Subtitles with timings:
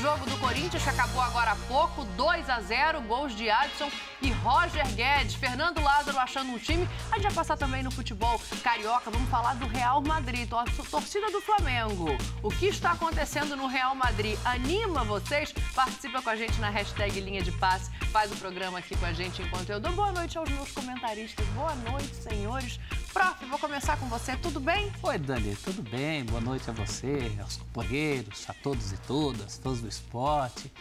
[0.00, 3.90] jogo do Corinthians, que acabou agora há pouco, 2 a 0 gols de Adson
[4.22, 5.34] e Roger Guedes.
[5.34, 6.88] Fernando Lázaro achando um time.
[7.12, 9.10] A gente vai passar também no futebol carioca.
[9.10, 10.48] Vamos falar do Real Madrid,
[10.90, 12.06] torcida do Flamengo.
[12.42, 15.52] O que está acontecendo no Real Madrid anima vocês?
[15.74, 17.90] Participa com a gente na hashtag Linha de Passe.
[18.10, 21.46] Faz o programa aqui com a gente enquanto eu dou boa noite aos meus comentaristas.
[21.48, 22.80] Boa noite, senhores.
[23.12, 24.36] Prof, vou começar com você.
[24.36, 24.92] Tudo bem?
[25.02, 25.56] Oi, Dani.
[25.56, 26.24] Tudo bem?
[26.24, 30.72] Boa noite a você, aos companheiros, a todos e todas, todos do esporte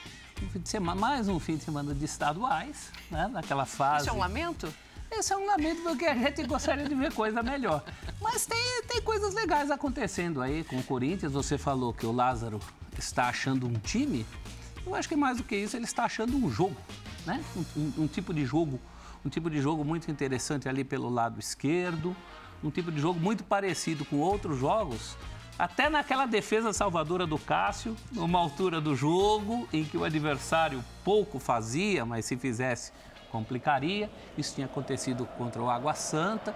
[0.44, 3.28] um fim de semana, mais um fim de semana de estaduais, né?
[3.28, 4.06] Naquela fase.
[4.06, 4.74] Isso é um lamento?
[5.12, 7.84] Esse é um lamento porque a gente gostaria de ver coisa melhor.
[8.22, 11.34] Mas tem, tem coisas legais acontecendo aí com o Corinthians.
[11.34, 12.60] Você falou que o Lázaro
[12.98, 14.26] está achando um time.
[14.86, 16.78] Eu acho que mais do que isso, ele está achando um jogo,
[17.26, 17.44] né?
[17.56, 18.80] Um, um, um tipo de jogo,
[19.26, 22.16] um tipo de jogo muito interessante ali pelo lado esquerdo,
[22.64, 25.18] um tipo de jogo muito parecido com outros jogos
[25.60, 31.38] até naquela defesa salvadora do Cássio, numa altura do jogo em que o adversário pouco
[31.38, 32.94] fazia, mas se fizesse
[33.30, 34.10] complicaria.
[34.38, 36.56] Isso tinha acontecido contra o Água Santa.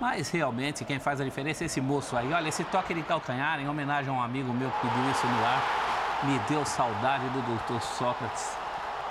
[0.00, 2.32] Mas realmente quem faz a diferença é esse moço aí.
[2.32, 5.44] Olha, esse toque de calcanhar, em homenagem a um amigo meu que pediu isso no
[5.44, 5.62] ar,
[6.24, 8.50] me deu saudade do doutor Sócrates.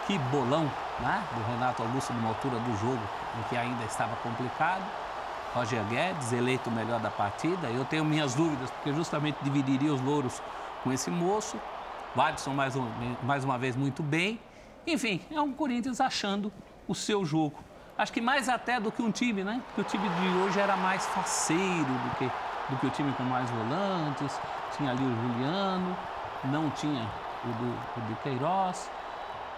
[0.08, 0.70] Que bolão,
[1.02, 1.24] né?
[1.36, 3.02] Do Renato Augusto numa altura do jogo
[3.40, 4.84] em que ainda estava complicado.
[5.54, 7.68] Roger Guedes, eleito o melhor da partida.
[7.70, 10.42] Eu tenho minhas dúvidas, porque justamente dividiria os louros
[10.84, 11.60] com esse moço.
[12.16, 12.88] Watson, mais, um,
[13.24, 14.40] mais uma vez, muito bem.
[14.86, 16.52] Enfim, é um Corinthians achando
[16.88, 17.58] o seu jogo.
[17.98, 19.62] Acho que mais até do que um time, né?
[19.68, 22.26] Porque o time de hoje era mais faceiro do que,
[22.70, 24.40] do que o time com mais volantes.
[24.78, 25.98] Tinha ali o Juliano,
[26.46, 27.06] não tinha
[27.44, 28.90] o do, o do Queiroz.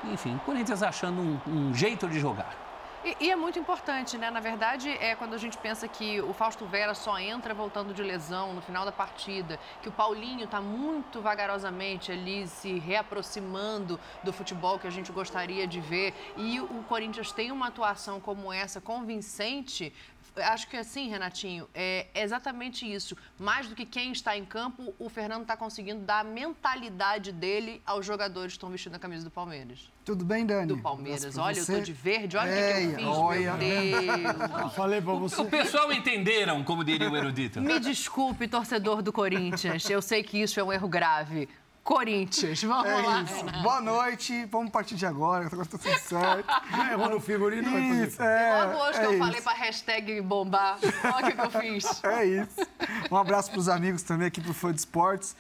[0.06, 2.72] Enfim, o Corinthians achando um, um jeito de jogar.
[3.04, 4.30] E, e, é muito importante, né?
[4.30, 8.04] Na verdade, é quando a gente pensa que o Fausto Vera só entra voltando de
[8.04, 14.32] lesão no final da partida, que o Paulinho está muito vagarosamente ali se reaproximando do
[14.32, 18.80] futebol que a gente gostaria de ver, e o Corinthians tem uma atuação como essa
[18.80, 19.92] convincente,
[20.36, 23.16] acho que assim, Renatinho, é exatamente isso.
[23.38, 27.82] Mais do que quem está em campo, o Fernando está conseguindo dar a mentalidade dele
[27.86, 29.92] aos jogadores que estão vestindo a camisa do Palmeiras.
[30.04, 30.68] Tudo bem, Dani?
[30.68, 31.38] Do Palmeiras.
[31.38, 31.74] Olha, você.
[31.74, 33.54] eu tô de verde, olha o que, que, eu fiz, olha.
[33.54, 34.74] meu Deus.
[34.74, 35.42] Falei pra você.
[35.42, 37.62] O, o pessoal entenderam, como diria o erudito.
[37.62, 39.88] Me desculpe, torcedor do Corinthians.
[39.90, 41.48] Eu sei que isso é um erro grave.
[41.84, 42.62] Corinthians.
[42.64, 43.24] Vamos é lá.
[43.24, 43.64] Isso.
[43.64, 44.46] Boa noite.
[44.46, 45.48] Vamos partir de agora.
[45.48, 46.48] Agora tá tudo certo.
[46.70, 47.80] Já errou no figurino?
[48.04, 48.64] Isso, é.
[48.64, 49.20] Eu hoje é que eu isso.
[49.20, 50.78] falei pra hashtag bombar.
[51.16, 52.04] Olha o que, eu fiz.
[52.04, 52.68] É isso.
[53.10, 55.36] Um abraço pros amigos também aqui pro Fã de Esportes.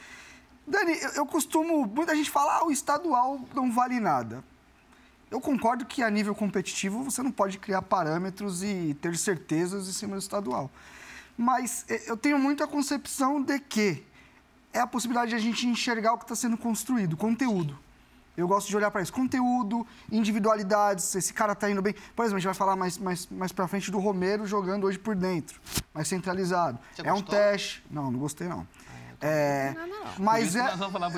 [0.67, 1.85] Dani, eu, eu costumo...
[1.85, 4.43] Muita gente fala, ah, o estadual não vale nada.
[5.29, 9.93] Eu concordo que a nível competitivo você não pode criar parâmetros e ter certezas em
[9.93, 10.69] cima do estadual.
[11.37, 14.03] Mas eh, eu tenho muita concepção de que
[14.73, 17.77] é a possibilidade de a gente enxergar o que está sendo construído, conteúdo.
[18.35, 19.11] Eu gosto de olhar para isso.
[19.11, 21.93] Conteúdo, individualidades, esse cara está indo bem.
[22.15, 24.97] Por exemplo, a gente vai falar mais, mais, mais para frente do Romero jogando hoje
[24.97, 25.59] por dentro,
[25.93, 26.79] mais centralizado.
[26.95, 27.21] Você é gostou?
[27.21, 27.83] um teste.
[27.91, 28.65] Não, não gostei não.
[29.21, 30.05] Ah, é, não, não.
[30.17, 30.65] Mas é,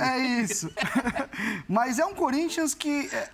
[0.02, 0.74] é isso.
[1.70, 3.30] mas é um Corinthians que é,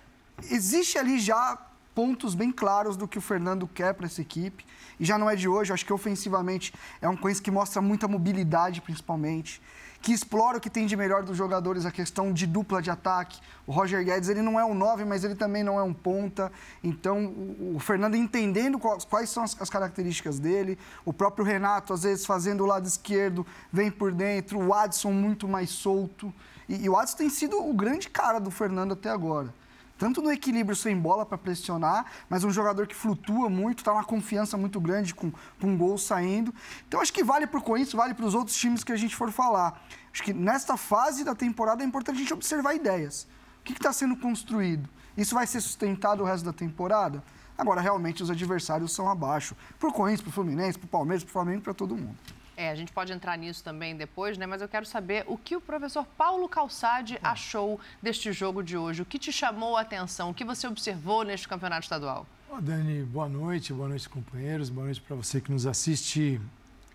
[0.50, 1.58] existe ali já
[1.94, 4.64] pontos bem claros do que o Fernando quer para essa equipe.
[4.98, 7.80] E já não é de hoje, eu acho que ofensivamente é um Corinthians que mostra
[7.80, 9.60] muita mobilidade, principalmente
[10.00, 13.38] que explora o que tem de melhor dos jogadores, a questão de dupla de ataque.
[13.66, 16.50] O Roger Guedes, ele não é um 9, mas ele também não é um ponta.
[16.82, 22.24] Então, o, Fernando entendendo quais, são as, as, características dele, o próprio Renato, às vezes,
[22.24, 26.32] fazendo o lado esquerdo, vem por dentro, o Adson muito mais solto.
[26.68, 29.59] E, e o Adson tem sido o grande cara do Fernando até agora
[30.00, 34.02] tanto no equilíbrio sem bola para pressionar, mas um jogador que flutua muito, está uma
[34.02, 36.54] confiança muito grande com, com um gol saindo.
[36.88, 39.14] Então acho que vale para o Corinthians, vale para os outros times que a gente
[39.14, 39.78] for falar.
[40.10, 43.28] Acho que nesta fase da temporada é importante a gente observar ideias.
[43.60, 44.88] O que está sendo construído?
[45.18, 47.22] Isso vai ser sustentado o resto da temporada?
[47.58, 49.54] Agora, realmente, os adversários são abaixo.
[49.78, 52.16] Para o Corinthians, para o Fluminense, para o Palmeiras, para o Flamengo, para todo mundo.
[52.60, 54.44] É, a gente pode entrar nisso também depois, né?
[54.44, 57.30] Mas eu quero saber o que o professor Paulo Calçade ah.
[57.30, 59.00] achou deste jogo de hoje.
[59.00, 60.28] O que te chamou a atenção?
[60.28, 62.26] O que você observou neste campeonato estadual?
[62.50, 66.38] Oh, Dani, boa noite, boa noite, companheiros, boa noite para você que nos assiste.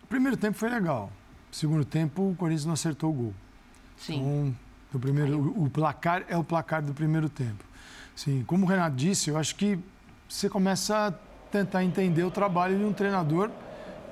[0.03, 1.11] O primeiro tempo foi legal.
[1.51, 3.33] O segundo tempo, o Corinthians não acertou o gol.
[3.97, 4.17] Sim.
[4.19, 4.55] Então,
[4.93, 7.65] o, primeiro, o, o placar é o placar do primeiro tempo.
[8.15, 9.79] Sim, como o Renato disse, eu acho que
[10.29, 11.11] você começa a
[11.51, 13.49] tentar entender o trabalho de um treinador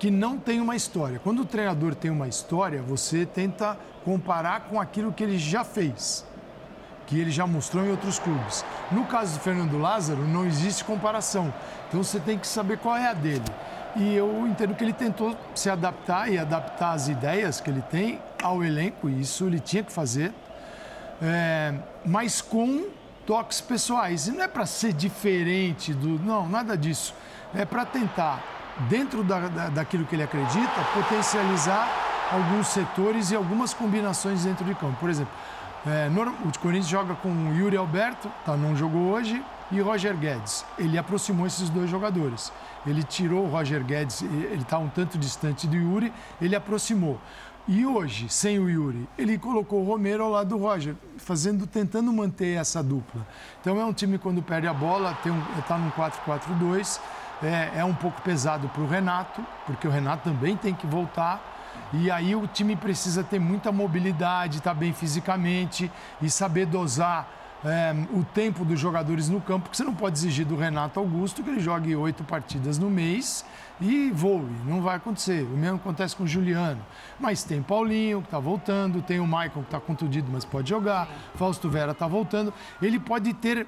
[0.04, 1.18] que não tem uma história.
[1.18, 6.26] Quando o treinador tem uma história, você tenta comparar com aquilo que ele já fez,
[7.08, 8.66] que ele já mostrou em outros clubes.
[8.92, 11.54] No caso do Fernando Lázaro, não existe comparação.
[11.88, 13.46] Então você tem que saber qual é a dele.
[13.96, 18.20] E eu entendo que ele tentou se adaptar e adaptar as ideias que ele tem
[18.44, 20.34] ao elenco, e isso ele tinha que fazer,
[21.22, 21.76] é,
[22.06, 22.88] mas com
[23.26, 24.28] toques pessoais.
[24.28, 26.20] E não é para ser diferente do.
[26.20, 27.16] Não, nada disso.
[27.56, 28.44] É para tentar,
[28.90, 31.88] dentro da, da, daquilo que ele acredita, potencializar
[32.32, 34.98] alguns setores e algumas combinações dentro de campo.
[35.00, 35.34] Por exemplo,
[35.86, 36.10] é,
[36.46, 40.66] o Corinthians joga com o Yuri Alberto, tá, não jogou hoje, e Roger Guedes.
[40.78, 42.52] Ele aproximou esses dois jogadores.
[42.86, 47.20] Ele tirou o Roger Guedes, ele está um tanto distante do Yuri, ele aproximou.
[47.68, 52.12] E hoje, sem o Yuri, ele colocou o Romero ao lado do Roger, fazendo, tentando
[52.12, 53.26] manter essa dupla.
[53.62, 55.18] Então é um time quando perde a bola,
[55.58, 57.00] está num 4-4-2,
[57.44, 61.52] é, é um pouco pesado para o Renato, porque o Renato também tem que voltar.
[61.92, 65.92] E aí o time precisa ter muita mobilidade, estar tá bem fisicamente
[66.22, 67.28] e saber dosar
[67.64, 71.42] é, o tempo dos jogadores no campo, porque você não pode exigir do Renato Augusto
[71.42, 73.46] que ele jogue oito partidas no mês
[73.80, 74.46] e voe.
[74.66, 75.44] Não vai acontecer.
[75.44, 76.82] O mesmo acontece com o Juliano.
[77.20, 81.08] Mas tem Paulinho, que está voltando, tem o Michael, que está contundido, mas pode jogar.
[81.36, 82.54] Fausto Vera está voltando.
[82.82, 83.66] Ele pode ter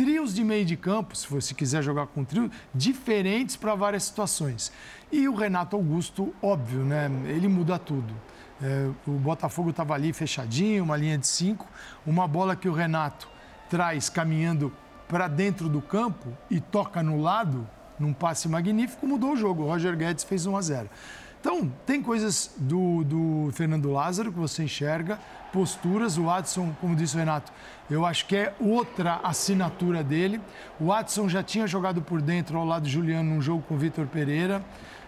[0.00, 4.72] trios de meio de campo, se você quiser jogar com trio, diferentes para várias situações.
[5.12, 7.10] E o Renato Augusto, óbvio, né?
[7.26, 8.14] Ele muda tudo.
[8.62, 11.68] É, o Botafogo estava ali fechadinho, uma linha de cinco,
[12.06, 13.28] uma bola que o Renato
[13.68, 14.72] traz caminhando
[15.06, 17.68] para dentro do campo e toca no lado,
[17.98, 19.64] num passe magnífico, mudou o jogo.
[19.64, 20.90] O Roger Guedes fez 1 a 0.
[21.40, 25.18] Então, tem coisas do, do Fernando Lázaro que você enxerga,
[25.50, 26.18] posturas.
[26.18, 27.50] O Watson, como disse o Renato,
[27.90, 30.38] eu acho que é outra assinatura dele.
[30.78, 33.78] O Watson já tinha jogado por dentro ao lado do Juliano num jogo com o
[33.78, 34.62] Vitor Pereira.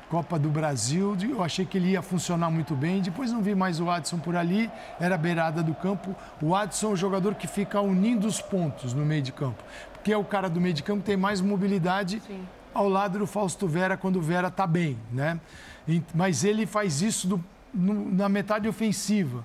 [0.09, 3.01] Copa do Brasil, eu achei que ele ia funcionar muito bem.
[3.01, 4.71] Depois não vi mais o Adson por ali,
[5.01, 6.15] era a beirada do campo.
[6.41, 9.63] O Adson é o jogador que fica unindo os pontos no meio de campo,
[9.93, 12.47] porque é o cara do meio de campo que tem mais mobilidade Sim.
[12.75, 15.41] ao lado do Fausto Vera quando o Vera está bem, né?
[16.15, 19.45] Mas ele faz isso do, no, na metade ofensiva.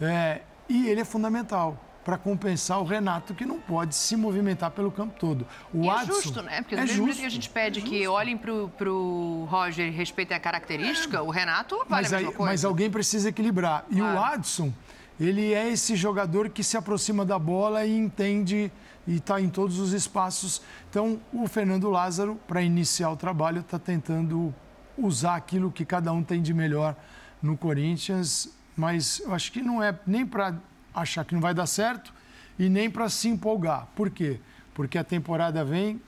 [0.00, 4.92] É, e ele é fundamental para compensar o Renato, que não pode se movimentar pelo
[4.92, 5.44] campo todo.
[5.74, 6.62] O e Adson, é justo, né?
[6.62, 10.36] Porque é mesmo que a gente pede é que olhem para o Roger e respeitem
[10.36, 11.20] a característica, é.
[11.20, 12.52] o Renato vale mas a mesma aí, coisa.
[12.52, 13.84] Mas alguém precisa equilibrar.
[13.90, 14.16] E claro.
[14.16, 14.72] o Adson,
[15.18, 18.70] ele é esse jogador que se aproxima da bola e entende
[19.04, 20.62] e está em todos os espaços.
[20.88, 24.54] Então, o Fernando Lázaro, para iniciar o trabalho, está tentando
[24.96, 26.96] usar aquilo que cada um tem de melhor
[27.42, 30.54] no Corinthians, mas eu acho que não é nem para
[30.94, 32.12] achar que não vai dar certo
[32.58, 33.86] e nem para se empolgar.
[33.94, 34.40] Por quê?
[34.74, 36.00] Porque a temporada vem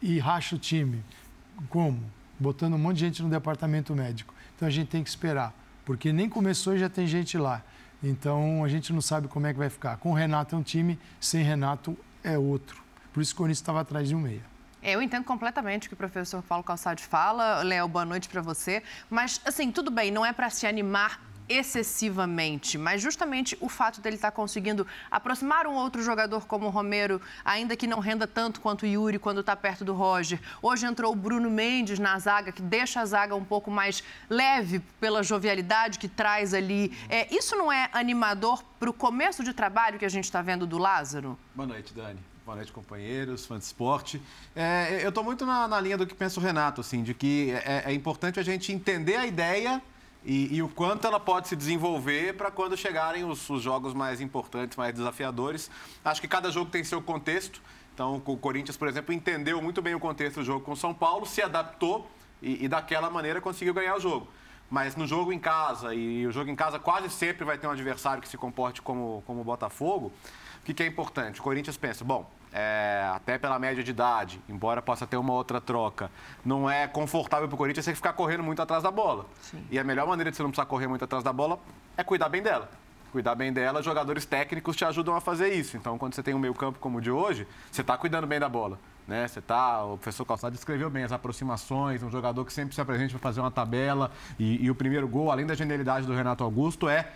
[0.00, 1.02] e racha o time.
[1.68, 2.00] Como?
[2.38, 4.34] Botando um monte de gente no departamento médico.
[4.56, 5.54] Então a gente tem que esperar,
[5.84, 7.62] porque nem começou e já tem gente lá.
[8.02, 9.96] Então a gente não sabe como é que vai ficar.
[9.96, 12.82] Com o Renato é um time, sem Renato é outro.
[13.12, 14.51] Por isso que o Corinthians estava atrás de um meia.
[14.82, 17.62] Eu entendo completamente o que o professor Paulo Calçade fala.
[17.62, 18.82] Léo, boa noite para você.
[19.08, 24.16] Mas, assim, tudo bem, não é para se animar excessivamente, mas justamente o fato dele
[24.16, 28.60] estar tá conseguindo aproximar um outro jogador como o Romero, ainda que não renda tanto
[28.60, 30.40] quanto o Yuri quando está perto do Roger.
[30.62, 34.78] Hoje entrou o Bruno Mendes na zaga, que deixa a zaga um pouco mais leve
[35.00, 36.96] pela jovialidade que traz ali.
[37.08, 40.66] É, isso não é animador para o começo de trabalho que a gente está vendo
[40.66, 41.38] do Lázaro?
[41.54, 42.31] Boa noite, Dani.
[42.44, 44.20] Boa noite, companheiros, fãs de esporte.
[44.56, 47.52] É, eu estou muito na, na, linha do que pensa o Renato, assim, de que
[47.52, 49.80] é, é importante a gente entender a ideia
[50.24, 54.20] e, e, o quanto ela pode se desenvolver para quando chegarem os, os, jogos mais
[54.20, 55.70] importantes, mais desafiadores.
[56.04, 57.62] Acho que cada jogo tem seu contexto.
[57.94, 60.92] Então, o Corinthians, por exemplo, entendeu muito bem o contexto do jogo com o São
[60.92, 62.10] Paulo, se adaptou
[62.42, 64.26] e, e daquela maneira conseguiu ganhar o jogo.
[64.68, 67.70] Mas no jogo em casa, e o jogo em casa quase sempre vai ter um
[67.70, 70.12] adversário que se comporte como, como o Botafogo,
[70.62, 71.40] o que, que é importante?
[71.40, 75.60] O Corinthians pensa, bom, é, até pela média de idade, embora possa ter uma outra
[75.60, 76.08] troca,
[76.44, 79.26] não é confortável para o Corinthians você ficar correndo muito atrás da bola.
[79.40, 79.66] Sim.
[79.72, 81.58] E a melhor maneira de você não precisar correr muito atrás da bola
[81.96, 82.70] é cuidar bem dela.
[83.10, 85.76] Cuidar bem dela, jogadores técnicos te ajudam a fazer isso.
[85.76, 88.38] Então, quando você tem um meio campo como o de hoje, você está cuidando bem
[88.38, 88.78] da bola.
[89.06, 89.26] Né?
[89.26, 93.10] Você tá, o professor Calçado descreveu bem as aproximações, um jogador que sempre se apresenta
[93.10, 94.12] para fazer uma tabela.
[94.38, 97.08] E, e o primeiro gol, além da genialidade do Renato Augusto, é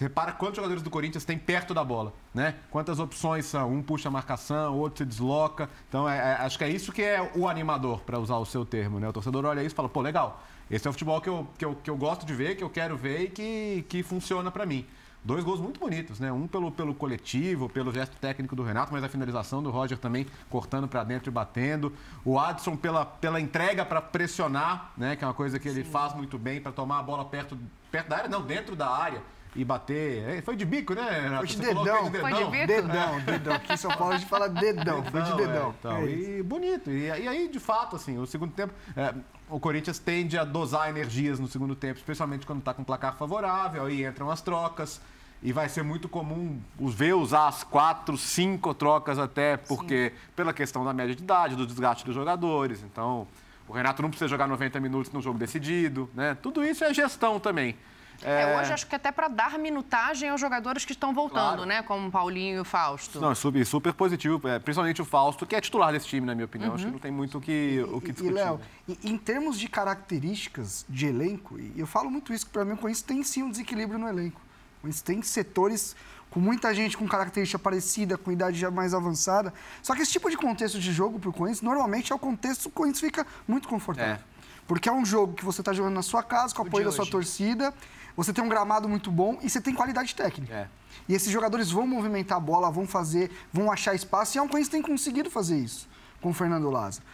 [0.00, 2.54] você repara quantos jogadores do Corinthians tem perto da bola, né?
[2.70, 3.70] Quantas opções são?
[3.70, 5.68] Um puxa a marcação, outro se desloca.
[5.90, 8.64] Então, é, é, acho que é isso que é o animador, para usar o seu
[8.64, 9.06] termo, né?
[9.06, 10.42] O torcedor olha isso e fala, pô, legal.
[10.70, 12.70] Esse é o futebol que eu, que eu, que eu gosto de ver, que eu
[12.70, 14.86] quero ver e que, que funciona para mim.
[15.22, 16.32] Dois gols muito bonitos, né?
[16.32, 20.26] Um pelo, pelo coletivo, pelo gesto técnico do Renato, mas a finalização do Roger também
[20.48, 21.92] cortando para dentro e batendo.
[22.24, 25.14] O Adson pela, pela entrega para pressionar, né?
[25.14, 25.90] Que é uma coisa que ele Sim.
[25.90, 27.58] faz muito bem, para tomar a bola perto,
[27.92, 29.20] perto da área, não, dentro da área
[29.54, 30.28] e bater.
[30.28, 31.38] É, foi de bico, né, Renato?
[31.38, 32.06] Foi de dedão.
[32.06, 32.66] é de Foi de bico?
[32.66, 33.54] Dedão, dedão.
[33.54, 35.04] Aqui em São Paulo a gente fala dedão.
[35.04, 35.68] Foi de dedão.
[35.68, 36.90] é, então, É e bonito.
[36.90, 38.72] E, e aí, de fato, assim, o segundo tempo.
[38.96, 39.14] é,
[39.48, 43.84] o Corinthians tende a dosar energias no segundo tempo, especialmente quando está com placar favorável,
[43.86, 45.00] aí entram as trocas.
[45.42, 50.52] E vai ser muito comum os ver usar as quatro, cinco trocas até, porque pela
[50.52, 52.82] questão da média de idade, do desgaste dos jogadores.
[52.82, 53.26] Então,
[53.66, 56.36] o Renato não precisa jogar 90 minutos no jogo decidido, né?
[56.42, 57.74] Tudo isso é gestão também.
[58.22, 61.64] É, hoje acho que até para dar minutagem aos jogadores que estão voltando, Claro.
[61.64, 61.82] né?
[61.82, 63.20] Como o Paulinho e o Fausto.
[63.20, 66.34] Não, é super, super positivo, é, principalmente o Fausto, que é titular desse time, na
[66.34, 66.74] minha opinião.
[66.74, 68.34] Acho que não tem muito o que, o que E, e, discutir.
[68.34, 68.96] Léo, né?
[69.04, 72.76] em, termos de características de elenco, e eu falo muito isso, que para mim o
[72.76, 74.40] Corinthians tem sim um desequilíbrio no elenco.
[74.78, 75.94] O Corinthians tem setores
[76.30, 79.52] com muita gente com característica parecida, com idade já mais avançada.
[79.82, 82.62] Só que esse tipo de contexto de jogo para o Corinthians, normalmente é o contexto
[82.62, 84.14] que o Corinthians fica muito confortável.
[84.14, 84.20] É.
[84.66, 86.92] Porque é um jogo que você está jogando na sua casa, com o apoio da
[86.92, 87.10] sua hoje.
[87.10, 87.74] torcida,
[88.22, 90.54] você tem um gramado muito bom e você tem qualidade técnica.
[90.54, 90.68] É.
[91.08, 94.48] E esses jogadores vão movimentar a bola, vão fazer, vão achar espaço, e é um
[94.48, 95.88] Corinthians que tem conseguido fazer isso
[96.20, 97.04] com o Fernando Lázaro.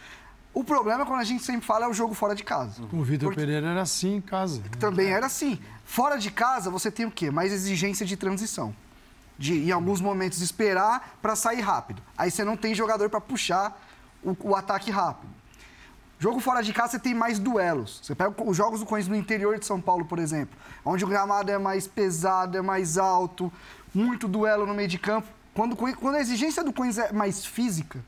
[0.53, 2.81] O problema, quando a gente sempre fala, é o jogo fora de casa.
[2.91, 4.61] O Vitor Porque Pereira era assim em casa.
[4.79, 5.59] Também era assim.
[5.85, 7.29] Fora de casa, você tem o quê?
[7.29, 8.75] Mais exigência de transição.
[9.37, 12.01] De, em alguns momentos, esperar para sair rápido.
[12.17, 13.79] Aí você não tem jogador para puxar
[14.23, 15.31] o, o ataque rápido.
[16.19, 17.99] Jogo fora de casa, você tem mais duelos.
[18.01, 21.07] Você pega os jogos do Corinthians no interior de São Paulo, por exemplo, onde o
[21.07, 23.53] gramado é mais pesado, é mais alto,
[23.93, 25.27] muito duelo no meio de campo.
[25.53, 28.03] Quando, quando a exigência do Corinthians é mais física,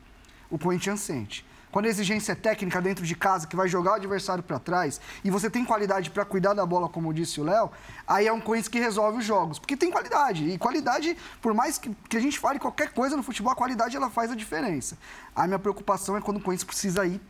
[0.50, 1.46] o Corinthians sente.
[1.72, 5.00] Quando a exigência é técnica dentro de casa, que vai jogar o adversário para trás,
[5.24, 7.72] e você tem qualidade para cuidar da bola, como disse o Léo,
[8.08, 9.60] aí é um Corinthians que resolve os jogos.
[9.60, 10.50] Porque tem qualidade.
[10.50, 13.96] E qualidade, por mais que, que a gente fale qualquer coisa no futebol, a qualidade
[13.96, 14.98] ela faz a diferença.
[15.36, 17.22] A minha preocupação é quando o Corinthians precisa ir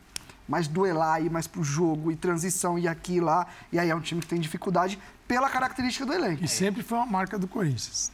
[0.50, 3.46] mais duelar, ir mais pro jogo, e transição, e aqui e lá.
[3.72, 6.44] E aí é um time que tem dificuldade pela característica do elenco.
[6.44, 8.10] E sempre foi uma marca do Corinthians.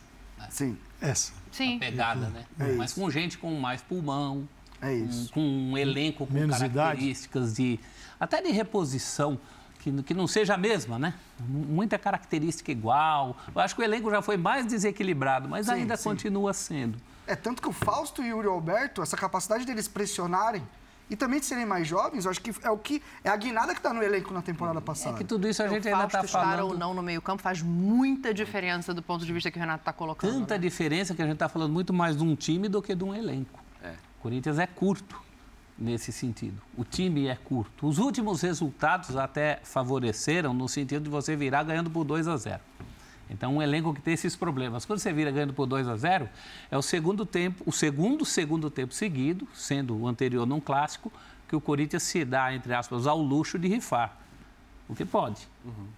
[0.50, 1.32] Sim, Essa.
[1.50, 1.78] Sim.
[1.78, 2.44] Pegada, né?
[2.60, 3.00] É Mas isso.
[3.00, 4.46] com gente com mais pulmão,
[4.82, 5.32] é isso.
[5.32, 7.80] com um elenco com Menos características de.
[8.20, 9.40] até de reposição.
[9.78, 11.14] Que, que não seja a mesma, né?
[11.40, 13.36] Muita característica igual.
[13.54, 16.04] Eu acho que o elenco já foi mais desequilibrado, mas Sim, ainda sim.
[16.10, 16.98] continua sendo.
[17.26, 20.62] É tanto que o Fausto e o Yuri Alberto, essa capacidade deles pressionarem
[21.08, 23.72] e também de serem mais jovens, eu acho que é o que é a guinada
[23.72, 25.16] que está no elenco na temporada É passada.
[25.16, 26.70] que tudo isso a o gente ainda Fausto está estar falando.
[26.72, 29.92] ou não no meio-campo faz muita diferença do ponto de vista que o Renato está
[29.92, 30.32] colocando.
[30.32, 30.60] Tanta né?
[30.60, 33.14] diferença que a gente está falando muito mais de um time do que de um
[33.14, 33.60] elenco.
[33.82, 33.90] É.
[34.18, 35.20] O Corinthians é curto
[35.78, 36.60] nesse sentido.
[36.76, 37.86] O time é curto.
[37.86, 42.60] Os últimos resultados até favoreceram no sentido de você virar ganhando por 2 a 0.
[43.28, 44.84] Então, um elenco que tem esses problemas.
[44.84, 46.28] Quando você vira ganhando por 2 a 0,
[46.70, 51.12] é o segundo tempo, o segundo segundo tempo seguido, sendo o anterior num clássico,
[51.48, 54.16] que o Corinthians se dá, entre aspas, ao luxo de rifar.
[54.88, 55.48] O que pode.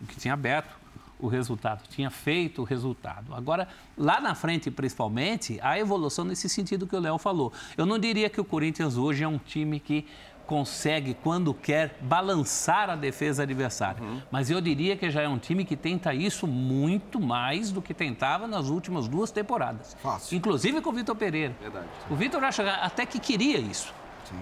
[0.00, 0.78] O que tinha aberto
[1.20, 3.35] o resultado, tinha feito o resultado.
[3.35, 7.52] Agora, lá na frente, principalmente, a evolução nesse sentido que o Léo falou.
[7.76, 10.06] Eu não diria que o Corinthians hoje é um time que
[10.48, 14.02] consegue, quando quer, balançar a defesa adversária.
[14.30, 17.92] Mas eu diria que já é um time que tenta isso muito mais do que
[17.92, 19.94] tentava nas últimas duas temporadas.
[20.02, 20.36] Fácil.
[20.38, 21.54] Inclusive com o Vitor Pereira.
[21.60, 21.86] Verdade.
[22.10, 23.92] O Vitor já chega- até que queria isso.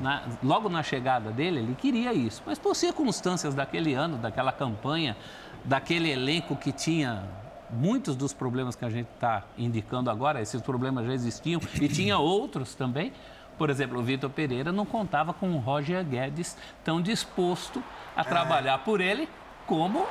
[0.01, 2.41] Na- logo na chegada dele, ele queria isso.
[2.47, 5.17] Mas por circunstâncias daquele ano, daquela campanha,
[5.65, 7.25] daquele elenco que tinha
[7.71, 12.17] muitos dos problemas que a gente está indicando agora, esses problemas já existiam e tinha
[12.17, 13.13] outros também.
[13.59, 17.83] Por exemplo, o Vitor Pereira não contava com o Roger Guedes tão disposto
[18.15, 19.29] a trabalhar por ele
[19.67, 20.07] como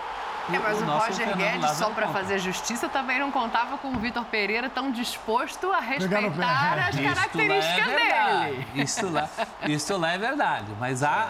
[0.52, 2.20] É, mas o, nosso Roger Fernando Guedes, só Lázaro para conta.
[2.20, 6.20] fazer justiça, também não contava com o Vitor Pereira tão disposto a respeitar
[6.88, 8.52] as é características verdade.
[8.54, 8.68] dele.
[8.84, 9.30] Isso lá,
[9.68, 10.68] isso lá é verdade.
[10.80, 11.30] Mas há,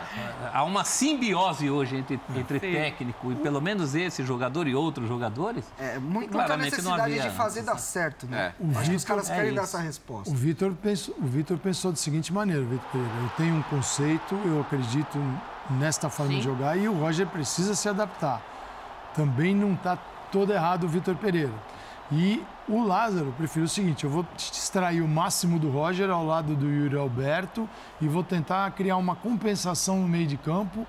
[0.53, 2.71] há uma simbiose hoje entre, entre Sim.
[2.73, 5.63] técnico e pelo menos esse jogador e outros jogadores.
[5.79, 8.53] É, mu- muita Claramente não necessidade havia- de fazer dar certo, né?
[8.59, 8.63] É.
[8.63, 10.29] O Acho que os Vitor- caras é querem dar essa resposta.
[10.29, 13.13] O Vitor pensou, o Vitor pensou da seguinte maneira, o Vitor Pereira.
[13.23, 15.17] Eu tenho um conceito, eu acredito
[15.69, 16.39] nesta forma Sim.
[16.39, 18.41] de jogar e o Roger precisa se adaptar.
[19.15, 19.97] Também não está
[20.31, 21.53] todo errado o Vitor Pereira.
[22.11, 26.55] E o Lázaro prefiro o seguinte: eu vou extrair o máximo do Roger ao lado
[26.55, 27.67] do Yuri Alberto
[28.01, 30.85] e vou tentar criar uma compensação no meio de campo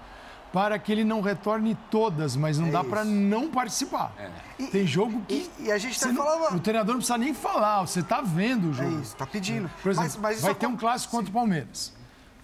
[0.52, 4.12] para que ele não retorne todas, mas não É dá para não participar.
[4.58, 6.56] E- Tem jogo que E, e a gente até não- falava.
[6.56, 9.00] o treinador não precisa nem falar, você está vendo o É jogo.
[9.00, 9.70] isso, tá pedindo.
[9.82, 11.92] Por exemplo, mas, mas vai ter um clássico contra o Palmeiras,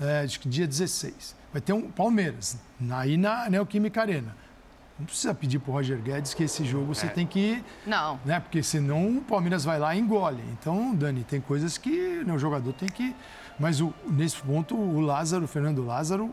[0.00, 1.34] é, acho que dia 16.
[1.52, 2.58] Vai ter um Palmeiras,
[2.90, 4.36] aí na Neoquímica Arena.
[4.98, 7.64] Não precisa pedir para o Roger Guedes que esse jogo você tem que.
[7.86, 8.20] Não.
[8.24, 10.42] Né, porque senão o Palmeiras vai lá e engole.
[10.52, 13.14] Então, Dani, tem coisas que né, o jogador tem que.
[13.58, 16.32] Mas o- nesse ponto, o Lázaro, o Fernando Lázaro,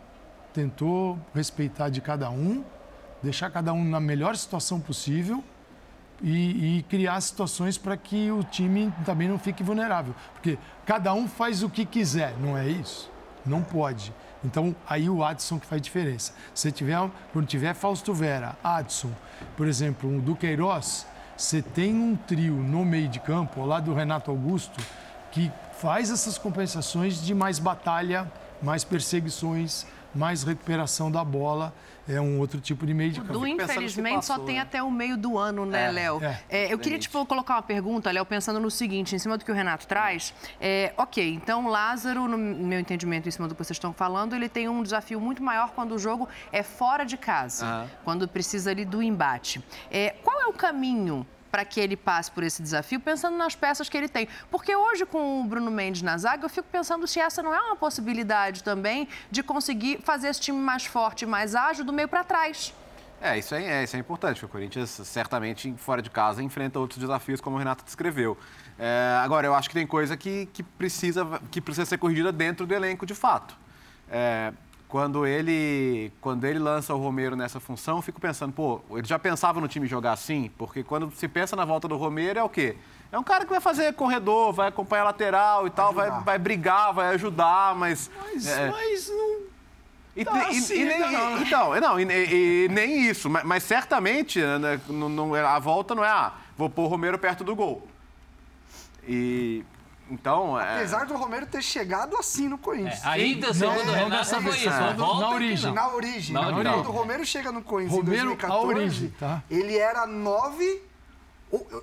[0.53, 2.63] tentou respeitar de cada um,
[3.23, 5.43] deixar cada um na melhor situação possível
[6.21, 10.13] e, e criar situações para que o time também não fique vulnerável.
[10.33, 13.09] Porque cada um faz o que quiser, não é isso?
[13.45, 14.13] Não pode.
[14.43, 16.33] Então, aí o Adson que faz diferença.
[16.53, 16.97] Se tiver,
[17.33, 19.11] quando tiver Fausto Vera, Adson,
[19.57, 21.05] por exemplo, o Duqueiroz,
[21.35, 24.81] você tem um trio no meio de campo, ao lado do Renato Augusto,
[25.31, 28.31] que faz essas compensações de mais batalha,
[28.61, 31.73] mais perseguições, mais recuperação da bola
[32.09, 33.33] é um outro tipo de meio de campo.
[33.33, 34.61] Do infelizmente só tem né?
[34.61, 36.23] até o meio do ano, né, é, Léo?
[36.23, 36.39] É.
[36.49, 39.51] É, eu queria tipo, colocar uma pergunta, Léo, pensando no seguinte, em cima do que
[39.51, 40.33] o Renato traz.
[40.59, 44.49] É, ok, então Lázaro, no meu entendimento, em cima do que vocês estão falando, ele
[44.49, 47.87] tem um desafio muito maior quando o jogo é fora de casa, uhum.
[48.03, 49.63] quando precisa ali do embate.
[49.91, 53.89] É, qual é o caminho para que ele passe por esse desafio, pensando nas peças
[53.89, 54.27] que ele tem.
[54.51, 57.59] Porque hoje, com o Bruno Mendes na zaga, eu fico pensando se essa não é
[57.59, 62.23] uma possibilidade também de conseguir fazer esse time mais forte mais ágil do meio para
[62.23, 62.73] trás.
[63.21, 64.43] É isso, é, é, isso é importante.
[64.45, 68.37] O Corinthians, certamente, fora de casa, enfrenta outros desafios, como o Renato descreveu.
[68.77, 72.65] É, agora, eu acho que tem coisa que, que, precisa, que precisa ser corrigida dentro
[72.65, 73.57] do elenco, de fato.
[74.09, 74.53] É,
[74.89, 79.19] quando ele, quando ele lança o Romero nessa função, eu fico pensando, pô, ele já
[79.19, 80.51] pensava no time jogar assim?
[80.57, 82.75] Porque quando se pensa na volta do Romero, é o quê?
[83.11, 86.91] É um cara que vai fazer corredor, vai acompanhar lateral e tal, vai, vai brigar,
[86.91, 88.09] vai ajudar, mas.
[88.19, 88.71] Mas, é...
[88.71, 89.39] mas não.
[90.15, 91.41] E, tá e, assim, e, nem, não.
[91.41, 96.09] Então, não, e, nem isso, mas, mas certamente né, não, não, a volta não é,
[96.09, 97.87] ah, vou pôr o Romero perto do gol.
[99.07, 99.63] E
[100.09, 100.77] então, é...
[100.77, 103.03] Apesar do Romero ter chegado assim no Corinthians.
[103.03, 104.69] É, ainda, segundo o Renato, foi isso.
[104.69, 104.93] É.
[104.93, 105.73] Na origem.
[105.73, 106.33] Na origem.
[106.33, 106.73] Na origem.
[106.73, 109.43] Quando o Romero chega no Corinthians Romero, em 2014, a origem, tá?
[109.49, 110.83] ele era nove...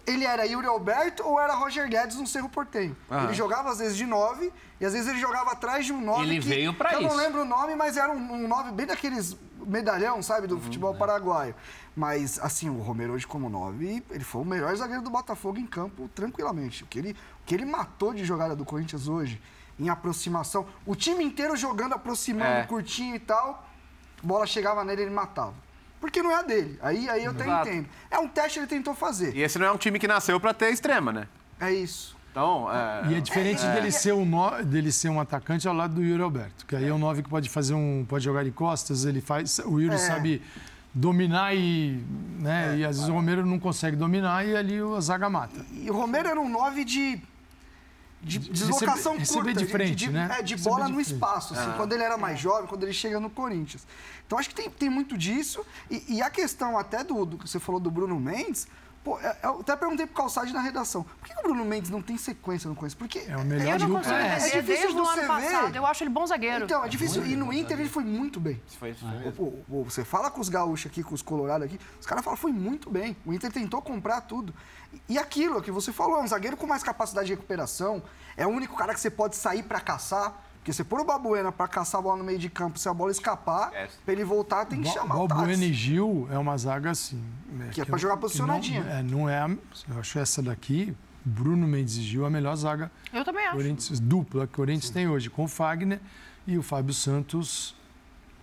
[0.07, 2.97] Ele era Yuri Alberto ou era Roger Guedes no Cerro Portenho.
[3.25, 6.23] Ele jogava às vezes de nove e às vezes ele jogava atrás de um nove
[6.23, 7.05] ele que, veio pra que isso.
[7.05, 10.55] eu não lembro o nome, mas era um, um nove bem daqueles medalhão, sabe, do
[10.55, 10.97] uhum, futebol é.
[10.97, 11.55] paraguaio.
[11.97, 15.67] Mas, assim, o Romero hoje como nove, ele foi o melhor zagueiro do Botafogo em
[15.67, 16.85] campo, tranquilamente.
[16.85, 19.41] O que ele, o que ele matou de jogada do Corinthians hoje,
[19.81, 22.65] em aproximação, o time inteiro jogando, aproximando, é.
[22.65, 23.67] curtinho e tal,
[24.23, 25.55] bola chegava nele ele matava.
[25.99, 26.79] Porque não é a dele.
[26.83, 27.69] Aí, aí eu até Exato.
[27.69, 27.89] entendo.
[28.11, 29.35] É um teste que ele tentou fazer.
[29.35, 31.27] E esse não é um time que nasceu para ter extrema, né?
[31.59, 32.15] É isso.
[32.31, 33.11] Então, é...
[33.11, 34.63] E é diferente é, dele, Ser um no...
[34.63, 37.31] dele ser um atacante ao lado do Yuri Alberto, que aí é um 9 que
[37.31, 38.05] pode fazer um.
[38.07, 39.59] pode jogar de costas, ele faz.
[39.61, 39.99] O Yuri é.
[39.99, 40.43] sabe
[40.97, 42.03] dominar e.
[42.39, 42.79] Né, é.
[42.79, 45.65] e às vezes o Romero não consegue dominar e ali o zaga mata.
[45.73, 47.21] E o Romero era um 9 de.
[48.23, 50.37] De deslocação receber, receber curta, de frente, de, de, né?
[50.39, 53.31] É, de bola no espaço, assim, quando ele era mais jovem, quando ele chega no
[53.31, 53.87] Corinthians.
[54.27, 55.65] Então acho que tem, tem muito disso.
[55.89, 58.67] E, e a questão até do, do que você falou do Bruno Mendes,
[59.07, 62.03] Pô, é, eu até perguntei pro Calçade na redação, por que o Bruno Mendes não
[62.03, 62.99] tem sequência no Corinthians?
[62.99, 64.37] Porque é o melhor eu não consigo é.
[64.37, 65.77] é, é difícil do ano passado.
[65.77, 66.65] Eu acho ele bom zagueiro.
[66.65, 67.25] Então, é difícil.
[67.25, 68.61] E no Inter ele foi muito bem.
[68.81, 69.31] Foi, foi.
[69.31, 72.37] Pô, pô, você fala com os gaúchos aqui, com os colorados aqui, os caras falam
[72.37, 73.17] foi muito bem.
[73.25, 74.53] O Inter tentou comprar tudo.
[75.09, 78.03] E aquilo que você falou, é um zagueiro com mais capacidade de recuperação,
[78.37, 80.35] é o único cara que você pode sair para caçar.
[80.67, 82.93] Porque você pôr o Babuena para caçar a bola no meio de campo, se a
[82.93, 83.89] bola escapar, é.
[84.05, 87.23] para ele voltar, tem que chamar o Babuena e Gil é uma zaga assim.
[87.61, 88.83] É, que, é para jogar posicionadinha.
[88.83, 90.93] Não é, não é, eu acho essa daqui,
[91.25, 92.91] Bruno Mendes e Gil, a melhor zaga.
[93.13, 93.55] Eu também acho.
[93.55, 94.95] Corinthians, dupla que o Corinthians Sim.
[94.95, 96.01] tem hoje, com o Fagner
[96.49, 97.77] e o Fábio Santos.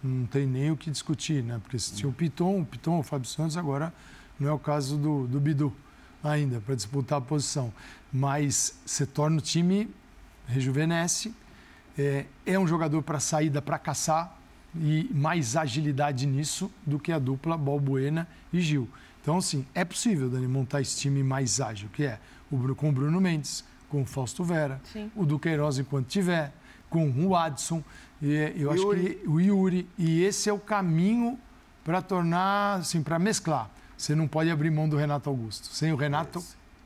[0.02, 1.60] Não tem nem o que discutir, né?
[1.62, 3.94] Porque se tinha o Piton, o Piton, o Fábio Santos, agora
[4.40, 5.74] não é o caso do, do Bidu
[6.24, 7.74] ainda, para disputar a posição.
[8.14, 9.94] Mas você torna o time,
[10.48, 11.36] rejuvenesce
[11.98, 14.38] é, é um jogador para saída, para caçar
[14.76, 18.90] e mais agilidade nisso do que a dupla Balbuena e Gil.
[19.22, 22.20] Então, assim, é possível, Dani, montar esse time mais ágil, que é
[22.52, 25.12] o, com o Bruno Mendes, com o Fausto Vera, Sim.
[25.16, 26.52] o Duqueiroz enquanto tiver,
[26.90, 27.84] com o Adson,
[28.22, 29.02] e eu Yuri.
[29.02, 29.88] acho que o Yuri.
[29.98, 31.38] E esse é o caminho
[31.84, 33.70] para tornar, assim, para mesclar.
[33.98, 35.68] Você não pode abrir mão do Renato Augusto.
[35.68, 36.44] Sem o Renato,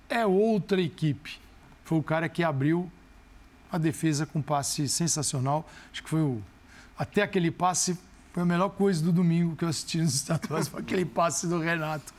[0.10, 1.40] é outra equipe.
[1.84, 2.92] Foi o cara que abriu
[3.78, 5.68] a defesa com um passe sensacional.
[5.92, 6.42] Acho que foi o.
[6.98, 7.98] Até aquele passe
[8.34, 11.60] foi a melhor coisa do domingo que eu assisti nos estaduais, foi aquele passe do
[11.60, 12.14] Renato.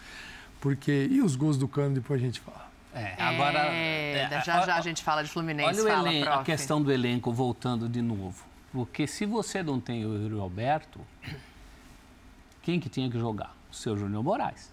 [0.60, 1.08] Porque.
[1.10, 2.68] E os gols do Cano, depois a gente fala.
[2.94, 3.66] É, agora.
[3.66, 5.80] É, é, já já a gente fala de Fluminense.
[5.80, 8.44] Olha fala, elenco, a questão do elenco, voltando de novo.
[8.72, 11.00] Porque se você não tem o Yuri Alberto,
[12.62, 13.54] quem que tinha que jogar?
[13.70, 14.70] O seu Júnior Moraes.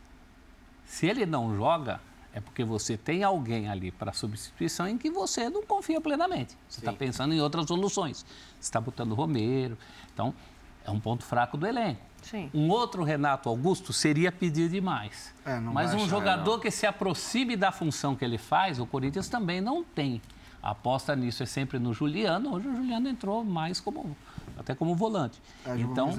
[0.86, 2.00] Se ele não joga,
[2.36, 6.58] é porque você tem alguém ali para substituição em que você não confia plenamente.
[6.67, 8.26] Você está pensando em outras soluções.
[8.60, 9.78] Você está botando Romero.
[10.13, 10.34] Então,
[10.86, 12.02] é um ponto fraco do elenco.
[12.21, 12.52] Sim.
[12.54, 15.34] Um outro Renato Augusto seria pedir demais.
[15.45, 19.62] É, Mas um jogador que se aproxime da função que ele faz, o Corinthians também
[19.62, 20.21] não tem.
[20.62, 22.54] A aposta nisso é sempre no Juliano.
[22.54, 24.13] Hoje o Juliano entrou mais como
[24.58, 25.41] até como volante.
[25.65, 26.18] É, então,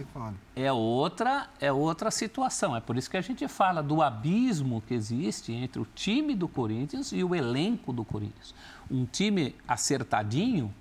[0.55, 2.77] é outra, é outra situação.
[2.77, 6.47] É por isso que a gente fala do abismo que existe entre o time do
[6.49, 8.55] Corinthians e o elenco do Corinthians.
[8.91, 10.73] Um time acertadinho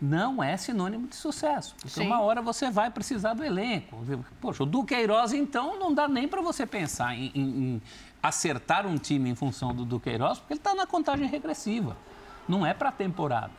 [0.00, 1.74] não é sinônimo de sucesso.
[1.74, 2.06] Porque Sim.
[2.06, 3.96] uma hora você vai precisar do elenco.
[4.40, 7.40] Poxa, o Duqueiroz, então, não dá nem para você pensar em, em-
[7.74, 7.82] em
[8.22, 11.96] acertar um time em função do Duqueiroz, porque ele está na contagem regressiva.
[12.48, 13.52] Não é para a temporada.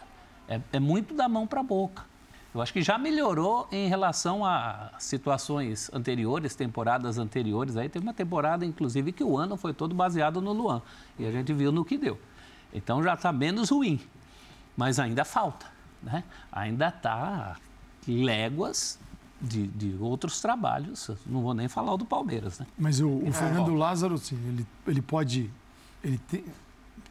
[0.48, 2.04] É, é muito da mão para a boca.
[2.54, 7.78] Eu acho que já melhorou em relação a situações anteriores, temporadas anteriores.
[7.78, 10.82] Aí teve uma temporada, inclusive, que o ano foi todo baseado no Luan.
[11.18, 12.20] E a gente viu no que deu.
[12.74, 14.00] Então já está menos ruim.
[14.76, 15.68] Mas ainda falta.
[16.02, 16.24] Né?
[16.52, 17.56] Ainda está
[18.08, 18.98] léguas
[19.40, 21.12] de, de outros trabalhos.
[21.28, 22.60] Não vou nem falar o do Palmeiras.
[22.60, 22.66] Né?
[22.78, 25.52] Mas o, o Fernando Lázaro, sim, ele, ele pode.
[26.04, 26.44] Ele tem,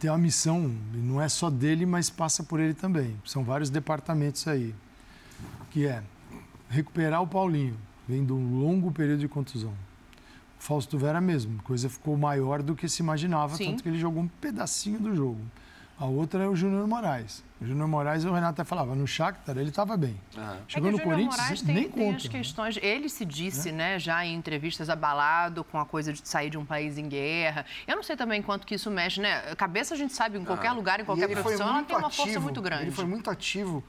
[0.01, 3.17] tem uma missão, não é só dele, mas passa por ele também.
[3.25, 4.75] São vários departamentos aí.
[5.71, 6.03] Que é
[6.69, 7.77] recuperar o Paulinho,
[8.07, 9.73] vem de um longo período de contusão.
[10.59, 13.71] O Fausto Vera mesmo, coisa ficou maior do que se imaginava, Sim.
[13.71, 15.41] tanto que ele jogou um pedacinho do jogo.
[15.99, 17.43] A outra é o Júnior Moraes.
[17.61, 20.17] O Júnior Moraes, o Renato até falava, no Shakhtar ele estava bem.
[20.69, 22.19] Chegou é no Corinthians, Moraes tem, nem tem conta.
[22.19, 22.79] as questões.
[22.81, 26.65] Ele se disse, né, já em entrevistas abalado com a coisa de sair de um
[26.65, 27.67] país em guerra.
[27.85, 29.55] Eu não sei também quanto que isso mexe, né?
[29.57, 32.39] Cabeça a gente sabe em qualquer lugar, em qualquer profissão, ela tem uma ativo, força
[32.39, 32.85] muito grande.
[32.85, 33.83] Ele foi muito ativo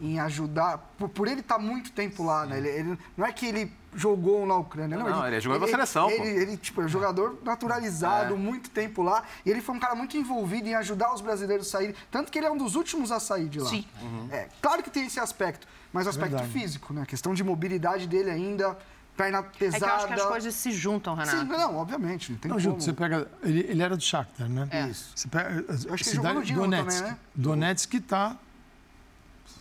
[0.00, 2.58] em ajudar, por, por ele estar muito tempo lá, né?
[2.58, 5.08] Ele, ele- não é que ele jogou na Ucrânia, não.
[5.08, 6.24] Não, ele jogou na seleção, Ele, pô.
[6.24, 8.36] ele, tipo, é um jogador naturalizado, É.
[8.36, 9.22] muito tempo lá.
[9.44, 11.94] E ele foi um cara muito envolvido em ajudar os brasileiros a saírem.
[12.10, 13.70] Tanto que ele é um dos últimos a sair de lá.
[13.70, 13.86] Sim.
[14.30, 16.52] É, claro que tem esse aspecto, mas o aspecto Verdade.
[16.52, 17.02] físico, né?
[17.02, 18.76] A questão de mobilidade dele ainda,
[19.16, 19.78] perna É pesada.
[19.78, 21.38] que eu acho que as coisas se juntam, Renato.
[21.38, 22.70] Sim, não, obviamente, não tem Não, como.
[22.70, 23.26] Junto, você pega.
[23.42, 24.68] Ele, ele era do Shakhtar, né?
[24.70, 24.88] É.
[24.88, 25.10] Isso.
[25.14, 25.48] Você pega.
[25.48, 26.98] a acho que ele cidade jogou no Dinamo Donetsk.
[26.98, 27.18] também, né?
[27.34, 28.36] Donetsk está.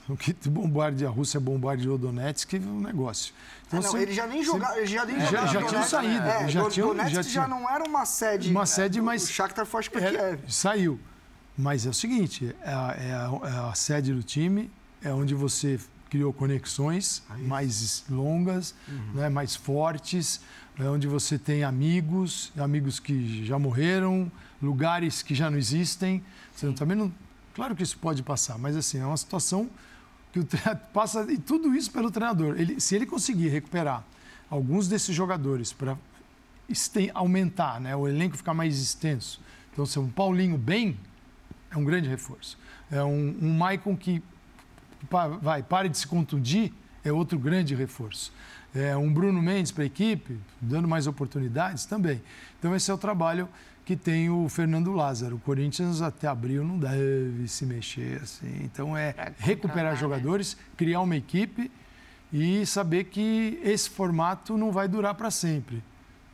[0.10, 3.34] O que bombardeia a Rússia bombardeou Donetsk é um negócio.
[3.72, 5.84] Ah, não, você- ele já nem jogava, ele já nem Já- jogava já no tinha
[5.84, 8.50] saído, É, já tinha- Donetsk já já, tinha- não era uma sede.
[8.52, 10.40] Uma sede, o mas- Shakhtar foi para É, Kiev.
[10.52, 11.00] saiu.
[11.58, 14.70] Mas é o seguinte: é a, é a- é a sede do time,
[15.02, 18.76] é onde você criou conexões mais longas,
[19.14, 20.40] né, mais fortes,
[20.80, 26.24] é onde você tem amigos, amigos que já morreram, lugares que já não existem.
[26.56, 27.12] Você também não.
[27.56, 29.70] Claro que isso pode passar, mas assim, é uma situação
[30.36, 32.60] que o passa e tudo isso pelo treinador.
[32.60, 34.04] Ele, se ele conseguir recuperar
[34.50, 35.98] alguns desses jogadores para
[37.14, 39.40] aumentar, né, o elenco ficar mais extenso.
[39.72, 40.98] Então, se um Paulinho bem,
[41.72, 42.58] é um grande reforço.
[42.92, 44.22] É um, um Maicon que
[45.42, 48.34] vai, pare de se contundir, é outro grande reforço.
[48.74, 52.22] É um Bruno Mendes para a equipe, dando mais oportunidades também.
[52.60, 53.48] Então, esse é o trabalho
[53.86, 55.36] que tem o Fernando Lázaro.
[55.36, 58.62] O Corinthians até abril não deve se mexer assim.
[58.64, 60.00] Então, é recuperar né?
[60.00, 61.72] jogadores, criar uma equipe
[62.34, 65.84] e saber que esse formato não vai durar para sempre.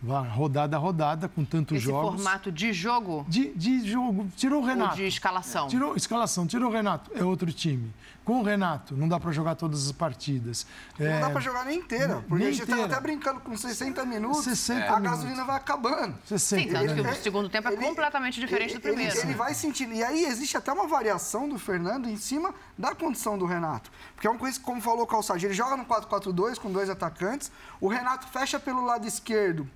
[0.01, 2.15] Vai rodada a rodada, com tantos Esse jogos.
[2.23, 4.27] formato de jogo De, de jogo.
[4.35, 4.95] Tirou o ou Renato.
[4.95, 5.67] de escalação?
[5.67, 7.91] Tirou escalação, tirou o Renato, é outro time.
[8.23, 10.67] Com o Renato, não dá para jogar todas as partidas.
[10.99, 12.93] Não É, dá pra jogar nem inteira, porque nem a gente tava inteira.
[12.93, 15.03] até brincando com 60 minutos, 60 a minutos.
[15.23, 16.15] gasolina vai acabando.
[16.25, 19.11] 60, Sim, tanto que o segundo tempo é Ele- completamente diferente ele- do primeiro.
[19.11, 19.93] Ele, ele vai sentindo.
[19.95, 23.91] E aí existe até uma variação do Fernando em cima da condição do Renato.
[24.13, 26.91] Porque é uma coisa que, como falou o Calçadinho, ele joga no 4-4-2 com dois
[26.91, 27.51] atacantes.
[27.81, 29.67] O Renato fecha pelo lado esquerdo.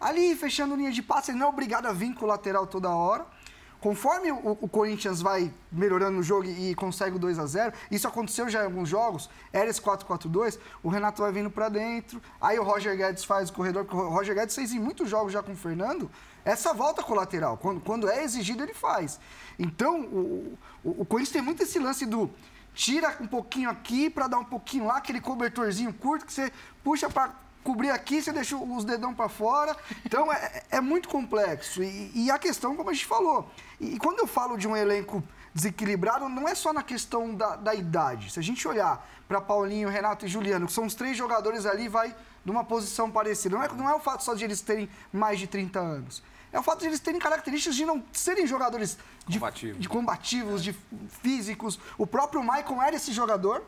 [0.00, 2.88] Ali, fechando linha de passe, ele não é obrigado a vir com o lateral toda
[2.90, 3.26] hora.
[3.84, 8.08] Conforme o, o Corinthians vai melhorando no jogo e, consegue o 2 a 0 isso
[8.08, 12.58] aconteceu já em alguns jogos, era esse 4-4-2, o Renato vai vindo pra dentro, aí
[12.58, 15.42] o Roger Guedes faz o corredor, porque o Roger Guedes fez em muitos jogos já
[15.42, 16.10] com o Fernando,
[16.46, 19.20] essa volta com o lateral, quando, quando é exigido ele faz.
[19.58, 22.30] Então, o, o, o Corinthians tem muito esse lance do
[22.72, 26.50] tira um pouquinho aqui pra dar um pouquinho lá, aquele cobertorzinho curto que você
[26.82, 29.76] puxa pra cobrir aqui, você deixa os dedão para fora.
[30.04, 31.82] Então é, é muito complexo.
[31.82, 33.50] E, e a questão, como a gente falou,
[33.80, 35.22] e, e quando eu falo de um elenco
[35.52, 38.30] desequilibrado, não é só na questão da, da idade.
[38.30, 41.88] Se a gente olhar para Paulinho, Renato e Juliano, que são os três jogadores ali,
[41.88, 43.56] vai numa posição parecida.
[43.56, 46.22] Não é, não é o fato só de eles terem mais de 30 anos.
[46.52, 48.96] É o fato de eles terem características de não serem jogadores
[49.26, 49.80] de, Combativos.
[49.80, 50.72] de combativos, de
[51.22, 51.80] físicos.
[51.98, 53.64] O próprio Maicon era esse jogador.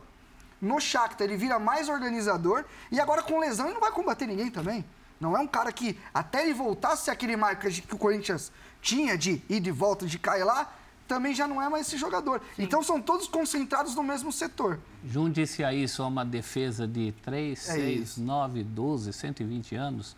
[0.61, 4.51] No Shakhtar ele vira mais organizador e agora com lesão ele não vai combater ninguém
[4.51, 4.85] também.
[5.21, 9.43] Não é um cara que até ele voltasse aquele marca que o Corinthians tinha de
[9.49, 10.73] ir de volta, de cair lá,
[11.09, 12.41] também já não é mais esse jogador.
[12.59, 14.79] Então são todos concentrados no mesmo setor.
[15.05, 18.23] Junte-se a isso a uma defesa de 3, É 6, isso.
[18.23, 20.17] 9, 12, 120 anos,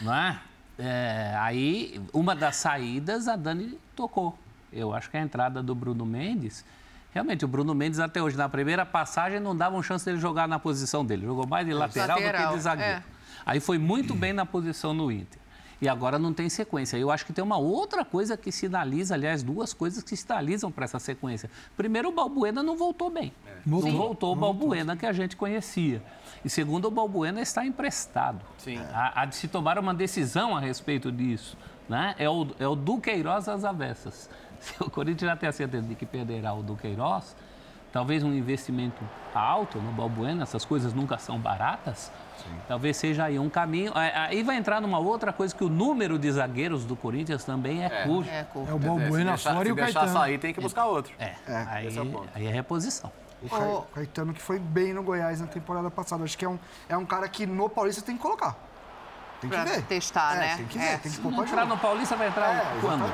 [0.00, 0.40] não é?
[0.78, 4.36] É, Aí, uma das saídas a Dani tocou.
[4.72, 6.64] Eu acho que a entrada do Bruno Mendes
[7.16, 10.58] Realmente, o Bruno Mendes até hoje, na primeira passagem, não davam chance dele jogar na
[10.58, 11.24] posição dele.
[11.24, 12.92] Jogou mais de lateral, Lateral, do que de zagueiro.
[12.92, 13.02] é.
[13.46, 15.38] Aí foi muito bem na posição no Inter.
[15.80, 16.98] E agora não tem sequência.
[16.98, 20.84] Eu acho que tem uma outra coisa que sinaliza, aliás, duas coisas que sinalizam para
[20.84, 21.50] essa sequência.
[21.74, 23.32] Primeiro, o Balbuena não voltou bem.
[23.64, 23.98] Não Voltou.
[23.98, 26.02] voltou o Balbuena que a gente conhecia.
[26.44, 28.44] E segundo, o Balbuena está emprestado.
[28.58, 28.78] Sim.
[28.92, 31.56] Há, há de se tomar uma decisão a respeito disso.
[31.88, 32.14] Né?
[32.18, 34.28] É, o, é o Duqueiroz às avessas.
[34.66, 37.36] Se o Corinthians já tem a certeza de que perderá o Duqueiroz,
[37.92, 39.02] talvez um investimento
[39.34, 42.10] alto no Balbuena, essas coisas nunca são baratas,
[42.66, 43.92] talvez seja aí um caminho.
[43.94, 47.84] Aí- Aí vai entrar numa outra coisa que o número de zagueiros do Corinthians também
[47.84, 48.28] é, curto.
[48.30, 48.70] É, curto.
[48.70, 50.18] É o se Balbuena deixar- fora e se o deixar Caetano.
[50.18, 51.12] sair, tem que buscar outro.
[51.18, 52.28] É, É, aí, esse é o ponto.
[52.34, 53.10] aí é reposição.
[53.42, 56.24] O Ca- Caetano que foi bem no Goiás na temporada passada.
[56.24, 58.56] Acho que é um, é um cara que no Paulista tem que colocar.
[59.48, 59.82] Tem que Pra ver.
[59.82, 60.56] testar, É, né?
[60.56, 60.80] Tem que É.
[60.80, 63.04] ver, tem que pra Entrar no Paulista vai entrar É, quando?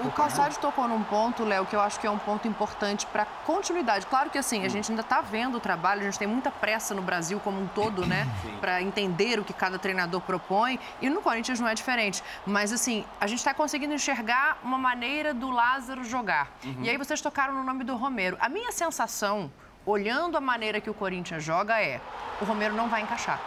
[0.00, 3.24] O Calçade tocou num ponto, Léo, que eu acho que é um ponto importante para
[3.24, 4.06] continuidade.
[4.06, 6.94] Claro que assim, a gente ainda está vendo o trabalho, a gente tem muita pressa
[6.94, 8.26] no Brasil como um todo, né?
[8.60, 10.78] Para entender o que cada treinador propõe.
[11.00, 12.22] E no Corinthians não é diferente.
[12.46, 16.48] Mas assim, a gente está conseguindo enxergar uma maneira do Lázaro jogar.
[16.80, 18.36] E aí vocês tocaram no nome do Romero.
[18.40, 19.50] A minha sensação,
[19.84, 22.00] olhando a maneira que o Corinthians joga, é
[22.40, 23.40] o Romero não vai encaixar.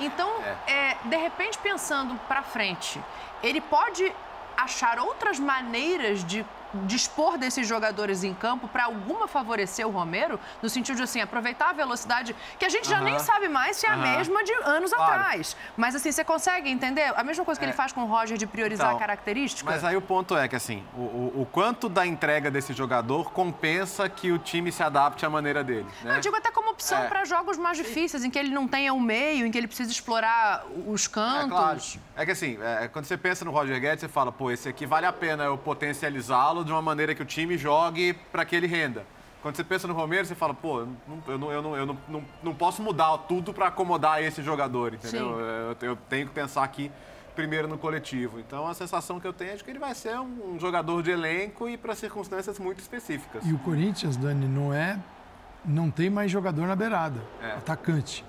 [0.00, 0.30] Então,
[0.66, 3.00] é, de repente, pensando para frente,
[3.42, 4.12] ele pode
[4.56, 6.44] achar outras maneiras de
[6.84, 11.70] dispor desses jogadores em campo para alguma favorecer o Romero, no sentido de assim, aproveitar
[11.70, 14.92] a velocidade, que a gente já nem sabe mais se é a mesma de anos
[14.92, 15.12] Claro.
[15.14, 15.56] atrás.
[15.76, 17.12] Mas assim, você consegue entender?
[17.16, 19.70] A mesma coisa que ele faz com o Roger de priorizar Então, a característica?
[19.70, 23.30] Mas aí o ponto é que, assim, o, o- o quanto da entrega desse jogador
[23.32, 25.86] compensa que o time se adapte à maneira dele.
[26.02, 26.16] Né?
[26.16, 27.08] Eu digo até como opção É.
[27.08, 29.90] para jogos mais difíceis, em que ele não tenha o meio, em que ele precisa
[29.90, 31.48] explorar os É cantos.
[31.50, 31.78] claro.
[32.16, 34.84] É que assim, é, quando você pensa no Roger Guedes, você fala, pô, esse aqui
[34.86, 38.66] vale a pena eu potencializá-lo de uma maneira que o time jogue para que ele
[38.66, 39.04] renda.
[39.42, 40.88] Quando você pensa no Romero, você fala, pô, eu
[41.38, 45.28] não, eu não, eu não, não, não, posso mudar tudo para acomodar esse jogador, entendeu?
[45.28, 45.76] Sim.
[45.80, 46.90] Eu, eu tenho que pensar aqui
[47.36, 48.40] primeiro no coletivo.
[48.40, 51.04] Então a sensação que eu tenho é de que ele vai ser um, um jogador
[51.04, 53.46] de elenco e para circunstâncias muito específicas.
[53.46, 54.98] E o Corinthians, Dani, não é.
[55.64, 57.52] Não tem mais jogador na beirada, É.
[57.52, 58.24] atacante.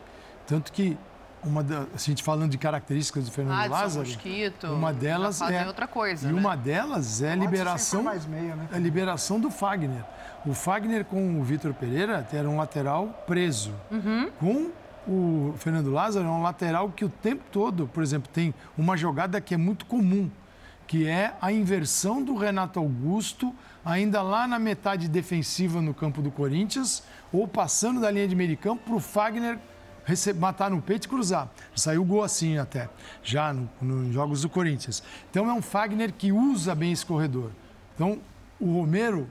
[0.46, 0.98] Tanto que,
[1.44, 5.58] uma da, a gente falando de características do Fernando Adson, Lázaro, Mosquito, uma delas fazem
[5.58, 6.40] é outra coisa, E né?
[6.40, 8.68] uma delas é a liberação, mais meia, né?
[8.72, 10.04] a liberação do Fagner.
[10.46, 13.74] O Fagner com o Vitor Pereira era um lateral preso.
[13.92, 14.30] Uhum.
[14.40, 14.72] Com
[15.08, 19.42] o Fernando Lázaro é um lateral que o tempo todo, por exemplo, tem uma jogada
[19.42, 20.30] que é muito comum,
[20.88, 26.32] que é a inversão do Renato Augusto, ainda lá na metade defensiva no campo do
[26.32, 29.58] Corinthians, ou passando da linha de meio de campo para o Fagner
[30.10, 31.48] rece- matar no peito e cruzar.
[31.76, 32.90] Saiu gol assim até,
[33.24, 35.04] já no- nos jogos do Corinthians.
[35.30, 37.52] Então é um Fagner que usa bem esse corredor.
[37.96, 38.20] Então
[38.60, 39.28] o Romero,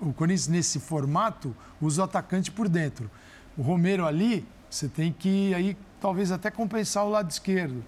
[0.00, 3.10] o Corinthians nesse formato, usa o atacante por dentro.
[3.56, 7.84] O Romero ali, você tem que aí talvez até compensar o lado esquerdo.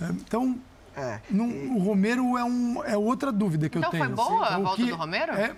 [0.00, 0.58] É, Então,
[0.96, 1.20] É.
[1.30, 4.16] não- o Romero é, um, é outra dúvida que Então eu foi tenho.
[4.16, 5.32] boa a O volta que do Romero?
[5.32, 5.54] é-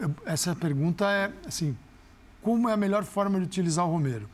[0.00, 1.76] é- essa pergunta é assim:
[2.42, 4.28] como é a melhor forma de utilizar o Romero?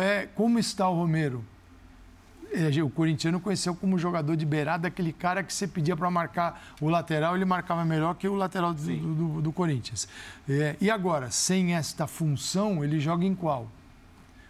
[0.00, 1.44] É, como está o Romero?
[2.52, 6.74] É, O corintiano conheceu como jogador de beirada aquele cara que você pedia para marcar
[6.80, 10.08] o lateral, ele marcava melhor que o lateral do, do- do- Corinthians.
[10.48, 13.68] É, e agora, sem esta função, ele joga em qual?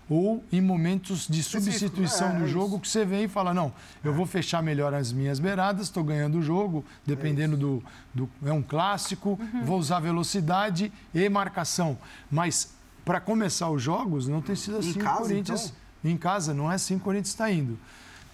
[0.09, 3.73] Ou em momentos de substituição é, do é jogo que você vem e fala, não,
[4.05, 7.83] eu vou fechar melhor as minhas beiradas, estou ganhando o jogo, dependendo do,
[8.15, 8.31] do...
[8.45, 11.99] É um clássico, vou usar velocidade e marcação.
[12.31, 12.76] Mas
[13.07, 15.65] para começar os jogos, não tem sido assim casa, o Corinthians.
[16.03, 16.11] então?
[16.13, 17.79] Em casa, não é assim que o Corinthians está indo.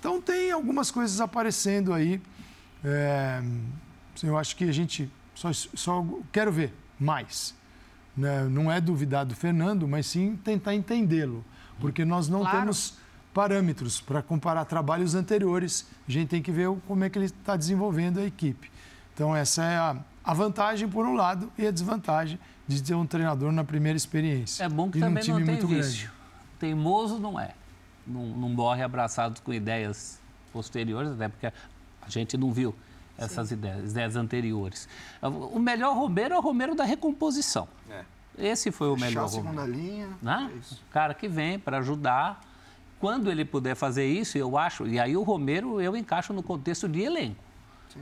[0.01, 2.21] Então tem algumas coisas aparecendo aí.
[2.83, 3.41] É,
[4.23, 7.55] eu acho que a gente só, só quero ver mais.
[8.17, 8.45] né?
[8.45, 11.45] Não é duvidar do Fernando, mas sim tentar entendê-lo.
[11.81, 12.59] Porque nós não Claro.
[12.61, 12.97] temos
[13.33, 15.87] parâmetros para comparar trabalhos anteriores.
[16.09, 18.71] A gente tem que ver como é que ele está desenvolvendo a equipe.
[19.15, 23.07] Então, essa é a, a vantagem, por um lado, e a desvantagem de ter um
[23.07, 24.65] treinador na primeira experiência.
[24.65, 26.11] É bom que E também time não tem muito vício.
[26.59, 27.55] Teimoso não é.
[28.07, 30.21] Não, não morre abraçado com ideias
[30.53, 32.75] posteriores, até porque a gente não viu
[33.17, 34.89] essas ideias, ideias anteriores.
[35.21, 37.69] O melhor Romero é o Romero da recomposição.
[37.91, 38.05] É.
[38.39, 39.79] Esse foi o Fechar melhor a segunda Romero.
[39.79, 40.09] linha.
[40.21, 40.51] Né?
[40.53, 40.83] é isso.
[40.89, 42.41] O cara que vem para ajudar.
[42.99, 44.87] Quando ele puder fazer isso, eu acho.
[44.87, 47.43] E aí o Romero eu encaixo no contexto de elenco.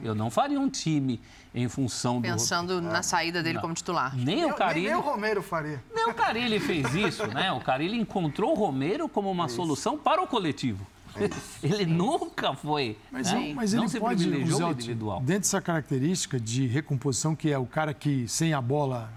[0.02, 1.20] Eu não faria um time
[1.54, 2.22] em função do.
[2.22, 4.14] Pensando na saída dele como titular.
[4.16, 4.86] Nem Nem, o nem, Carilli.
[4.86, 5.82] nem o Romero faria.
[5.94, 7.52] Nem o Carilli fez isso, né?
[7.52, 10.86] O Carilli encontrou o Romero como uma solução para o coletivo.
[11.62, 12.96] Ele nunca foi.
[13.10, 13.52] Mas, né?
[13.54, 15.18] mas não ele se pode privilegiou usar o individual.
[15.20, 19.12] Dentro dessa característica de recomposição, que é o cara que sem a bola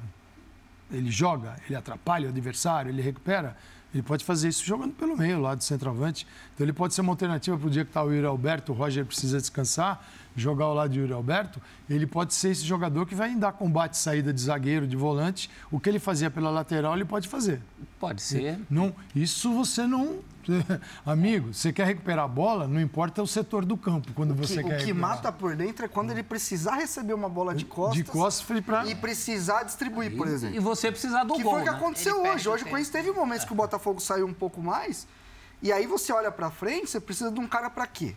[0.92, 3.56] ele joga, ele atrapalha o adversário, ele recupera.
[3.94, 6.26] Ele pode fazer isso jogando pelo meio, lá do centroavante.
[6.54, 8.76] Então ele pode ser uma alternativa para o dia que está o Yuri Alberto, o
[8.76, 10.04] Roger precisa descansar,
[10.36, 11.62] jogar ao lado de Yuri Alberto.
[11.90, 15.50] Ele pode ser esse jogador que vai dar combate, saída de zagueiro, de volante.
[15.72, 17.62] O que ele fazia pela lateral, ele pode fazer.
[18.00, 18.60] Pode ser.
[18.70, 20.20] Não, isso você não.
[21.06, 24.70] Amigo, você quer recuperar a bola, não importa o setor do campo quando você que,
[24.70, 24.76] quer.
[24.76, 25.10] O que recuperar.
[25.10, 27.96] mata por dentro é quando ele precisar receber uma bola de costas.
[27.96, 28.86] De costas pra...
[28.86, 30.56] E precisar distribuir, por exemplo.
[30.56, 31.54] E você precisar do que gol.
[31.54, 31.78] foi o que né?
[31.78, 32.50] aconteceu Ele hoje.
[32.50, 32.68] Hoje o.
[32.68, 35.08] Corinthians teve momentos que o Botafogo saiu um pouco mais.
[35.62, 38.16] E aí você olha pra frente, você precisa de um cara pra quê?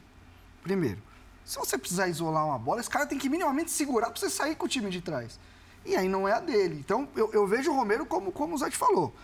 [0.62, 1.00] Primeiro,
[1.44, 4.56] se você precisar isolar uma bola, esse cara tem que minimamente segurar pra você sair
[4.56, 5.38] com o time de trás.
[5.84, 6.76] E aí não é a dele.
[6.80, 9.14] Então eu, eu vejo o Romero como, como o Zé te falou.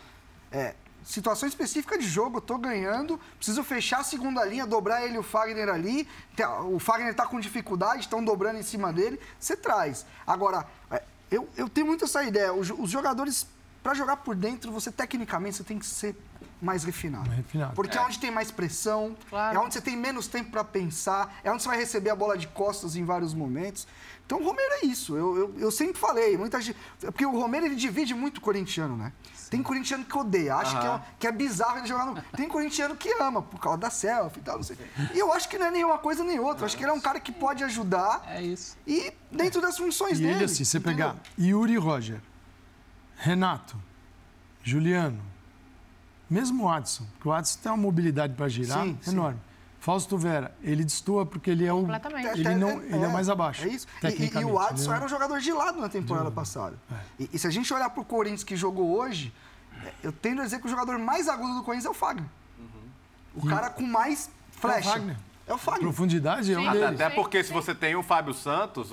[0.52, 5.16] É, situação específica de jogo, eu tô ganhando, preciso fechar a segunda linha, dobrar ele
[5.16, 6.06] e o Fagner ali.
[6.36, 10.06] Tá, O Fagner tá com dificuldade, estão dobrando em cima dele, você traz.
[10.26, 12.52] Agora, é, eu, eu tenho muito essa ideia.
[12.52, 13.46] Os, os jogadores,
[13.82, 16.14] para jogar por dentro, você tecnicamente você tem que ser
[16.60, 17.26] mais refinado.
[17.26, 17.74] Mais refinado.
[17.74, 18.00] Porque é.
[18.00, 19.56] onde tem mais pressão, Claro.
[19.56, 22.38] é onde você tem menos tempo para pensar, é onde você vai receber a bola
[22.38, 23.86] de costas em vários momentos.
[24.24, 25.16] Então o Romero é isso.
[25.16, 26.78] Eu, eu, eu sempre falei, muita gente.
[27.00, 29.12] Porque o Romero ele divide muito o corintiano, né?
[29.52, 32.14] Tem corintiano que odeia, acha que, é, que é bizarro ele jogar no.
[32.34, 34.78] Tem corintiano que ama, por causa da selfie e tal, não sei.
[35.12, 36.62] E eu acho que não é nenhuma coisa nem outra.
[36.62, 38.78] Eu acho que ele é um cara que pode ajudar É isso.
[38.86, 40.36] e dentro das funções E dele.
[40.36, 41.10] ele, assim, você entendeu?
[41.10, 42.18] pegar Yuri Roger,
[43.16, 43.76] Renato,
[44.62, 45.20] Juliano,
[46.30, 49.10] mesmo o Adson, porque o Adson tem uma mobilidade para girar Sim, sim.
[49.82, 51.80] Fausto Vera, ele destoa porque ele é o.
[51.80, 52.38] Completamente.
[52.38, 53.64] Ele, não, ele é, mais abaixo.
[53.64, 53.84] É isso.
[54.04, 56.76] E- E, e o Adson era um jogador de lado na temporada passada.
[57.18, 59.32] E, e se a gente olhar pro Corinthians que jogou hoje,
[59.84, 62.28] é, eu tendo a dizer que o jogador mais agudo do Corinthians é o Fagner.
[63.34, 64.90] O cara com mais flecha.
[64.90, 65.16] Wagner.
[65.48, 65.82] É o Fagner.
[65.82, 66.68] Profundidade é um Sim.
[66.68, 67.00] Até, deles.
[67.00, 68.90] até porque se você tem o Fábio Santos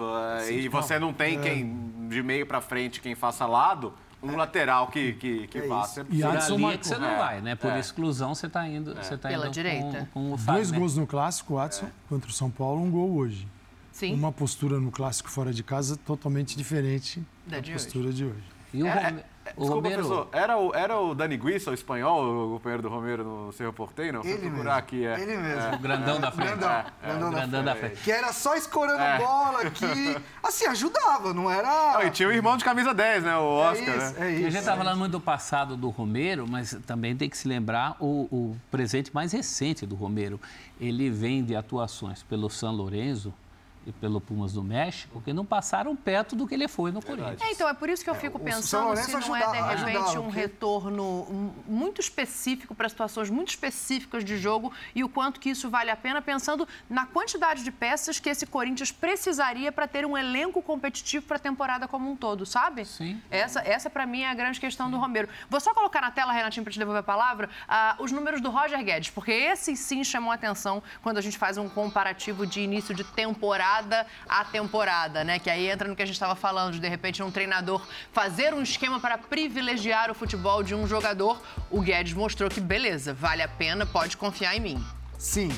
[0.47, 1.41] eh, e você não tem É.
[1.41, 6.05] quem de meio pra frente quem faça lado, um lateral que, que, que É faça.
[6.10, 6.79] E Adson ali é marcou.
[6.79, 7.55] que você não É, vai, né?
[7.55, 7.79] Por é.
[7.79, 10.10] exclusão você está indo, você tá Pela indo direita.
[10.13, 10.79] Com, com o Dois Fagner.
[10.79, 13.47] gols no clássico, o Adson, contra o São Paulo, um gol hoje.
[13.91, 14.13] Sim.
[14.13, 17.84] Uma postura no clássico fora de casa totalmente diferente Da da de hoje.
[17.84, 18.43] postura de hoje.
[18.73, 19.23] E o, É, Rome- é,
[19.56, 20.04] o Desculpa, Romero.
[20.04, 23.73] professor, era o, era o Dani Guissa, o espanhol, o companheiro do Romero no Cerro
[23.73, 24.17] Porteiro?
[24.17, 24.21] Não?
[24.23, 24.71] Fui Ele procurar mesmo.
[24.80, 25.06] aqui.
[25.06, 25.19] É.
[25.19, 25.73] Ele mesmo.
[25.75, 26.47] O grandão da frente.
[26.49, 26.69] Grandão.
[26.69, 28.02] É, grandão o da grandão da frente.
[28.04, 29.17] Que era só escorando É.
[29.17, 30.17] bola aqui.
[30.43, 31.93] Assim, ajudava, não era.
[31.93, 33.36] Não, e tinha o irmão de camisa 10, né?
[33.38, 34.28] O é Oscar, isso, né?
[34.28, 34.47] é E isso.
[34.47, 37.95] a gente está falando muito do passado do Romero, mas também tem que se lembrar
[37.99, 40.39] o, o presente mais recente do Romero.
[40.80, 43.48] Ele vem de atuações pelo São Lourenço e
[43.93, 47.41] pelo Pumas do México, que não passaram perto do que ele foi no Corinthians.
[47.41, 48.45] É, então, é por isso que eu fico o São
[48.91, 53.49] pensando se não ajudava- é, de repente, um porque- retorno muito específico para situações muito
[53.49, 57.71] específicas de jogo e o quanto que isso vale a pena, pensando na quantidade de
[57.71, 62.15] peças que esse Corinthians precisaria para ter um elenco competitivo para a temporada como um
[62.15, 62.86] todo, sabe?
[62.86, 63.21] Sim.
[63.30, 65.28] Essa, essa para mim, é a grande questão do Romero.
[65.49, 68.49] Vou só colocar na tela, Renatinho, para te devolver a palavra, ah, os números do
[68.49, 72.62] Roger Guedes, porque esses sim chamam a atenção quando a gente faz um comparativo de
[72.62, 73.79] início de temporada
[74.28, 75.39] a temporada, né?
[75.39, 78.54] Que aí entra no que a gente estava falando, de de repente um treinador fazer
[78.54, 81.42] um esquema para privilegiar o futebol de um jogador.
[81.70, 84.86] O Guedes mostrou que, beleza, vale a pena, pode confiar em mim.
[85.18, 85.50] Sim.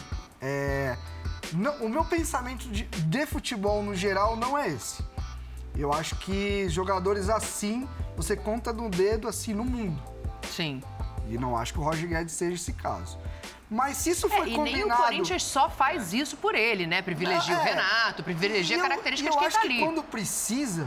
[0.42, 0.98] é,
[1.54, 5.04] não- o meu pensamento de, de futebol no geral não é esse.
[5.78, 10.02] Eu acho que jogadores assim, você conta no dedo assim no mundo.
[10.50, 10.82] Sim.
[11.30, 13.18] E não acho que o Roger Guedes seja esse caso.
[13.74, 14.86] Mas se isso É, foi e combinado...
[14.90, 17.02] nem o Corinthians só faz isso por ele, né?
[17.02, 17.64] Privilegia o É.
[17.64, 19.80] Renato, privilegia E eu- características e de quem acho tá que ali.
[19.80, 20.86] quando precisa,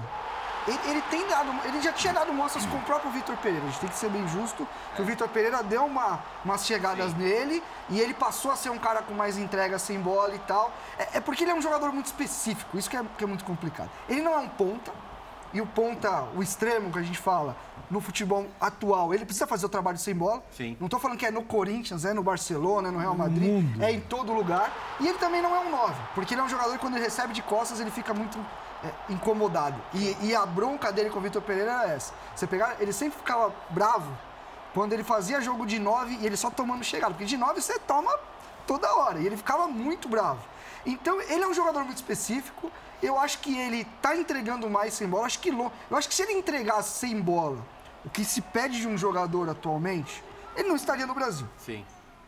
[0.68, 3.64] ele, ele tem dado, ele já tinha dado mostras com o próprio Vitor Pereira.
[3.64, 7.14] A gente tem que ser bem justo, que o Vitor Pereira deu uma, umas chegadas
[7.14, 10.70] nele e ele passou a ser um cara com mais entrega sem bola e tal.
[10.98, 13.44] É, é porque ele é um jogador muito específico, isso que é, que é muito
[13.46, 13.88] complicado.
[14.10, 14.92] Ele não é um ponta,
[15.54, 17.56] e o ponta, o extremo que a gente fala,
[17.88, 20.42] no futebol atual, ele precisa fazer o trabalho sem bola.
[20.50, 20.76] Sim.
[20.80, 23.82] Não tô falando que é no Corinthians, é no Barcelona, é no Real Madrid, mundo.
[23.82, 24.72] é em todo lugar.
[24.98, 27.04] E ele também não é um 9, porque ele é um jogador que quando ele
[27.04, 28.36] recebe de costas, ele fica muito
[28.82, 29.80] é, incomodado.
[29.94, 32.12] E, e a bronca dele com o Vitor Pereira era essa.
[32.34, 34.10] Você pegar, ele sempre ficava bravo
[34.72, 37.78] quando ele fazia jogo de 9 e ele só tomando chegada, porque de 9 você
[37.78, 38.10] toma
[38.66, 39.20] toda hora.
[39.20, 40.40] E ele ficava muito bravo.
[40.84, 42.70] Então, ele é um jogador muito específico.
[43.04, 45.26] Eu acho que ele tá entregando mais sem bola.
[45.26, 47.64] Acho que eu acho que se ele entregasse sem bola
[48.04, 50.24] o que se pede de um jogador atualmente,
[50.56, 51.46] ele não estaria no Brasil.
[51.58, 51.84] Sim.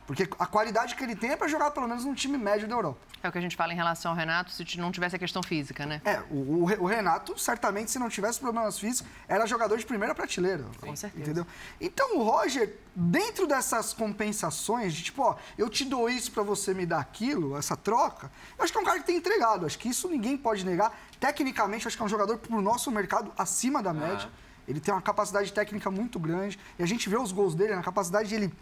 [0.07, 2.75] Porque a qualidade que ele tem é para jogar pelo menos num time médio da
[2.75, 3.01] Europa.
[3.23, 5.43] É o que a gente fala em relação ao Renato, se não tivesse a questão
[5.43, 6.01] física, né?
[6.05, 9.85] É, o, o Re- o Renato, certamente, se não tivesse problemas físicos, era jogador de
[9.85, 10.65] primeira prateleira.
[10.81, 11.23] Com certeza.
[11.23, 11.47] Entendeu?
[11.81, 16.73] Então, o Roger, dentro dessas compensações, de tipo, ó, eu te dou isso pra você
[16.73, 19.67] me dar aquilo, essa troca, eu acho que é um cara que tem entregado.
[19.67, 20.97] Acho que isso ninguém pode negar.
[21.19, 24.29] Tecnicamente, acho que é um jogador pro nosso mercado acima da média.
[24.69, 26.59] Ele tem uma capacidade técnica muito grande.
[26.79, 28.53] E a gente vê os gols dele, na capacidade de ele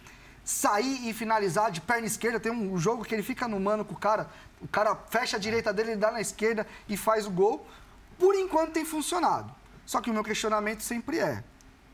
[0.44, 2.38] sair e finalizar de perna esquerda.
[2.38, 4.28] Tem um jogo que ele fica no mano com o cara,
[4.60, 7.66] o cara fecha a direita dele, ele dá na esquerda e faz o gol.
[8.18, 9.52] Por enquanto tem funcionado.
[9.86, 11.42] Só que o meu questionamento sempre é: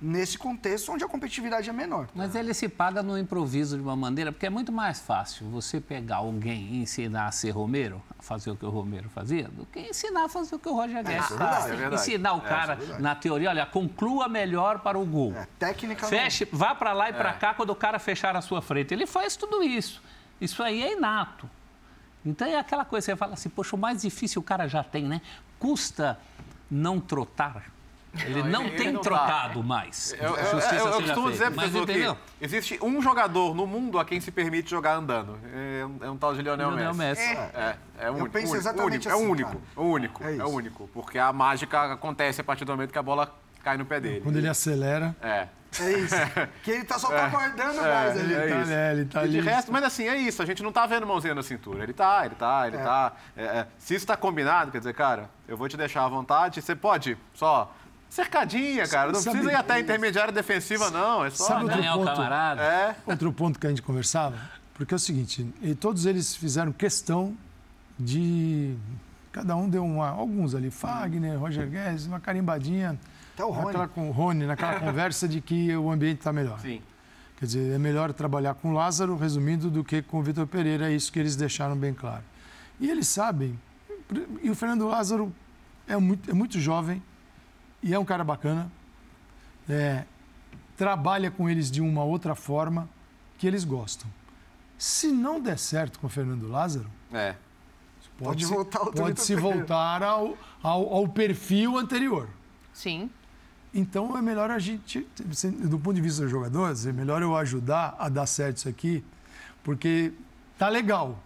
[0.01, 2.09] nesse contexto onde a competitividade é menor.
[2.15, 5.81] Mas ele se paga no improviso de uma maneira, porque é muito mais fácil você
[5.81, 9.67] pegar alguém e ensinar a ser Romero, a fazer o que o Romero fazia, do
[9.67, 11.29] que ensinar a fazer o que o Roger Guedes é faz.
[11.29, 12.03] verdade, é verdade.
[12.03, 15.35] Ensinar o É, cara, é na teoria, olha, conclua melhor para o gol.
[15.35, 16.07] É, técnica.
[16.07, 18.95] Feche, vá para lá e para cá quando o cara fechar a sua frente.
[18.95, 20.03] Ele faz tudo isso.
[20.41, 21.49] Isso aí é inato.
[22.25, 25.05] Então é aquela coisa, você fala assim, poxa, o mais difícil o cara já tem,
[25.05, 25.21] né?
[25.59, 26.19] Custa
[26.71, 27.71] não trotar.
[28.25, 29.11] Ele Não, não, ele- tem ele não tá.
[29.11, 30.13] trocado mais.
[30.19, 31.31] Eu, eu- eu- Justiça eu seja costumo feita.
[31.31, 32.15] dizer, Mas entendeu?
[32.17, 35.39] que existe um jogador no mundo a quem se permite jogar andando.
[35.55, 37.23] É um, é um tal de Lionel, Lionel Messi.
[37.23, 37.39] Messi.
[37.55, 38.29] É, é único.
[38.31, 39.63] penso único, exatamente único, É assim, o único, cara.
[39.77, 40.91] é o único, É é, único.
[40.93, 43.33] Porque a mágica acontece a partir do momento que a bola
[43.63, 44.21] cai no pé dele.
[44.23, 45.47] Quando ele acelera, É.
[45.79, 46.17] É isso.
[46.65, 48.35] que ele tá só tá guardando mais ali.
[48.35, 48.73] é ele tá, isso.
[48.73, 49.49] é, ele tá E de ali.
[49.49, 50.43] resto, mas assim, é isso.
[50.43, 51.85] A gente não tá vendo mãozinha na cintura.
[51.85, 53.13] Ele tá, ele tá, ele tá.
[53.37, 56.61] É, é, se isso tá combinado, quer dizer, cara, eu vou te deixar à vontade.
[56.61, 57.73] Você pode só.
[58.11, 59.13] Cercadinha, cara.
[59.13, 61.25] Não Sabe- precisa ir até a intermediária defensiva, não.
[61.25, 61.45] É só.
[61.47, 62.11] Sabe outro Ganhar o ponto?
[62.11, 62.63] camarada.
[62.63, 62.97] É.
[63.07, 64.37] Outro ponto que a gente conversava,
[64.75, 67.35] porque é o seguinte, e todos eles fizeram questão
[67.99, 68.75] de.
[69.33, 70.09] Cada um deu uma.
[70.09, 72.99] Alguns ali, Fagner, Roger Guedes, uma carimbadinha.
[73.35, 73.67] Até o Rony.
[73.67, 76.59] Naquela, com o Rony, naquela conversa de que o ambiente está melhor.
[76.61, 76.83] Sim.
[77.39, 80.91] Quer dizer, é melhor trabalhar com o Lázaro, resumindo, do que com o Vitor Pereira,
[80.91, 82.23] é isso que eles deixaram bem claro.
[82.79, 83.59] E eles sabem,
[84.43, 85.33] e o Fernando Lázaro
[85.89, 87.03] é muito, é muito jovem
[87.83, 88.71] e é um cara bacana,
[89.69, 90.05] é,
[90.77, 92.89] trabalha com eles de uma outra forma
[93.39, 94.09] que eles gostam.
[94.79, 97.35] Se não der certo com o Fernando Lázaro, É.
[98.19, 102.29] Pode se- voltar ao pode se voltar ao, ao, ao perfil anterior.
[102.73, 103.09] Sim.
[103.73, 105.07] Então é melhor a gente,
[105.65, 109.03] do ponto de vista dos jogadores, é melhor eu ajudar a dar certo isso aqui,
[109.65, 110.13] porque
[110.59, 111.19] tá legal.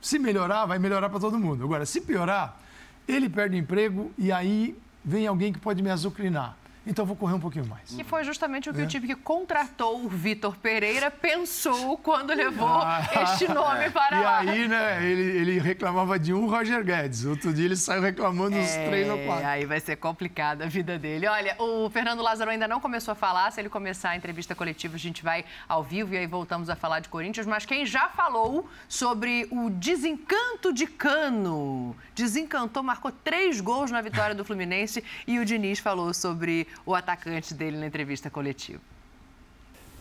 [0.00, 1.64] Se melhorar, vai melhorar para todo mundo.
[1.64, 2.60] Agora, se piorar,
[3.08, 6.56] ele perde o emprego e aí vem alguém que pode me azucrinar.
[6.86, 7.90] Então vou correr um pouquinho mais.
[7.94, 8.84] Que foi justamente o que É.
[8.84, 14.22] o time que contratou o Vitor Pereira pensou quando levou Ah, este nome para E
[14.24, 14.38] lá.
[14.40, 17.24] aí, né, ele, ele reclamava de um Roger Guedes.
[17.24, 19.46] Outro dia ele saiu reclamando dos três ou É, quatro.
[19.46, 21.26] aí vai ser complicada a vida dele.
[21.28, 23.50] Olha, o Fernando Lázaro ainda não começou a falar.
[23.52, 26.74] Se ele começar a entrevista coletiva, a gente vai ao vivo e aí voltamos a
[26.74, 27.46] falar de Corinthians.
[27.46, 31.94] Mas quem já falou sobre o desencanto de Cano.
[32.14, 37.54] Desencantou, marcou três gols na vitória do Fluminense e o Diniz falou sobre o atacante
[37.54, 38.80] dele na entrevista coletiva.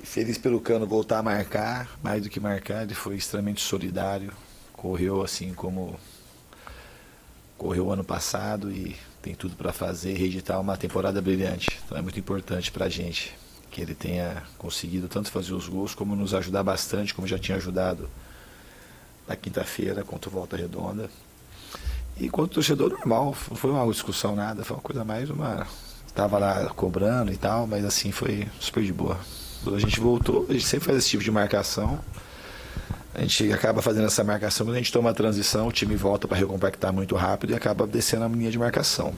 [0.04, 4.34] Feliz pelo Cano voltar a marcar, mais do que marcar, ele foi extremamente solidário,
[4.74, 6.00] correu assim como
[7.58, 11.80] correu ano passado e tem tudo para fazer, reeditar uma temporada brilhante.
[11.86, 13.38] Então é muito importante para a gente
[13.70, 17.58] que ele tenha conseguido tanto fazer os gols como nos ajudar bastante, como já tinha
[17.58, 18.10] ajudado
[19.28, 21.10] na quinta-feira contra o Volta Redonda.
[22.20, 25.68] E quanto torcedor normal, não foi uma discussão nada, foi uma coisa mais uma
[26.14, 29.18] tava lá cobrando e tal, mas assim foi super de boa.
[29.68, 32.00] A gente voltou, a gente sempre faz esse tipo de marcação.
[33.14, 36.28] A gente acaba fazendo essa marcação, quando a gente toma a transição, o time volta
[36.28, 39.14] para recompactar muito rápido e acaba descendo a linha de marcação.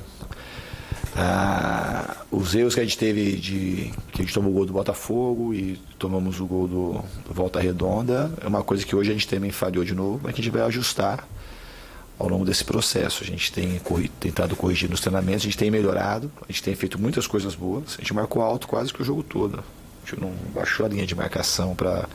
[1.15, 4.73] Ah, os erros que a gente teve de que a gente tomou o gol do
[4.73, 6.93] Botafogo e tomamos o gol do,
[7.27, 10.33] do Volta Redonda é uma coisa que hoje a gente também falhou de novo, mas
[10.33, 11.27] que a gente vai ajustar
[12.17, 13.23] ao longo desse processo.
[13.23, 13.79] A gente tem
[14.19, 17.95] tentado corrigir nos treinamentos, a gente tem melhorado, a gente tem feito muitas coisas boas.
[17.97, 19.63] A gente marcou alto quase que o jogo todo.
[20.05, 22.07] A gente não baixou a linha de marcação para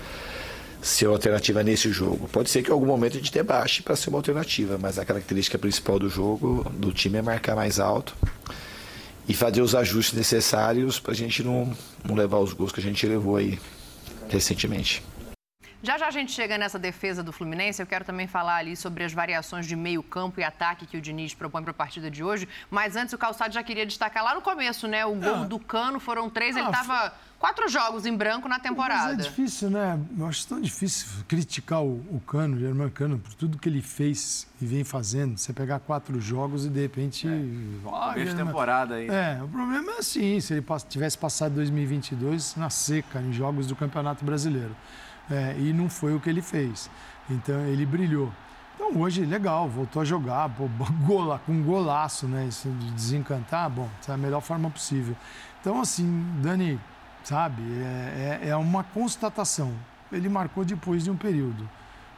[0.80, 2.28] ser uma alternativa nesse jogo.
[2.28, 5.04] Pode ser que em algum momento a gente debaixe para ser uma alternativa, mas a
[5.04, 8.14] característica principal do jogo, do time, é marcar mais alto
[9.28, 12.82] e fazer os ajustes necessários para a gente não, não levar os gols que a
[12.82, 13.58] gente levou aí
[14.28, 15.02] recentemente.
[15.80, 19.04] Já já a gente chega nessa defesa do Fluminense, eu quero também falar ali sobre
[19.04, 22.24] as variações de meio campo e ataque que o Diniz propõe para a partida de
[22.24, 22.48] hoje.
[22.68, 25.06] Mas antes o Calçado já queria destacar lá no começo, né?
[25.06, 29.14] O gol do Cano foram três, ele Ah, estava quatro jogos em branco na temporada.
[29.14, 30.00] Mas é difícil, né?
[30.18, 33.80] Eu acho tão difícil criticar o, o Cano, o Germán Cano, por tudo que ele
[33.80, 35.38] fez e vem fazendo.
[35.38, 37.28] Você pegar quatro jogos e de repente.
[37.92, 39.06] Ah, de Germán- temporada aí.
[39.08, 43.76] É, o problema é assim, se ele tivesse passado 2022 na seca, em jogos do
[43.76, 44.74] Campeonato Brasileiro.
[45.30, 46.90] É, e não foi o que ele fez.
[47.28, 48.32] Então, ele brilhou.
[48.74, 50.68] Então, hoje, legal, voltou a jogar, pô,
[51.06, 52.46] gola, com golaço, né?
[52.46, 55.14] Isso de desencantar, bom, é a melhor forma possível.
[55.60, 56.80] Então, assim, Dani,
[57.24, 59.72] sabe, é, é- é uma constatação.
[60.10, 61.68] Ele marcou depois de um período.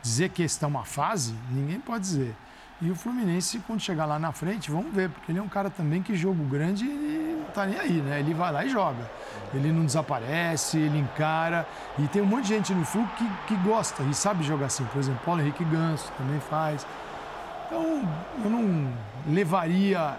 [0.02, 2.34] Dizer que está uma fase, ninguém pode dizer.
[2.82, 5.68] E o Fluminense, quando chegar lá na frente, vamos ver, porque ele é um cara
[5.68, 8.20] também que jogo grande ele tá nem aí, né?
[8.20, 9.10] Ele vai lá e joga.
[9.52, 11.66] Ele não desaparece, ele encara.
[11.98, 14.84] E tem um monte de gente no Flu que, que gosta e sabe jogar assim.
[14.84, 16.86] Por exemplo, Paulo Henrique Ganso também faz.
[17.66, 18.08] Então,
[18.42, 18.90] eu não
[19.28, 20.18] levaria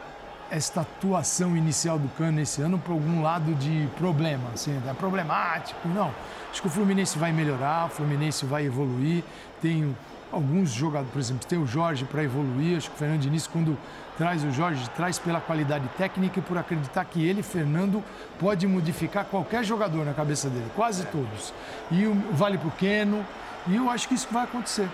[0.52, 5.88] esta atuação inicial do Cano esse ano para algum lado de problema, assim, é problemático,
[5.88, 6.12] não.
[6.52, 9.24] Acho que o Fluminense vai melhorar, o Fluminense vai evoluir.
[9.62, 9.96] Tem
[10.32, 12.78] alguns jogadores, por exemplo, tem o Jorge para evoluir.
[12.78, 13.78] Acho que o Fernando Diniz, quando
[14.18, 18.04] traz o Jorge, traz pela qualidade técnica e por acreditar que ele, Fernando,
[18.40, 21.54] pode modificar qualquer jogador na cabeça dele, quase todos.
[21.90, 23.26] E o vale para o Keno,
[23.68, 24.88] e eu acho que isso vai acontecer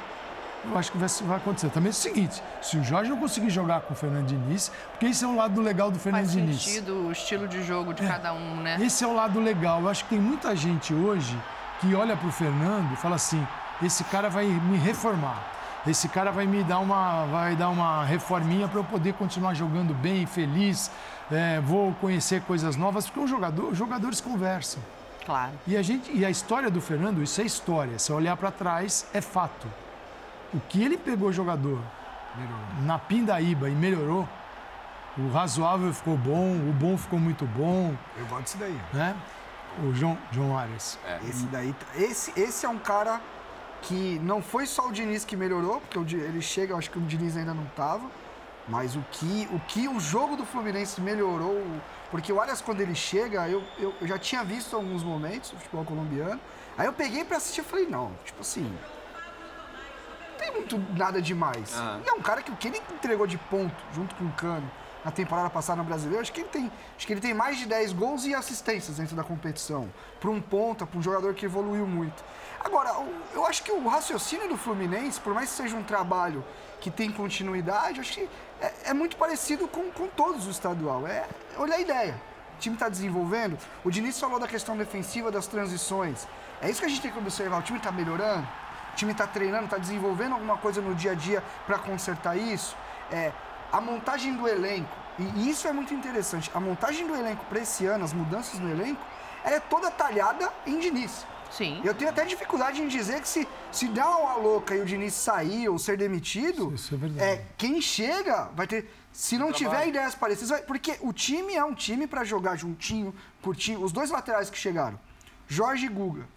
[0.70, 1.70] eu acho que vai, acontecer.
[1.70, 5.08] Também é o seguinte, se o Jorge não conseguir jogar com o Fernando Diniz, porque
[5.08, 6.64] esse é o lado legal do Fernando Faz Diniz.
[6.64, 8.78] Faz sentido o estilo de jogo de é, cada um, né?
[8.82, 9.82] Esse é o lado legal.
[9.82, 11.38] Eu acho que tem muita gente hoje
[11.80, 13.46] que olha para o Fernando e fala assim,
[13.82, 15.54] esse cara vai me reformar.
[15.86, 19.94] Esse cara vai me dar uma, vai dar uma reforminha para eu poder continuar jogando
[19.94, 20.92] bem, feliz.
[21.32, 24.82] É, vou conhecer coisas novas, porque um jogador, os jogadores conversam.
[25.26, 25.54] Claro.
[25.66, 28.00] E a, gente, e a história do Fernando, isso é história.
[28.00, 29.68] Se olhar para trás, é fato
[30.54, 31.80] o que ele pegou jogador
[32.36, 32.66] melhorou.
[32.84, 34.28] na Pindaíba e melhorou,
[35.18, 37.96] o razoável ficou bom, o bom ficou muito bom.
[38.18, 38.80] Eu gosto disso daí.
[38.94, 39.16] Né?
[39.84, 40.98] O João, João Arias.
[41.06, 41.20] É.
[41.28, 43.20] Esse daí, esse, esse é um cara
[43.88, 47.02] que não foi só o Diniz que melhorou, porque ele chega, eu acho que o
[47.02, 48.06] Diniz ainda não estava,
[48.68, 51.64] mas o que, o que o jogo do Fluminense melhorou,
[52.12, 55.58] porque o Arias quando ele chega, eu, eu, eu já tinha visto alguns momentos do
[55.58, 56.40] futebol colombiano,
[56.78, 58.78] aí eu peguei para assistir e falei, não, tipo assim,
[60.38, 61.74] tem muito nada demais.
[62.06, 64.70] E é um cara que o que ele entregou de ponto junto com o Cano
[65.08, 67.66] na temporada passada no Brasileiro, acho que ele tem, acho que ele tem mais de
[67.66, 69.90] 10 gols e assistências dentro da competição.
[70.20, 72.22] Para um ponta, para um jogador que evoluiu muito.
[72.60, 72.94] Agora,
[73.34, 76.44] eu acho que o raciocínio do Fluminense, por mais que seja um trabalho
[76.82, 78.30] que tem continuidade, acho que
[78.60, 81.08] é, é muito parecido com, com todos o estadual.
[81.08, 82.22] É olha a ideia.
[82.58, 83.58] O time está desenvolvendo.
[83.86, 86.28] O Diniz falou da questão defensiva das transições.
[86.62, 87.60] É isso que a gente tem que observar.
[87.60, 88.46] O time está melhorando
[88.98, 92.76] time está treinando, está desenvolvendo alguma coisa no dia a dia para consertar isso.
[93.12, 93.32] É,
[93.72, 94.90] a montagem do elenco,
[95.20, 98.70] e isso é muito interessante, a montagem do elenco para esse ano, as mudanças no
[98.70, 99.02] elenco,
[99.44, 101.26] ela é toda talhada em Diniz.
[101.52, 101.82] Sim.
[101.84, 105.14] Eu tenho até dificuldade em dizer que se, se der uma louca e o Diniz
[105.14, 107.24] sair ou ser demitido, isso é, verdade.
[107.24, 108.92] é quem chega vai ter.
[109.12, 113.16] Se não tiver ideias parecidas, vai, porque o time é um time para jogar juntinho,
[113.42, 113.82] curtinho.
[113.82, 115.00] Os dois laterais que chegaram,
[115.48, 116.28] Jorge e Guga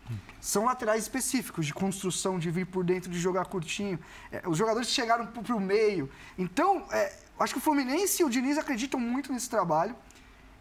[0.40, 3.98] são laterais específicos, de construção, de vir por dentro, de jogar curtinho.
[4.32, 6.10] É, os jogadores chegaram para o meio.
[6.38, 9.94] Então, é, acho que o Fluminense e o Diniz acreditam muito nesse trabalho.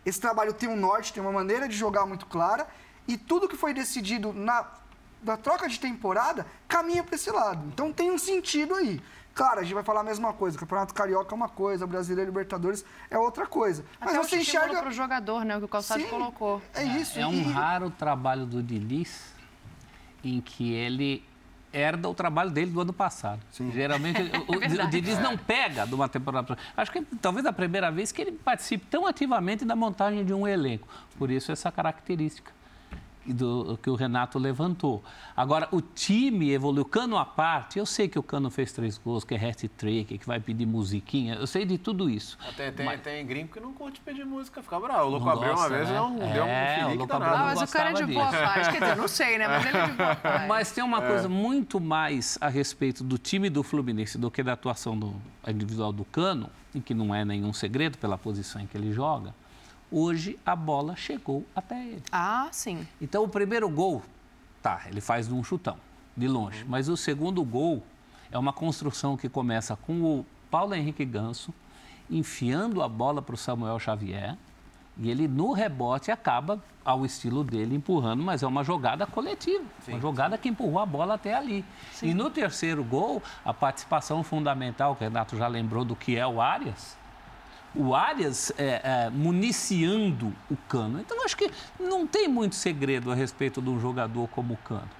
[0.05, 2.67] Esse trabalho tem um norte, tem uma maneira de jogar muito clara.
[3.07, 4.67] E tudo que foi decidido na,
[5.23, 7.65] na troca de temporada caminha para esse lado.
[7.67, 9.01] Então, tem um sentido aí.
[9.39, 10.57] Claro, a gente vai falar a mesma coisa.
[10.57, 13.85] O Campeonato Carioca é uma coisa, o Brasileiro Libertadores é outra coisa.
[13.97, 15.55] Mas Até você enxerga para o jogador, né?
[15.55, 16.61] O que o Calçado Sim, colocou.
[16.73, 17.17] É isso.
[17.17, 19.33] É, é um raro trabalho do Diniz
[20.21, 21.23] em que ele
[21.71, 23.39] herda o trabalho dele do ano passado.
[23.49, 23.71] Sim.
[23.71, 26.57] Geralmente o, é o, Diniz não pega de uma temporada.
[26.75, 30.45] Acho que talvez a primeira vez que ele participe tão ativamente da montagem de um
[30.45, 30.85] elenco.
[31.17, 32.58] Por isso essa característica
[33.33, 35.03] do, que o Renato levantou.
[35.35, 39.23] Agora, o time evoluiu, cano à parte, eu sei que o Cano fez três gols,
[39.23, 42.37] que é hat-trick, que vai pedir musiquinha, eu sei de tudo isso.
[42.55, 43.01] Tem, tem, mas...
[43.01, 45.05] tem gringo que não curte pedir música, fica bravo.
[45.05, 45.95] O Louco abriu uma vez né?
[45.95, 47.35] não é, deu um filique danado.
[47.35, 49.77] Ah, mas o cara é de boa paz, quer dizer, não sei, né, mas ele
[49.77, 50.47] é de boa paz.
[50.47, 51.07] Mas tem uma é.
[51.07, 55.15] coisa muito mais a respeito do time do Fluminense do que da atuação do,
[55.47, 59.33] individual do Cano, em que não é nenhum segredo pela posição em que ele joga,
[59.91, 62.03] Hoje a bola chegou até ele.
[62.11, 62.87] Ah, sim.
[63.01, 64.03] Então o primeiro gol,
[64.61, 65.77] tá, ele faz de um chutão,
[66.15, 66.63] de longe.
[66.67, 67.83] Mas o segundo gol
[68.31, 71.53] é uma construção que começa com o Paulo Henrique Ganso
[72.09, 74.35] enfiando a bola para o Samuel Xavier.
[74.97, 79.63] E ele, no rebote, acaba, ao estilo dele, empurrando, mas é uma jogada coletiva.
[79.81, 80.41] Sim, uma jogada sim.
[80.41, 81.63] que empurrou a bola até ali.
[81.93, 82.09] Sim.
[82.09, 86.25] E no terceiro gol, a participação fundamental, que o Renato já lembrou do que é
[86.27, 86.97] o Arias,
[87.75, 90.99] o Arias é, é, municiando o Cano.
[90.99, 94.98] Então, acho que não tem muito segredo a respeito de um jogador como o Cano.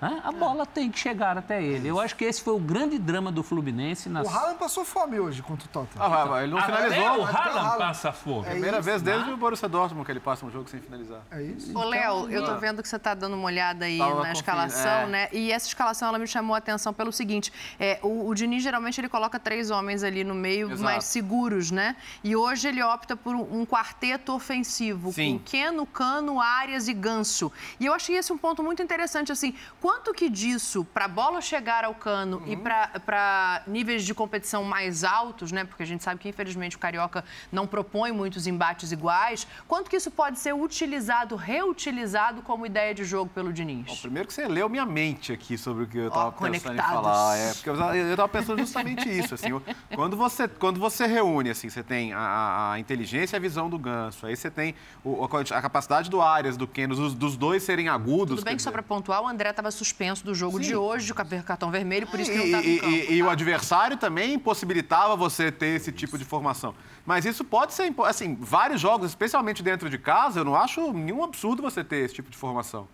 [0.00, 0.20] Né?
[0.24, 1.86] A bola tem que chegar até ele.
[1.86, 4.08] Eu acho que esse foi o grande drama do Fluminense.
[4.08, 4.26] Nas...
[4.26, 6.04] O Haaland passou fome hoje contra o Tottenham.
[6.04, 7.02] Ah, vai, ele não finalizou.
[7.02, 8.46] É, o Haaland passa fome.
[8.46, 9.34] É Primeira isso, vez desde né?
[9.34, 11.20] o Borussia Dortmund que ele passa um jogo sem finalizar.
[11.30, 11.76] É isso.
[11.76, 14.32] Ô, Léo, então, eu tô vendo que você tá dando uma olhada aí Tava na
[14.32, 15.06] escalação, é.
[15.06, 15.28] né?
[15.32, 17.52] E essa escalação, ela me chamou a atenção pelo seguinte.
[17.78, 20.82] É, o, o Diniz, geralmente, ele coloca três homens ali no meio, Exato.
[20.82, 21.94] mais seguros, né?
[22.24, 25.38] E hoje ele opta por um quarteto ofensivo, Sim.
[25.38, 27.52] com Keno, Cano, Arias e Ganso.
[27.78, 31.08] E eu achei esse um ponto muito interessante, assim, quando quanto que disso, para a
[31.08, 32.52] bola chegar ao cano uhum.
[32.52, 35.64] e para níveis de competição mais altos, né?
[35.64, 39.48] Porque a gente sabe que, infelizmente, o Carioca não propõe muitos embates iguais.
[39.66, 43.86] Quanto que isso pode ser utilizado, reutilizado como ideia de jogo pelo Diniz?
[43.86, 46.82] Bom, primeiro que você leu minha mente aqui sobre o que eu estava pensando em
[46.82, 47.36] falar.
[47.36, 49.34] É, porque eu estava pensando justamente isso.
[49.34, 49.48] Assim,
[49.92, 53.76] quando, você, quando você reúne, assim, você tem a, a inteligência e a visão do
[53.76, 54.72] ganso, aí você tem
[55.02, 58.36] o, a capacidade do Arias, do Kenos, dos, dos dois serem agudos.
[58.36, 58.68] Tudo bem que dizer...
[58.68, 60.68] só para pontuar, o André estava suspenso do jogo Sim.
[60.68, 62.92] de hoje, de cartão vermelho, por isso que não estava em campo.
[62.92, 63.32] E, e, o tá?
[63.32, 66.74] adversário também possibilitava você ter esse tipo de formação.
[67.06, 71.24] Mas isso pode ser, assim, vários jogos, especialmente dentro de casa, eu não acho nenhum
[71.24, 72.86] absurdo você ter esse tipo de formação.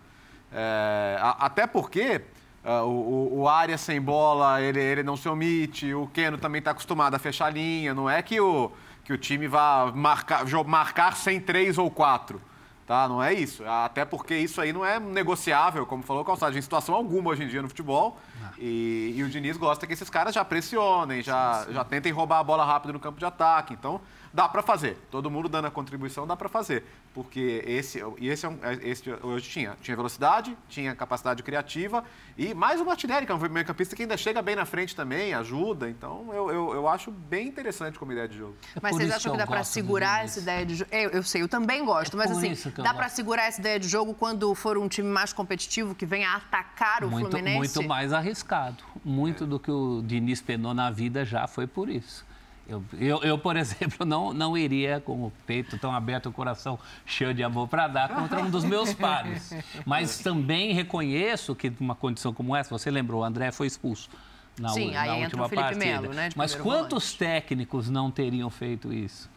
[0.51, 2.21] É, até porque
[2.63, 6.71] uh, o, o área sem bola, ele, ele não se omite, o Keno também está
[6.71, 8.71] acostumado a fechar a linha, não é que o,
[9.03, 12.41] que o time vá marcar, marcar sem três ou quatro.
[12.87, 13.05] Tá?
[13.05, 13.65] Não é isso.
[13.65, 17.43] Até porque isso aí não é negociável, como falou o Calçado, em situação alguma hoje
[17.43, 18.17] em dia no futebol.
[18.57, 22.43] E, e, o Diniz gosta que esses caras já pressionem, já, já tentem roubar a
[22.43, 23.73] bola rápido no campo de ataque.
[23.73, 23.99] Então,
[24.37, 24.95] dá para fazer.
[25.09, 26.83] Todo mundo dando a contribuição, dá para fazer.
[27.11, 29.75] Porque esse, e esse, é um, é, esse hoje tinha.
[29.81, 32.03] Tinha velocidade, tinha capacidade criativa
[32.37, 34.95] e mais o Martinelli, que é um meio campista que ainda chega bem na frente
[34.95, 35.89] também, ajuda.
[35.89, 38.55] Então, eu, eu, eu acho bem interessante como ideia de jogo.
[38.75, 40.91] É mas vocês acham que, que dá para segurar essa ideia de jogo?
[40.93, 43.87] Eu, eu, sei, eu também gosto, é mas assim, dá para segurar essa ideia de
[43.87, 47.57] jogo quando for um time mais competitivo que venha atacar o muito, Fluminense?
[47.57, 48.83] Muito mais arriscado.
[49.03, 49.47] Muito é.
[49.47, 52.26] do que o Diniz penou na vida já foi por isso.
[52.67, 56.77] Eu, eu, eu, por exemplo, não, não iria com o peito tão aberto, o coração
[57.05, 59.53] cheio de amor para dar contra um dos meus pares.
[59.85, 64.09] Mas também reconheço que numa condição como essa, você lembrou, o André foi expulso
[64.59, 65.85] na, Sim, na aí última entra o Felipe partida.
[65.85, 67.17] Melo, né, Mas quantos volante.
[67.17, 69.29] técnicos não teriam feito isso?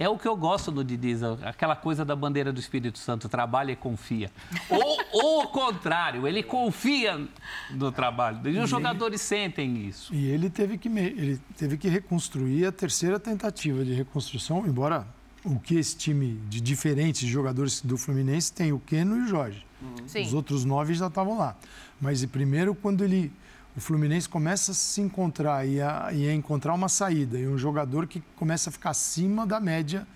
[0.00, 3.70] É o que eu gosto do Diniz, aquela coisa da bandeira do Espírito Santo, trabalha
[3.70, 4.30] e confia.
[4.70, 7.28] Ou, ou o contrário, ele confia
[7.70, 8.48] no trabalho.
[8.48, 10.14] E os jogadores sentem isso.
[10.14, 15.06] E ele teve, que, ele teve que reconstruir a terceira tentativa de reconstrução, embora
[15.44, 19.66] o que esse time de diferentes jogadores do Fluminense tem, o Keno e o Jorge.
[19.82, 20.22] Uhum.
[20.22, 21.54] Os outros nove já estavam lá.
[22.00, 23.30] Mas primeiro, quando ele
[23.76, 27.56] o Fluminense começa a se encontrar e a, e a, encontrar uma saída e um
[27.56, 30.06] jogador que começa a ficar acima da média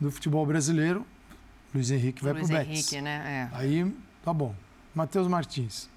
[0.00, 1.06] do futebol brasileiro,
[1.74, 2.68] Luiz Henrique vai para o Betis.
[2.68, 3.50] Henrique, né?
[3.52, 3.56] É.
[3.56, 3.94] Aí,
[4.24, 4.54] tá bom.
[4.94, 5.88] Matheus Martins.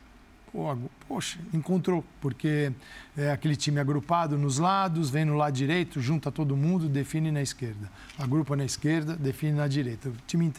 [0.51, 0.77] Pô,
[1.07, 2.73] poxa, encontrou, porque
[3.15, 7.41] é aquele time agrupado nos lados, vem no lado direito, junta todo mundo, define na
[7.41, 7.89] esquerda.
[8.19, 10.09] Agrupa na esquerda, define na direita.
[10.09, 10.51] O time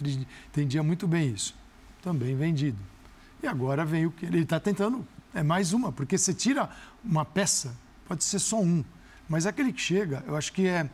[0.49, 1.55] entendia muito bem isso.
[2.01, 2.79] Também vendido.
[3.43, 6.69] E agora vem o que ele está tentando é mais uma, porque você tira
[7.05, 7.75] uma peça,
[8.07, 8.85] pode ser só um.
[9.29, 10.89] Mas aquele que chega, eu acho que é.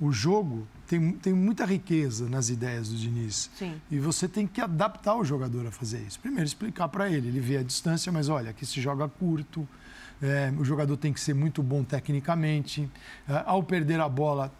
[0.00, 3.48] O jogo tem, tem muita riqueza nas ideias do Diniz.
[3.56, 3.80] Sim.
[3.88, 6.18] E você tem que adaptar o jogador a fazer isso.
[6.18, 7.28] Primeiro, explicar para ele.
[7.28, 9.68] Ele vê a distância, mas olha, aqui se joga curto.
[10.20, 12.90] É, o jogador tem que ser muito bom tecnicamente.
[13.28, 14.52] É, ao perder a bola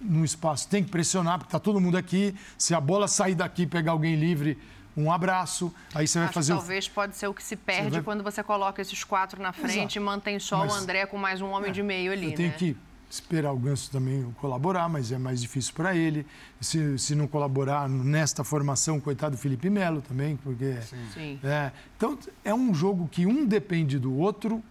[0.00, 2.34] no espaço, tem que pressionar, porque está todo mundo aqui.
[2.56, 4.58] Se a bola sair daqui e pegar alguém livre,
[4.98, 6.52] um abraço, aí você vai Acho fazer.
[6.54, 6.90] talvez o...
[6.90, 8.02] pode ser o que se perde vai...
[8.02, 9.98] quando você coloca esses quatro na frente Exato.
[9.98, 12.32] e mantém só mas, o André com mais um homem é, de meio ali.
[12.32, 12.56] Eu tenho né?
[12.58, 12.76] que
[13.08, 16.26] esperar o Ganso também colaborar, mas é mais difícil para ele.
[16.60, 20.76] Se, se não colaborar nesta formação, coitado do Felipe Melo também, porque.
[21.14, 21.38] Sim.
[21.42, 24.62] É, então, é um jogo que um depende do outro,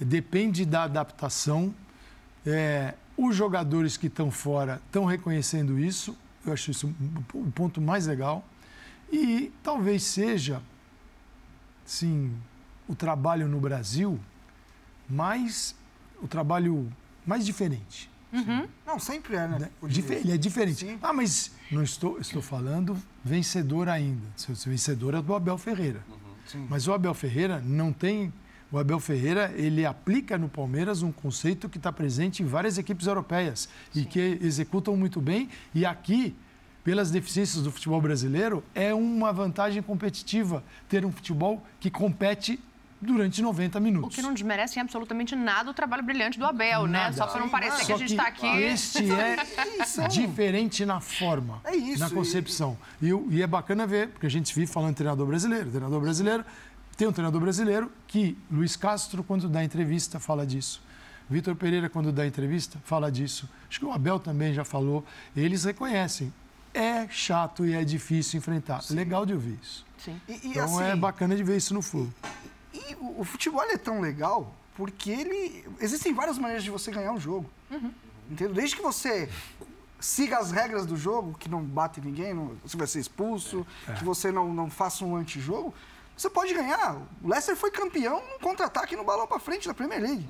[0.00, 1.74] depende da adaptação.
[2.46, 6.16] É, os jogadores que estão fora estão reconhecendo isso.
[6.44, 6.94] Eu acho isso
[7.32, 8.44] o ponto mais legal.
[9.14, 10.60] E talvez seja,
[11.84, 12.32] sim,
[12.88, 14.18] o trabalho no Brasil
[15.08, 15.76] mais
[16.20, 16.92] o trabalho
[17.24, 18.10] mais diferente.
[18.32, 18.66] Uhum.
[18.84, 19.70] Não, sempre é, né?
[19.82, 20.84] Ele é diferente.
[20.84, 20.98] Sim.
[21.00, 24.26] Ah, mas não estou, estou falando vencedor ainda.
[24.34, 26.04] Seu vencedor é do Abel Ferreira.
[26.08, 26.66] Uhum.
[26.68, 28.32] Mas o Abel Ferreira não tem.
[28.72, 33.06] O Abel Ferreira ele aplica no Palmeiras um conceito que está presente em várias equipes
[33.06, 34.00] europeias Sim.
[34.00, 35.48] e que executam muito bem.
[35.72, 36.34] E aqui
[36.84, 42.60] pelas deficiências do futebol brasileiro, é uma vantagem competitiva ter um futebol que compete
[43.00, 44.12] durante 90 minutos.
[44.12, 46.98] O que não desmerece absolutamente nada o trabalho brilhante do Abel, né?
[46.98, 47.10] nada.
[47.10, 47.16] né?
[47.16, 48.46] Só para não parecer Só que a gente está aqui.
[48.46, 52.76] Este é diferente na forma, é isso, na concepção.
[53.00, 55.70] E, e, é bacana ver, porque a gente vive falando treinador brasileiro.
[55.70, 56.44] Treinador brasileiro
[56.96, 60.82] tem um treinador brasileiro que Luiz Castro, quando dá entrevista, fala disso.
[61.28, 63.48] Vitor Pereira, quando dá entrevista, fala disso.
[63.68, 65.04] Acho que o Abel também já falou.
[65.34, 66.32] Eles reconhecem
[66.74, 68.82] é chato e é difícil enfrentar.
[68.82, 68.94] Sim.
[68.94, 69.86] Legal de ouvir isso.
[69.98, 70.20] Sim.
[70.28, 72.12] E, e, então é assim, é bacana de ver isso no Flu.
[72.72, 75.64] E, e o, o, futebol é tão legal porque ele.
[75.80, 77.48] Existem várias maneiras de você ganhar um jogo.
[77.70, 77.92] Uhum.
[78.30, 78.54] Entendeu?
[78.54, 79.28] Desde que você
[80.00, 83.92] siga as regras do jogo, que não bate ninguém, não, você vai ser expulso, é.
[83.92, 85.72] que você não, não faça um antijogo.
[86.16, 86.96] Você pode ganhar.
[87.22, 90.28] O Leicester foi campeão no contra-ataque no balão para frente da Premier League.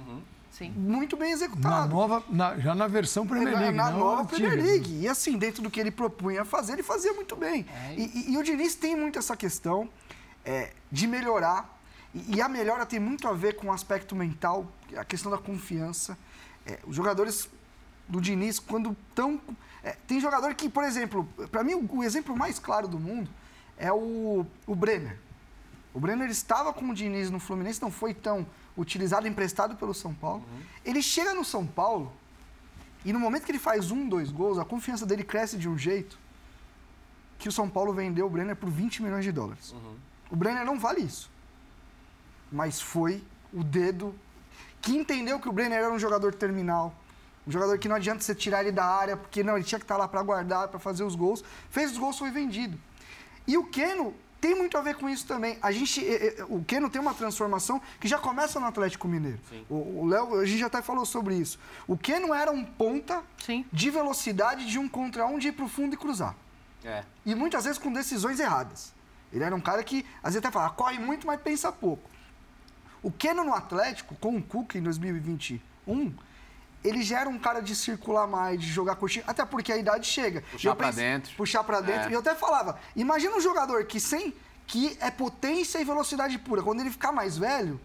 [0.56, 0.70] Sim.
[0.70, 1.92] Muito bem Na executado.
[1.92, 3.76] nova, na- já na versão Premier Na- League.
[3.76, 4.48] na não nova antiga.
[4.48, 5.00] Premier League.
[5.00, 7.66] E assim, dentro do que ele propunha fazer, ele fazia muito bem.
[7.96, 9.88] E, e- e o Diniz tem muito essa questão
[10.44, 11.76] é, de melhorar.
[12.14, 15.38] E, e a melhora tem muito a ver com o aspecto mental, a questão da
[15.38, 16.16] confiança.
[16.66, 17.48] É, os jogadores
[18.08, 19.40] do Diniz, quando estão.
[20.06, 23.28] tem jogador que, por exemplo, para mim, o, o exemplo mais claro do mundo
[23.76, 25.18] é o, o Brenner.
[25.92, 28.46] O Brenner estava com o Diniz no Fluminense, não foi tão
[28.76, 30.44] utilizado, emprestado pelo São Paulo.
[30.84, 32.12] Ele chega no São Paulo
[33.04, 35.76] e no momento que ele faz um, dois gols, a confiança dele cresce de um
[35.76, 36.18] jeito
[37.38, 39.74] que o São Paulo vendeu o Brenner por 20 milhões de dólares.
[40.30, 41.30] O Brenner não vale isso.
[42.50, 43.22] Mas foi
[43.52, 44.14] o dedo
[44.80, 46.94] que entendeu que o Brenner era um jogador terminal.
[47.46, 49.84] Um jogador que não adianta você tirar ele da área, porque não, ele tinha que
[49.84, 51.44] estar lá para guardar, para fazer os gols.
[51.68, 52.78] Fez os gols, foi vendido.
[53.46, 54.14] E o Keno
[54.44, 55.56] tem muito a ver com isso também.
[55.62, 59.40] A gente, eh, eh, o Keno tem uma transformação que já começa no Atlético Mineiro.
[59.70, 61.58] O o Léo, a gente já até falou sobre isso.
[61.88, 63.64] O Keno era um ponta Sim.
[63.72, 66.36] de velocidade de um contra um, de ir para o fundo e cruzar.
[66.84, 67.04] É.
[67.24, 68.92] E muitas vezes com decisões erradas.
[69.32, 72.10] Ele era um cara que, às vezes até fala, corre muito, mas pensa pouco.
[73.02, 76.14] O Keno no Atlético, com o Cuca em 2021,
[76.84, 80.06] ele já era um cara de circular mais, de jogar curtinho, até porque a idade
[80.06, 80.42] chega.
[80.52, 81.34] Puxar Eu pra dentro.
[81.36, 82.08] Puxar pra dentro.
[82.08, 82.10] É.
[82.10, 84.34] E eu até falava, imagina um jogador que sem
[84.66, 86.62] que é potência e velocidade pura.
[86.62, 87.80] Quando ele ficar mais velho,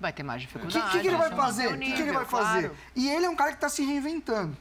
[0.00, 0.92] Vai ter mais o que, dificuldade.
[0.92, 1.66] que que ele vai manter fazer?
[1.74, 2.60] o que, que ele vai fazer?
[2.68, 2.76] claro.
[2.96, 4.56] E ele é um cara que está se reinventando.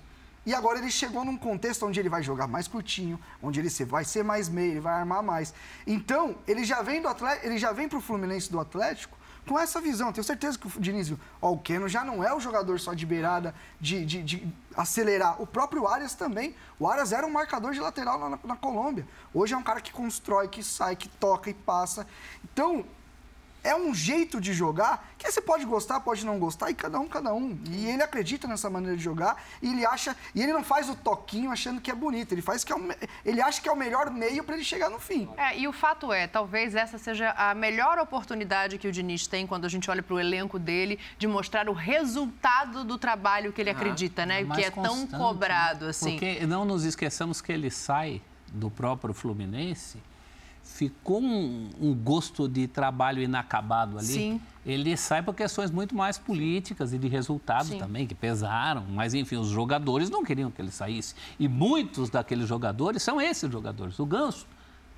[0.45, 3.85] E agora ele chegou num contexto onde ele vai jogar mais curtinho, onde ele se-
[3.85, 5.53] vai ser mais meio, ele vai armar mais.
[5.85, 9.15] Então, ele já vem do Atlético, ele já vem pro Fluminense do Atlético
[9.49, 10.13] com essa visão.
[10.13, 11.19] Tenho certeza que o Diniz viu.
[11.41, 14.47] Ó, o Keno já não é o jogador só de beirada, de, de- de
[14.77, 15.41] acelerar.
[15.41, 16.55] O próprio Arias também.
[16.79, 19.07] O Arias era um marcador de lateral na, na Colômbia.
[19.33, 22.05] Hoje é um cara que constrói, que sai, que toca e passa.
[22.43, 22.85] Então,
[23.63, 27.07] é um jeito de jogar que você pode gostar, pode não gostar, e cada um,
[27.07, 27.57] cada um.
[27.69, 30.15] E ele acredita nessa maneira de jogar, e ele acha.
[30.33, 32.89] E ele não faz o toquinho achando que é bonito, ele faz que é o,
[33.25, 35.29] ele acha que é o melhor meio para ele chegar no fim.
[35.37, 39.45] É, e o fato é, talvez essa seja a melhor oportunidade que o Diniz tem
[39.45, 43.61] quando a gente olha para o elenco dele de mostrar o resultado do trabalho que
[43.61, 44.43] ele acredita, né?
[44.43, 45.91] mais que é tão constante, cobrado né?
[45.91, 46.11] assim.
[46.11, 50.01] Porque não nos esqueçamos que ele sai do próprio Fluminense,
[50.79, 54.07] ficou um, um gosto de trabalho inacabado ali.
[54.07, 54.41] Sim.
[54.65, 57.79] Ele sai por questões muito mais políticas e de resultados Sim.
[57.79, 58.85] também, que pesaram.
[58.89, 61.15] Mas, enfim, os jogadores não queriam que ele saísse.
[61.37, 63.99] E muitos daqueles jogadores são esses jogadores.
[63.99, 64.47] O Ganso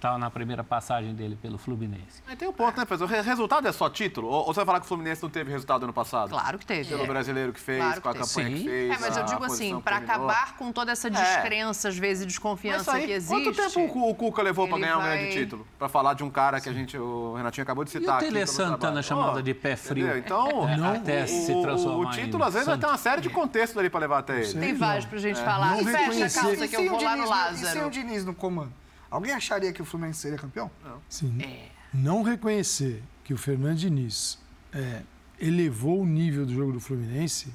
[0.02, 2.24] estava na primeira passagem dele pelo Fluminense.
[2.28, 3.06] Mas tem um ponto, né, professor?
[3.06, 4.28] O re- resultado é só título?
[4.28, 6.30] Ou, ou você vai falar que o Fluminense não teve resultado ano passado?
[6.32, 6.90] Claro que teve.
[6.90, 7.08] Pelo É.
[7.08, 8.58] brasileiro que fez, Claro com a que campanha teve.
[8.58, 8.68] que Sim.
[8.70, 8.92] fez.
[8.92, 12.26] É, mas eu digo assim, para que acabar com toda essa descrença, às vezes, e
[12.26, 13.44] desconfiança aí, que existe.
[13.44, 15.68] Quanto tempo o, o Cuca levou para ganhar um vai- grande título?
[15.78, 18.18] Para falar de um cara que a gente, o Renatinho acabou de E citar o
[18.18, 18.26] aqui.
[18.26, 20.06] Tele Santana chamado Ó, de pé frio?
[20.08, 20.18] entendeu?
[20.18, 23.22] Então, Não, o- até se o- transformar O título, às vezes, vai ter uma série
[23.22, 24.60] de contextos ali para levar até ele.
[24.60, 25.74] Tem vários pra gente falar.
[25.74, 27.86] Não E fecha a calça E que eu o vou lá no no- E Lázaro.
[27.88, 28.74] o Diniz no comando?
[29.12, 30.72] Alguém acharia que o Fluminense seria campeão?
[31.10, 31.38] Sim.
[31.42, 31.70] É.
[31.94, 34.40] Não reconhecer que o Fernando Diniz
[34.72, 35.02] é,
[35.38, 37.54] elevou o nível do jogo do Fluminense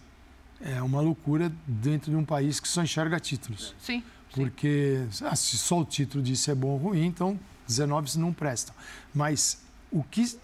[0.60, 3.74] é uma loucura dentro de um país que só enxerga títulos.
[3.78, 4.02] Sim.
[4.34, 8.74] Porque ah, se só o título disso é bom ou ruim, então 19 não prestam.
[9.14, 10.38] Mas o que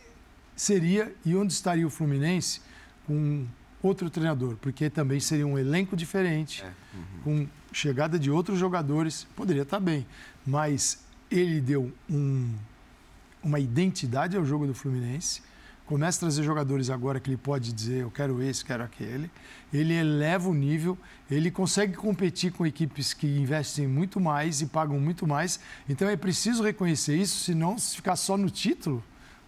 [0.56, 2.60] seria e onde estaria o Fluminense
[3.06, 3.46] com
[3.82, 4.56] outro treinador?
[4.56, 6.64] Porque também seria um elenco diferente,
[7.22, 10.06] com chegada de outros jogadores, poderia estar bem.
[10.46, 10.98] Mas
[11.30, 12.54] ele deu um-
[13.42, 15.42] uma identidade ao jogo do Fluminense.
[15.86, 19.30] Começa a trazer jogadores agora que ele pode dizer eu quero esse, quero aquele.
[19.72, 20.96] Ele eleva o nível,
[21.30, 25.58] ele consegue competir com equipes que investem muito mais e pagam muito mais.
[25.88, 29.02] Então é preciso reconhecer isso, senão se ficar só no título,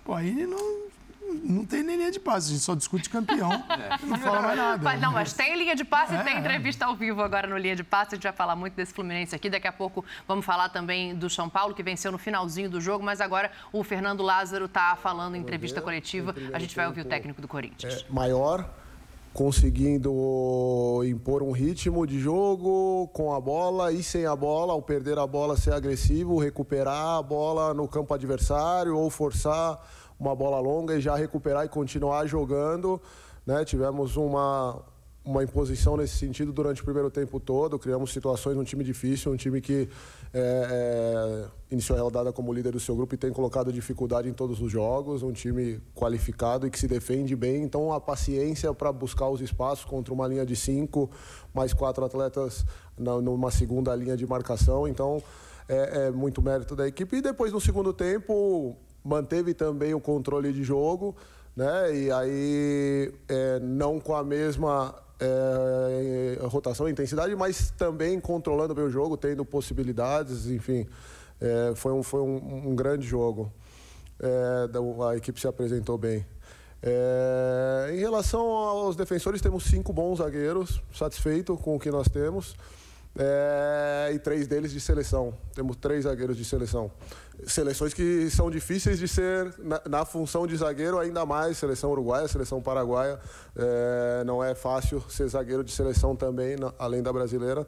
[0.05, 0.89] pô, aí não,
[1.43, 3.51] não tem nem linha de passe, a gente só discute campeão,
[4.05, 4.83] não fala mais nada.
[4.83, 6.39] Mas, não, mas tem linha de passe e É, tem é.
[6.39, 8.15] entrevista ao vivo agora no Linha de Passe.
[8.15, 9.51] A gente vai falar muito desse Fluminense aqui.
[9.51, 13.05] Daqui a pouco vamos falar também do São Paulo, que venceu no finalzinho do jogo.
[13.05, 16.35] Mas agora o Fernando Lázaro está falando em entrevista coletiva.
[16.53, 18.05] A gente vai ouvir o técnico do Corinthians.
[18.09, 18.69] maior,
[19.33, 25.19] conseguindo impor um ritmo de jogo com a bola e sem a bola, ao perder
[25.19, 29.81] a bola ser agressivo, recuperar a bola no campo adversário ou forçar
[30.19, 33.01] uma bola longa e já recuperar e continuar jogando.
[33.47, 33.65] Né?
[33.65, 34.83] Tivemos uma,
[35.25, 39.37] uma imposição nesse sentido durante o primeiro tempo todo, criamos situações num time difícil, um
[39.37, 39.89] time que
[40.33, 44.35] é, é, iniciou a rodada como líder do seu grupo e tem colocado dificuldade em
[44.35, 48.93] todos os jogos, um time qualificado e que se defende bem, então a paciência para
[48.93, 51.11] buscar os espaços contra uma linha de cinco,
[51.55, 52.67] mais quatro atletas
[52.99, 55.23] na, numa segunda linha de marcação, então
[55.67, 57.17] é, é muito mérito da equipe.
[57.17, 61.15] E depois no segundo tempo manteve também o controle de jogo,
[61.55, 61.95] né?
[61.95, 68.85] E aí é, não com a mesma é, rotação e intensidade, mas também controlando bem
[68.85, 70.87] o jogo, tendo possibilidades, enfim.
[71.41, 73.53] É, foi um, foi um, um grande jogo.
[74.21, 74.69] É,
[75.11, 76.25] a equipe se apresentou bem.
[76.83, 82.57] É, em relação aos defensores, temos cinco bons zagueiros, satisfeito com o que nós temos.
[83.17, 85.35] É, e três deles de seleção.
[85.55, 86.91] Temos três zagueiros de seleção.
[87.47, 92.27] Seleções que são difíceis de ser na, na função de zagueiro, ainda mais seleção uruguaia,
[92.27, 93.19] seleção paraguaia.
[93.57, 97.67] É, não é fácil ser zagueiro de seleção também, na, além da brasileira.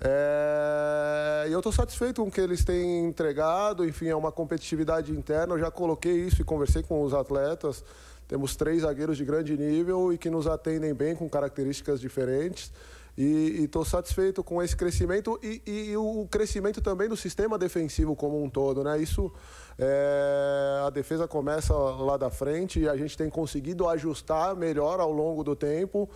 [0.00, 3.84] É, e eu estou satisfeito com o que eles têm entregado.
[3.84, 5.54] Enfim, é uma competitividade interna.
[5.54, 7.82] Eu já coloquei isso e conversei com os atletas.
[8.28, 12.72] Temos três zagueiros de grande nível e que nos atendem bem com características diferentes.
[13.16, 18.42] E estou satisfeito com esse crescimento e, e, o crescimento também do sistema defensivo como
[18.42, 18.84] um todo.
[18.84, 19.00] Né?
[19.00, 19.32] Isso,
[19.78, 25.10] é, a defesa começa lá da frente e a gente tem conseguido ajustar melhor ao
[25.10, 26.08] longo do tempo.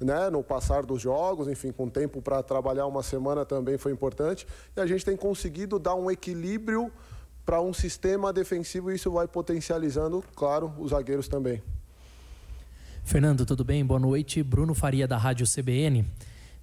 [0.00, 4.48] Né, no passar dos jogos, enfim, com tempo para trabalhar uma semana também foi importante.
[4.76, 6.90] E a gente tem conseguido dar um equilíbrio
[7.46, 11.62] para um sistema defensivo e isso vai potencializando, claro, os zagueiros também.
[13.04, 13.84] Fernando, tudo bem?
[13.84, 14.42] Boa noite.
[14.42, 16.04] Bruno Faria, da Rádio CBN.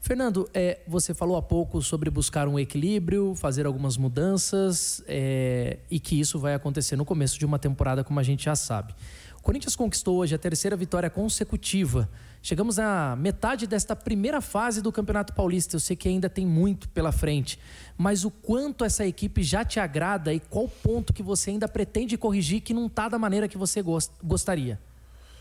[0.01, 5.99] Fernando, é, você falou há pouco sobre buscar um equilíbrio, fazer algumas mudanças é, e
[5.99, 8.95] que isso vai acontecer no começo de uma temporada, como a gente já sabe.
[9.37, 12.09] O Corinthians conquistou hoje a terceira vitória consecutiva.
[12.41, 15.75] Chegamos à metade desta primeira fase do Campeonato Paulista.
[15.75, 17.59] Eu sei que ainda tem muito pela frente,
[17.97, 22.17] mas o quanto essa equipe já te agrada e qual ponto que você ainda pretende
[22.17, 23.83] corrigir que não está da maneira que você
[24.23, 24.79] gostaria?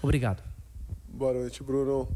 [0.02, 0.42] Obrigado.
[1.08, 2.08] Boa noite, Bruno.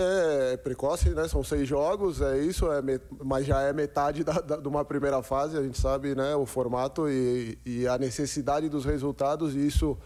[0.00, 1.26] É, precoce, né?
[1.26, 3.02] São seis jogos, é isso, é met...
[3.24, 5.56] mas já é metade da, da, de uma primeira fase.
[5.56, 9.56] A gente sabe, né, o formato e, e a necessidade dos resultados.
[9.56, 9.98] E isso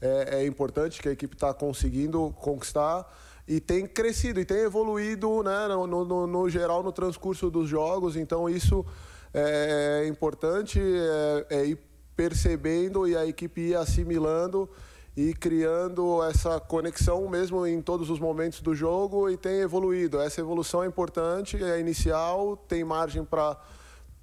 [0.00, 3.12] é, é importante que a equipe está conseguindo conquistar
[3.48, 8.14] e tem crescido e tem evoluído, né, no, no, no geral no transcurso dos jogos.
[8.14, 8.86] Então isso
[9.34, 11.78] é, é importante, é, é ir
[12.14, 14.70] percebendo e a equipe ir assimilando
[15.16, 20.20] e criando essa conexão mesmo em todos os momentos do jogo e tem evoluído.
[20.20, 23.56] Essa evolução é importante, é inicial, tem margem para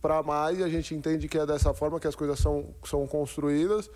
[0.01, 3.05] para mais e a gente entende que é dessa forma que as coisas são, são
[3.07, 3.89] construídas.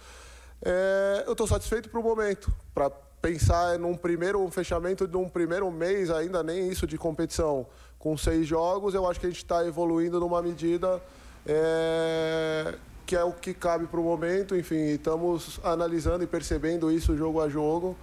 [0.63, 2.89] É, eu estou satisfeito para o momento, para
[3.21, 7.67] pensar num primeiro um fechamento de um primeiro mês, ainda nem isso de competição,
[7.99, 11.01] com seis jogos, eu acho que a gente está evoluindo numa medida
[11.45, 12.75] é,
[13.05, 14.55] que é o que cabe para o momento.
[14.55, 17.95] Enfim, estamos analisando e percebendo isso jogo a jogo.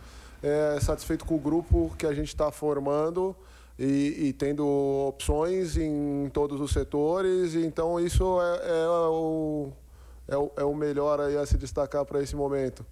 [0.42, 3.34] É, satisfeito com o grupo que a gente está formando
[3.78, 4.66] e, e, tendo
[5.08, 7.54] opções em todos os setores.
[7.54, 9.72] Então, isso é, é, o,
[10.28, 12.84] é, o, é o melhor a se destacar para esse momento.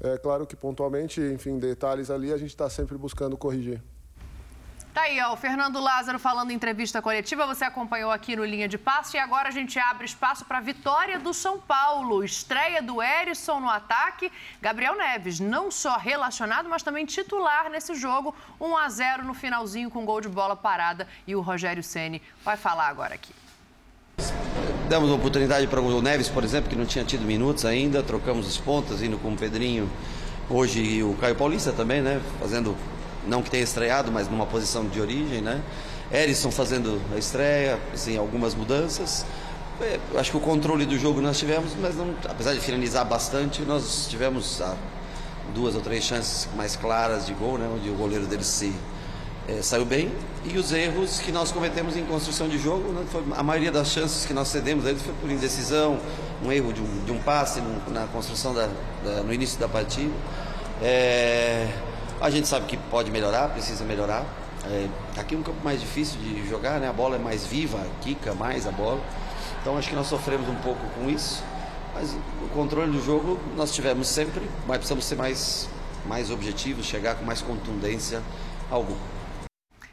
[0.00, 3.80] É claro que pontualmente, enfim, detalhes ali a gente está sempre buscando corrigir.
[4.94, 8.68] Tá aí, ó, o Fernando Lázaro falando em entrevista coletiva, você acompanhou aqui no Linha
[8.68, 12.22] de Passo e agora a gente abre espaço para a vitória do São Paulo.
[12.22, 14.30] Estreia do Erisson no ataque.
[14.62, 18.32] Gabriel Neves, não só relacionado, mas também titular nesse jogo.
[18.60, 22.56] 1 a 0 no finalzinho com gol de bola parada e o Rogério Ceni vai
[22.56, 23.34] falar agora aqui.
[24.88, 28.58] Damos oportunidade para o Neves, por exemplo, que não tinha tido minutos ainda, trocamos os
[28.58, 29.90] pontas, indo com o Pedrinho
[30.48, 32.20] hoje o Caio Paulista também, né?
[32.38, 32.76] Fazendo
[33.26, 35.60] não que tenha estreado, mas numa posição de origem, né?
[36.12, 39.24] Erisson fazendo a estreia, assim, algumas mudanças.
[39.80, 43.62] É, acho que o controle do jogo nós tivemos, mas não, apesar de finalizar bastante,
[43.62, 44.76] nós tivemos ah,
[45.54, 47.68] duas ou três chances mais claras de gol, né?
[47.74, 48.72] Onde o goleiro dele se
[49.48, 50.10] é, saiu bem
[50.44, 53.04] e os erros que nós cometemos em construção de jogo, né?
[53.10, 55.98] foi, a maioria das chances que nós cedemos eles foi por indecisão,
[56.42, 58.68] um erro de um, de um passe no, na construção da,
[59.04, 60.12] da, no início da partida.
[60.82, 61.68] É,
[62.24, 64.24] a gente sabe que pode melhorar, precisa melhorar.
[64.64, 64.88] É,
[65.20, 66.88] aqui é um campo mais difícil de jogar, né?
[66.88, 68.98] A bola é mais viva, quica mais a bola.
[69.60, 71.44] Então acho que nós sofremos um pouco com isso.
[71.92, 75.68] Mas o controle do jogo nós tivemos sempre, mas precisamos ser mais,
[76.06, 78.22] mais objetivos, chegar com mais contundência
[78.70, 78.96] gol.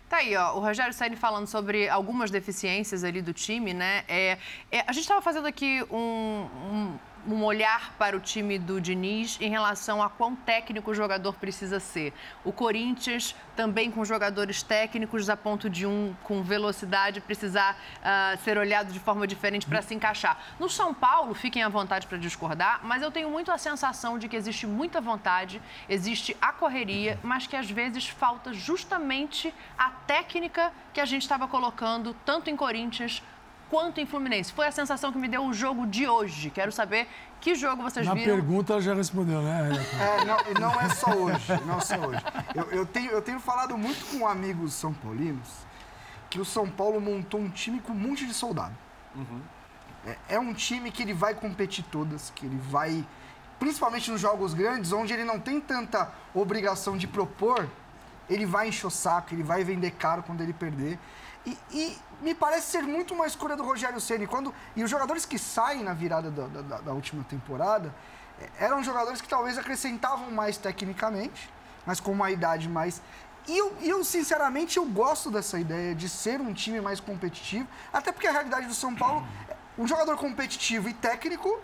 [0.07, 4.05] Tá aí, ó, o Rogério Saini falando sobre algumas deficiências ali do time, né?
[4.07, 4.37] É,
[4.71, 9.37] é a gente estava fazendo aqui um, um um olhar para o time do Diniz
[9.41, 12.13] em relação a quão técnico o jogador precisa ser.
[12.43, 18.57] O Corinthians também com jogadores técnicos a ponto de um com velocidade precisar uh, ser
[18.57, 20.39] olhado de forma diferente para se encaixar.
[20.59, 24.27] No São Paulo, fiquem à vontade para discordar, mas eu tenho muito a sensação de
[24.27, 30.71] que existe muita vontade, existe a correria, mas que às vezes falta justamente a técnica
[30.93, 33.21] que a gente estava colocando tanto em Corinthians
[33.71, 34.51] quanto em Fluminense.
[34.51, 36.49] Foi a sensação que me deu o jogo de hoje.
[36.49, 37.07] Quero saber
[37.39, 38.35] que jogo vocês Na viram.
[38.35, 39.69] pergunta ela já respondeu, né?
[39.97, 42.21] É, não, e não é só hoje, não é só hoje.
[42.53, 45.47] Eu, eu tenho, eu tenho falado muito com amigos são paulinos
[46.29, 48.75] que o São Paulo montou um time com um monte de soldado.
[50.05, 53.05] É, é um time que ele vai competir todas, que ele vai,
[53.57, 57.69] principalmente nos jogos grandes, onde ele não tem tanta obrigação de propor,
[58.29, 60.99] ele vai encher o saco, ele vai vender caro quando ele perder.
[61.45, 65.25] E, e me parece ser muito uma escolha do Rogério Ceni quando E os jogadores
[65.25, 67.93] que saem na virada da, da- da última temporada
[68.39, 71.49] eh, eram jogadores que talvez acrescentavam mais tecnicamente,
[71.85, 73.01] mas com uma idade mais.
[73.47, 78.11] E eu, eu, sinceramente, eu gosto dessa ideia de ser um time mais competitivo, até
[78.11, 79.27] porque a realidade do São Paulo,
[79.77, 81.59] um jogador competitivo e técnico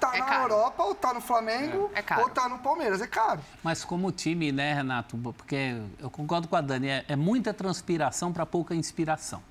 [0.00, 0.52] tá É na caro.
[0.54, 3.00] Europa, ou tá no Flamengo, É ou tá no Palmeiras.
[3.00, 3.40] É caro.
[3.62, 5.16] Mas como time, né, Renato?
[5.36, 9.42] Porque eu concordo com a Dani, é, é muita transpiração para pouca inspiração.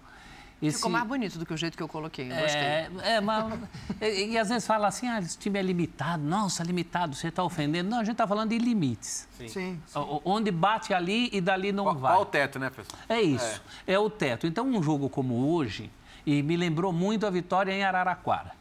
[0.62, 2.32] Esse- Ficou mais bonito do que o jeito que eu coloquei.
[2.32, 2.62] Eu gostei.
[2.62, 3.60] É, é mas,
[4.02, 6.24] e, e às vezes fala assim, ah, esse time é limitado.
[6.24, 7.90] Nossa, limitado, você está ofendendo.
[7.90, 9.28] Não, a gente está falando de limites.
[9.50, 9.80] Sim.
[9.94, 12.12] O- Onde bate ali e dali não Qual, vai.
[12.14, 13.00] qual o teto, né, pessoal?
[13.10, 14.00] É isso, é.
[14.00, 14.48] o teto.
[14.48, 15.92] Então, um jogo como hoje,
[16.26, 18.54] e me lembrou muito a vitória em Araraquara.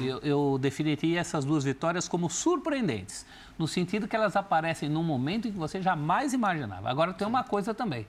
[0.00, 3.24] Eu, eu definiria essas duas vitórias como surpreendentes,
[3.56, 6.90] no sentido que elas aparecem num momento em que você jamais imaginava.
[6.90, 8.06] Agora, tem uma coisa também.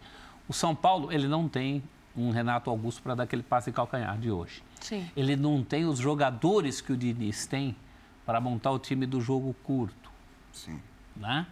[0.48, 1.84] O São Paulo, ele não tem
[2.16, 4.64] um Renato Augusto para dar aquele passe de calcanhar de hoje.
[4.82, 5.08] Sim.
[5.16, 7.76] Ele não tem os jogadores que o Diniz tem
[8.26, 10.10] para montar o time do jogo curto
[10.52, 10.82] Sim.
[11.16, 11.46] né?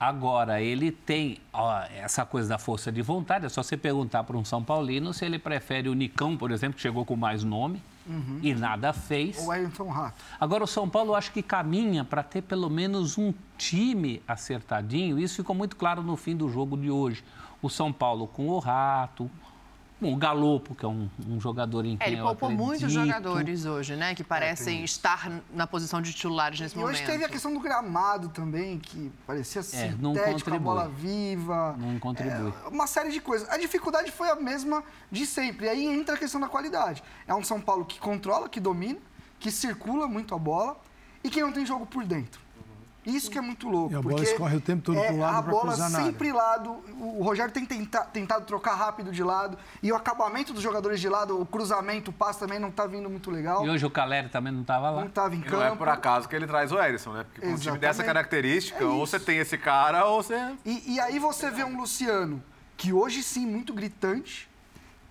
[0.00, 3.46] Agora, ele tem ó, essa coisa da força de vontade.
[3.46, 6.76] É só você perguntar para um São Paulino se ele prefere o Nicão, por exemplo,
[6.76, 7.80] que chegou com mais nome
[8.42, 9.38] e nada fez.
[9.38, 10.22] Ou Wellington Rato.
[10.38, 15.18] Agora, o São Paulo acho que caminha para ter pelo menos um time acertadinho.
[15.18, 17.24] Isso ficou muito claro no fim do jogo de hoje.
[17.62, 19.30] O São Paulo com o Rato,
[20.04, 22.92] com o Galopo, que é um, um jogador em É, quem ele eu poupou muitos
[22.92, 24.14] jogadores hoje, né?
[24.14, 26.96] Que parecem estar na posição de titulares nesse E momento.
[26.96, 31.74] hoje teve a questão do gramado também, que parecia É, não sintético, a bola viva.
[31.78, 32.52] Não contribui.
[32.64, 33.48] É, uma série de coisas.
[33.48, 35.66] A dificuldade foi a mesma de sempre.
[35.66, 37.02] E aí entra a questão da qualidade.
[37.26, 38.98] É um São Paulo que controla, que domina,
[39.40, 40.76] que circula muito a bola
[41.22, 42.43] e que não tem jogo por dentro.
[43.06, 43.92] Isso que é muito louco.
[43.92, 45.98] E a bola porque escorre o tempo todo é, pro lado A bola cruzar na
[45.98, 46.10] área.
[46.10, 46.70] sempre lado.
[47.00, 49.58] O Rogério tem tenta- tentado trocar rápido de lado.
[49.82, 53.10] E o acabamento dos jogadores de lado, o cruzamento, o passe também não tá vindo
[53.10, 53.64] muito legal.
[53.64, 55.02] E hoje o Caleri também não estava lá.
[55.02, 55.56] Não tava em E campo.
[55.56, 57.24] não é por acaso que ele traz o Erisson, né?
[57.24, 58.06] Porque com um time dessa Exatamente.
[58.06, 60.54] característica, É ou você tem esse cara, ou você.
[60.64, 62.42] E, e aí você vê um Luciano,
[62.76, 64.48] que hoje sim, muito gritante,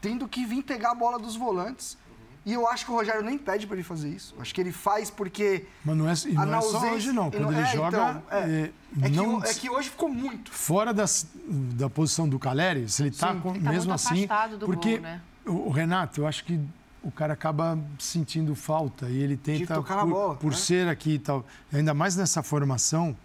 [0.01, 1.97] tendo que vir pegar a bola dos volantes.
[2.45, 4.33] E eu acho que o Rogério nem pede para ele fazer isso.
[4.35, 5.65] Eu Acho que ele faz porque.
[5.85, 7.31] Mas não é, e a não é só hoje, não.
[7.31, 8.41] Quando ele é, joga, então, é.
[8.51, 8.71] é,
[9.01, 10.51] É, que, não, o- é que hoje ficou muito.
[10.51, 14.25] fora das- da posição do Caleri, se ele está Ele tá mesmo muito assim.
[14.25, 15.21] afastado do porque gol, né?
[15.45, 16.59] o, Renato, eu acho que
[17.01, 20.57] o cara acaba sentindo falta e ele tenta, tocar na por, bola, por né?
[20.57, 23.15] ser aqui e tal, ainda mais nessa formação,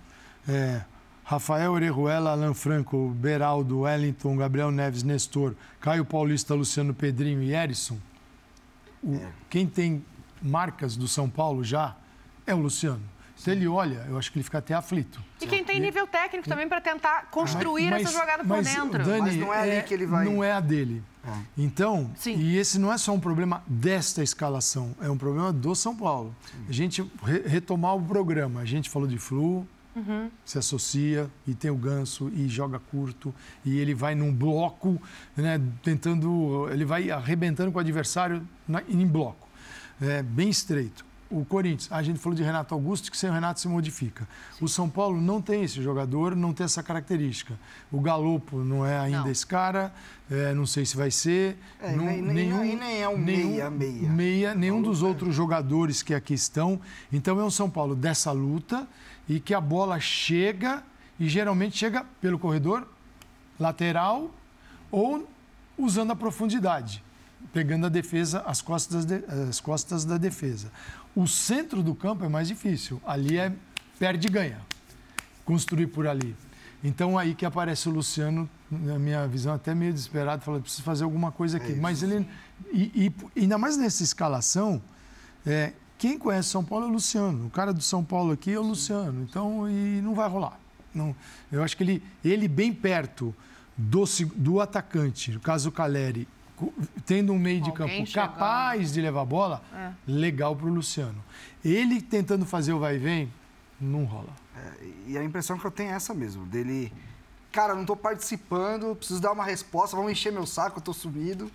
[0.49, 0.81] é,
[1.25, 7.99] Rafael Orejuela, Alan Franco, Beraldo, Wellington, Gabriel Neves, Nestor, Caio Paulista, Luciano Pedrinho e Erisson.
[9.03, 9.29] O- É.
[9.51, 10.05] Quem tem
[10.43, 11.97] marcas do São Paulo já
[12.47, 13.03] é o Luciano.
[13.37, 15.23] Se ele olha, eu acho que ele fica até aflito.
[15.41, 19.05] E quem tem nível técnico também para tentar construir Mas- essa jogada por mas, dentro.
[19.05, 21.03] Dani, Mas não é ali que ele vai- Não é a dele.
[21.57, 22.37] Então, Sim.
[22.37, 26.35] e esse não é só um problema desta escalação, é um problema do São Paulo.
[26.69, 29.67] A gente re- retomar o programa, a gente falou de flu,
[29.99, 30.31] Uhum.
[30.45, 33.35] se associa e tem o ganso e joga curto
[33.65, 35.01] e ele vai num bloco,
[35.37, 39.49] né, tentando, ele vai arrebentando com o adversário na- em bloco,
[40.01, 41.07] é, bem estreito.
[41.31, 44.27] O Corinthians, a gente falou de Renato Augusto, que sem o Renato se modifica.
[44.63, 47.53] O São Paulo não tem esse jogador, não tem essa característica.
[47.93, 49.31] O Galopo não é ainda Não.
[49.31, 49.93] esse cara,
[50.31, 51.59] é, não sei se vai ser.
[51.83, 54.55] É, não- nem- nem- e nem é um meia, meia.
[54.55, 56.81] nenhum dos outros jogadores que aqui estão.
[57.13, 58.89] Então é um São Paulo dessa luta
[59.29, 60.83] e que a bola chega
[61.21, 62.89] e geralmente chega pelo corredor
[63.59, 64.31] lateral
[64.91, 65.29] ou
[65.77, 67.03] usando a profundidade,
[67.53, 70.71] pegando a defesa, as costas, de- as costas da defesa.
[71.15, 73.01] O centro do campo é mais difícil.
[73.07, 73.53] Ali é
[73.99, 74.61] perde e ganha.
[75.45, 76.37] Construir por ali.
[76.85, 81.03] Então aí que aparece o Luciano, na minha visão, até meio desesperado, falando, preciso fazer
[81.05, 81.73] alguma coisa aqui.
[81.75, 82.29] Mas ele.
[82.73, 84.81] E, e ainda mais nessa escalação,
[85.45, 87.47] é, quem conhece São Paulo é o Luciano.
[87.47, 89.27] O cara do São Paulo aqui é o Luciano.
[89.29, 90.59] Então, e não vai rolar.
[90.95, 91.15] Não,
[91.53, 93.35] eu acho que ele, ele bem perto
[93.77, 96.27] do, do atacante, no caso o Caleri,
[97.05, 98.33] tendo um meio de Alguém campo chegando.
[98.33, 99.63] capaz de levar a bola,
[100.07, 101.23] legal para o Luciano.
[101.65, 103.33] Ele tentando fazer o vai e vem,
[103.81, 104.33] não rola.
[105.07, 106.93] E a impressão que eu tenho é essa mesmo, dele...
[107.51, 111.51] Cara, não tô participando, preciso dar uma resposta, vão encher meu saco, eu tô sumido.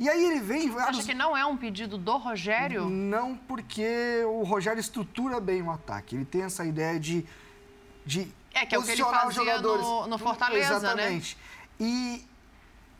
[0.00, 0.74] E aí ele vem.
[0.78, 2.88] Acha que não é um pedido do Rogério?
[2.88, 6.16] Não, porque o Rogério estrutura bem o ataque.
[6.16, 7.26] Ele tem essa ideia de.
[8.06, 11.36] de é, que é o que ele fazia no, no Fortaleza, Exatamente.
[11.78, 12.26] E,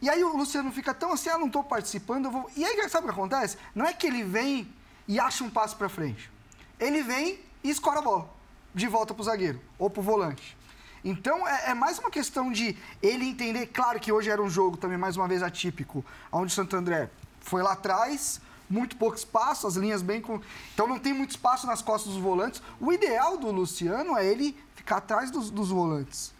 [0.02, 2.50] e aí o Luciano fica tão assim, ah, não estou participando, vou.
[2.54, 3.56] E aí, sabe o que acontece?
[3.74, 4.70] Não é que ele vem
[5.08, 6.30] e acha um passo para frente.
[6.78, 8.30] Ele vem e escora a bola.
[8.74, 10.54] De volta pro zagueiro ou pro volante.
[11.04, 13.66] Então é, é, mais uma questão de ele entender.
[13.66, 17.10] Claro que hoje era um jogo também, mais uma vez, atípico, onde o Santo André
[17.40, 20.40] foi lá atrás, muito pouco espaço, as linhas bem com.
[20.74, 22.62] Então não tem muito espaço nas costas dos volantes.
[22.78, 26.32] O ideal do Luciano é ele ficar atrás dos, dos volantes.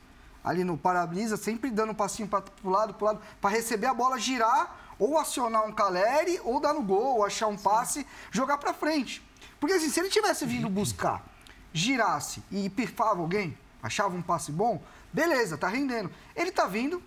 [0.43, 3.95] Ali no para-brisa, sempre dando um passinho para o lado, para lado, para receber a
[3.95, 8.59] bola, girar, ou acionar um Caleri, ou dar no gol, ou achar um passe, jogar
[8.59, 9.23] para frente.
[9.59, 11.23] Porque assim, se ele tivesse vindo buscar,
[11.73, 16.11] girasse e pifava alguém, achava um passe bom, beleza, tá rendendo.
[16.37, 17.03] Ele tá vindo,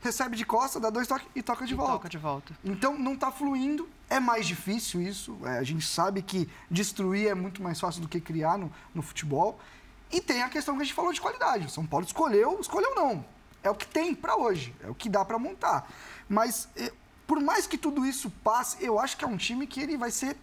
[0.00, 1.92] recebe de costa, dá dois toques e toca de E volta.
[1.92, 2.52] toca de volta.
[2.64, 5.38] Então não tá fluindo, é mais difícil isso.
[5.44, 9.02] é, a gente sabe que destruir é muito mais fácil do que criar no, no
[9.02, 9.58] futebol.
[10.10, 11.66] E tem a questão que a gente falou de qualidade.
[11.66, 13.24] O São Paulo escolheu, escolheu não.
[13.62, 15.88] É o que tem para hoje, é o que dá para montar.
[16.28, 16.92] Mas eh,
[17.26, 20.10] por mais que tudo isso passe, eu acho que é um time que ele vai
[20.10, 20.36] ser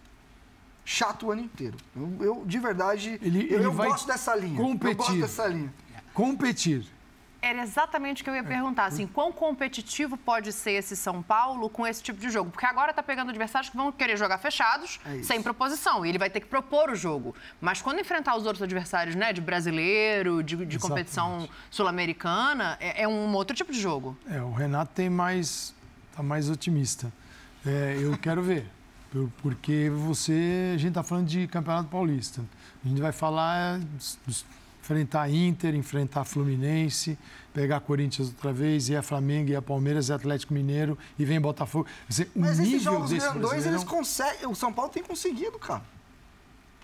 [0.90, 1.76] chato o ano inteiro.
[1.94, 4.58] Eu, eu, de verdade, Ele- eu, ele eu vai gosto dessa linha.
[4.60, 5.20] Eu gosto competir.
[5.20, 5.72] dessa linha.
[6.12, 6.84] Competir.
[7.42, 11.70] Era exatamente o que eu ia perguntar, assim, quão competitivo pode ser esse São Paulo
[11.70, 12.50] com esse tipo de jogo?
[12.50, 16.18] Porque agora tá pegando adversários que vão querer jogar fechados, É sem proposição, e ele
[16.18, 17.34] vai ter que propor o jogo.
[17.58, 23.08] Mas quando enfrentar os outros adversários, né, de brasileiro, de, de competição sul-americana, é, é
[23.08, 24.18] um outro tipo de jogo.
[24.30, 25.72] É, o Renato tem mais.
[26.14, 27.10] tá mais otimista.
[27.64, 28.66] É, eu quero ver.
[29.12, 30.72] Por- Porque você.
[30.74, 32.42] A gente está falando de Campeonato Paulista.
[32.84, 33.78] A gente vai falar.
[33.80, 33.82] é,
[34.82, 37.16] enfrentar Inter, enfrentar Fluminense,
[37.54, 41.40] pegar Corinthians outra vez, e a Flamengo, e a Palmeiras, e Atlético Mineiro, e vem
[41.40, 41.86] Botafogo.
[42.08, 44.46] Dizer, o Mas esses nível jogos desse grandões, eles conseguem.
[44.48, 45.82] O São Paulo tem conseguido, cara.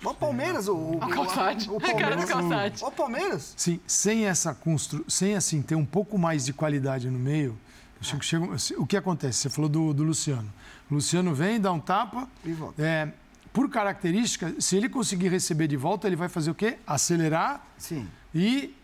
[0.04, 0.74] O Palmeiras, o.
[0.76, 1.68] O, O Calçade.
[1.72, 2.30] o cara do Palmeiras.
[2.30, 2.84] Calçade.
[2.84, 3.54] O Palmeiras.
[3.56, 5.04] Sim, sem essa constru...
[5.08, 7.58] sem assim ter um pouco mais de qualidade no meio,
[8.00, 9.38] chego- chego- o que acontece?
[9.38, 10.52] Você falou do, do Luciano.
[10.90, 12.28] Luciano vem, dá um tapa.
[12.44, 12.82] E volta.
[12.82, 13.12] é,
[13.52, 16.78] por característica, se ele conseguir receber de volta, ele vai fazer o quê?
[16.86, 18.74] Acelerar Sim, e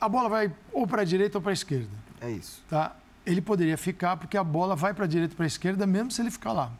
[0.00, 1.90] a bola vai ou para a direita ou para a esquerda.
[2.20, 2.62] é isso.
[2.70, 2.96] Tá?
[3.26, 6.10] Ele poderia ficar porque a bola vai para a direita ou para a esquerda, mesmo
[6.10, 6.70] se ele ficar lá.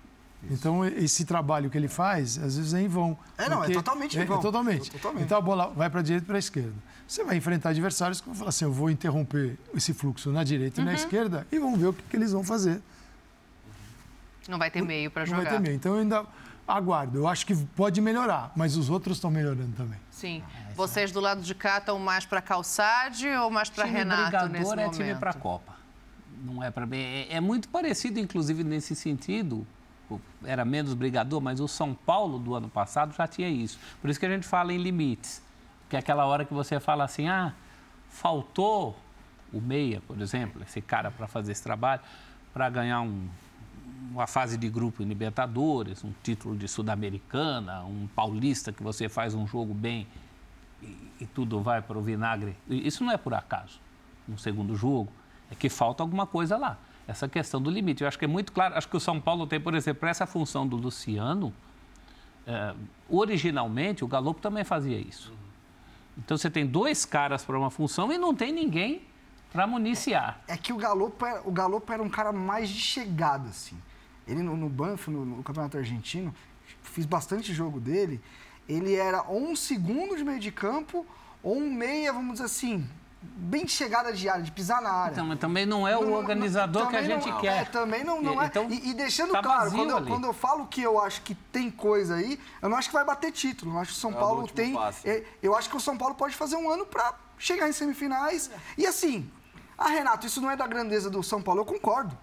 [0.51, 3.18] Então, esse trabalho que ele faz, às vezes é em vão.
[3.36, 4.38] É, não, é totalmente em é- vão.
[4.38, 4.88] É totalmente.
[4.88, 5.24] É totalmente.
[5.24, 6.72] Então, a bola vai para a direita e para a esquerda.
[7.07, 10.80] Você vai enfrentar adversários que vão falar assim, eu vou interromper esse fluxo na direita
[10.80, 10.86] e Uhum.
[10.90, 12.80] na esquerda e vamos ver o que, que eles vão fazer.
[14.51, 15.57] Não vai ter meio para Não vai jogar.
[15.57, 15.76] ter meio.
[15.76, 16.26] Então, eu ainda
[16.66, 17.18] aguardo.
[17.18, 19.98] Eu acho que pode melhorar, mas os outros estão melhorando também.
[20.11, 20.42] Sim.
[20.74, 24.48] Vocês do lado de cá estão mais para Calçade ou mais para time Renato brigador
[24.48, 24.92] nesse é momento?
[24.92, 25.72] time para a Copa.
[26.42, 29.66] Não é para é, é muito parecido, inclusive nesse sentido.
[30.44, 33.78] Era menos brigador, mas o São Paulo do ano passado já tinha isso.
[34.01, 35.42] Por isso que a gente fala em limites,
[35.88, 37.53] que é aquela hora que você fala assim, ah,
[38.09, 38.98] faltou
[39.53, 42.01] o meia, por exemplo, esse cara para fazer esse trabalho,
[42.53, 43.28] para ganhar um,
[44.12, 49.34] uma fase de grupo em Libertadores, um título de Sul-Americana, um paulista que você faz
[49.34, 50.07] um jogo bem
[50.82, 52.57] e, e tudo vai para o vinagre.
[52.68, 53.80] Isso não é por acaso.
[54.26, 55.12] No segundo jogo,
[55.51, 56.78] é que falta alguma coisa lá.
[57.07, 58.03] Essa questão do limite.
[58.03, 58.76] Eu acho que é muito claro.
[58.76, 61.53] Acho que o São Paulo tem, por exemplo, essa função do Luciano,
[62.46, 62.74] eh,
[63.09, 65.32] originalmente o Galo também fazia isso.
[66.16, 69.03] Então você tem dois caras para uma função e não tem ninguém
[69.53, 70.40] para municiar.
[70.46, 73.76] É que o Galopo era, o Galopo era um cara mais de chegada, assim.
[74.31, 76.33] Ele no, no Banff, no, no Campeonato Argentino,
[76.83, 78.20] fiz bastante jogo dele.
[78.68, 81.05] Ele era ou um segundo de meio de campo
[81.43, 82.89] ou um meia, vamos dizer assim,
[83.20, 85.12] bem de chegada de área, de pisar na área.
[85.12, 87.62] Então, mas também não é o Não, não, organizador que a gente não- quer.
[87.62, 88.47] é, também não, não é.
[88.47, 91.35] Então, e, e deixando tá claro, quando eu, quando eu falo que eu acho que
[91.35, 93.74] tem coisa aí, eu não acho que vai bater título.
[93.74, 94.74] Eu acho que o São É Paulo tem.
[94.74, 95.09] passe.
[95.09, 98.48] é, eu acho que o São Paulo pode fazer um ano para chegar em semifinais.
[98.78, 99.28] E assim,
[99.77, 102.16] ah, Renato, isso não é da grandeza do São Paulo, eu concordo.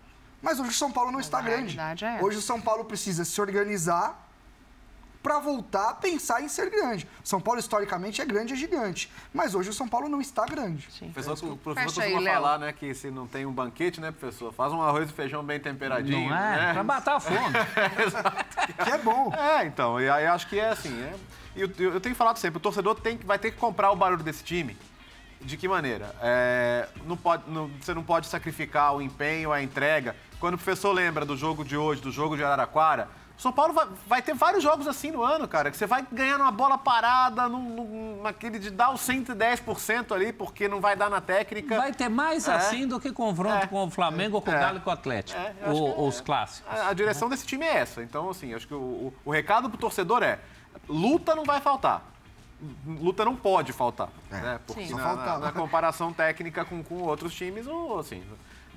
[0.47, 1.77] Mas hoje o São Paulo não está grande.
[1.77, 4.17] é Hoje o São Paulo precisa se organizar
[5.21, 7.05] para voltar a pensar em ser grande.
[7.21, 9.11] São Paulo, historicamente, é grande, é gigante.
[9.33, 10.87] Mas hoje o São Paulo não está grande.
[10.89, 11.09] Sim.
[11.09, 12.41] O professor, o professor Fecha aí, costuma Léo.
[12.41, 15.43] falar, né, que se não tem um banquete, né, professor, faz um arroz e feijão
[15.43, 16.55] bem temperadinho, Não é?
[16.67, 16.73] né?
[16.73, 17.53] Para matar a fome.
[18.85, 19.33] Que é bom.
[19.35, 21.13] É, então, e aí acho que é assim, é,
[21.57, 23.97] e eu, eu tenho falado sempre, o torcedor tem, que- vai ter que comprar o
[23.97, 24.77] barulho desse time.
[25.41, 26.15] De que maneira?
[26.21, 30.15] É, não pode, não- você não pode sacrificar o empenho, a entrega.
[30.39, 33.88] Quando o professor lembra do jogo de hoje, do jogo de Araraquara, São Paulo vai,
[34.05, 37.49] vai, ter vários jogos assim no ano, cara, que você vai ganhar numa bola parada,
[37.49, 41.77] num, num, naquele de dar o 110% ali, porque não vai dar na técnica.
[41.77, 42.53] Vai ter mais é.
[42.53, 43.68] assim do que confronto é.
[43.68, 44.59] com o Flamengo ou com o é.
[44.59, 45.39] Galo e com o Atlético.
[45.39, 46.72] É, ou, ou, os clássicos.
[46.72, 48.03] A, a direção desse time é essa.
[48.03, 50.39] Então, assim, acho que o, o, o recado pro torcedor é:
[50.88, 52.03] luta não vai faltar
[52.85, 54.09] luta não pode faltar.
[54.31, 54.35] É.
[54.35, 54.59] Né?
[54.65, 58.23] Porque na, na, na, comparação técnica com, com outros times, ou assim,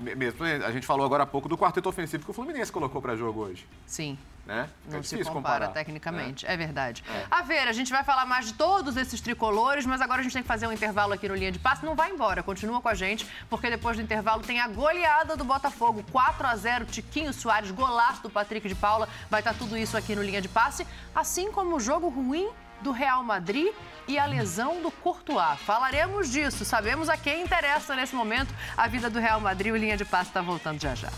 [0.00, 3.16] mesmo, a gente falou agora há pouco do quarteto ofensivo que o Fluminense colocou para
[3.16, 3.66] jogo hoje.
[3.86, 4.18] Sim.
[4.46, 4.68] Né?
[4.90, 5.68] não se compara comparar.
[5.68, 7.04] tecnicamente, é, é verdade.
[7.08, 7.26] É.
[7.30, 10.32] A ver, a gente vai falar mais de todos esses tricolores, mas agora a gente
[10.32, 11.84] tem que fazer um intervalo aqui no Linha de Passe.
[11.84, 15.44] Não vai embora, continua com a gente, porque depois do intervalo tem a goleada do
[15.44, 19.08] Botafogo, 4 a 0 Tiquinho Soares, golaço do Patrick de Paula.
[19.30, 22.48] Vai estar tudo isso aqui no Linha de Passe, assim como o jogo ruim
[22.82, 23.72] do Real Madrid
[24.08, 25.60] e a lesão do Courtois.
[25.60, 29.72] Falaremos disso, sabemos a quem interessa nesse momento a vida do Real Madrid.
[29.72, 31.08] O Linha de Passe está voltando já já.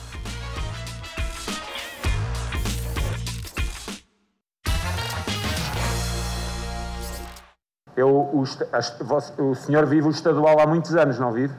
[7.94, 11.55] Eu, o, o senhor vive o estadual há muitos anos, não vive?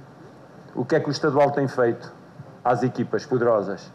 [0.75, 2.11] O que é que o estadual tem feito
[2.63, 3.91] às equipas poderosas?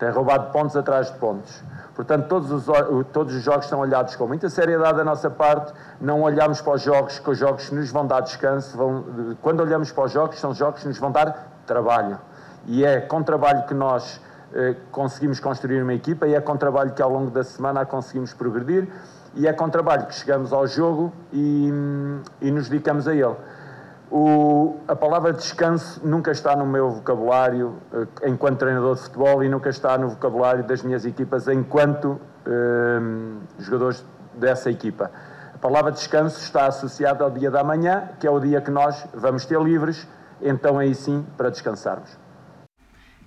[0.00, 1.62] Tem roubado pontos atrás de pontos.
[1.94, 2.66] Portanto, todos os,
[3.12, 6.82] todos os jogos são olhados com muita seriedade da nossa parte, não olhamos para os
[6.82, 9.04] jogos, que os jogos nos vão dar descanso, vão,
[9.42, 12.18] quando olhamos para os jogos, são jogos que nos vão dar trabalho.
[12.66, 14.18] E é com trabalho que nós
[14.54, 18.32] eh, conseguimos construir uma equipa, e é com trabalho que ao longo da semana conseguimos
[18.32, 18.88] progredir,
[19.34, 21.68] e é com trabalho que chegamos ao jogo e,
[22.40, 23.36] e nos dedicamos a ele.
[24.10, 29.48] O, a palavra descanso nunca está no meu vocabulário uh, enquanto treinador de futebol e
[29.48, 34.04] nunca está no vocabulário das minhas equipas enquanto uh, jogadores
[34.34, 35.12] dessa equipa.
[35.54, 39.06] A palavra descanso está associada ao dia da manhã, que é o dia que nós
[39.14, 40.08] vamos ter livres,
[40.42, 42.10] então aí sim para descansarmos.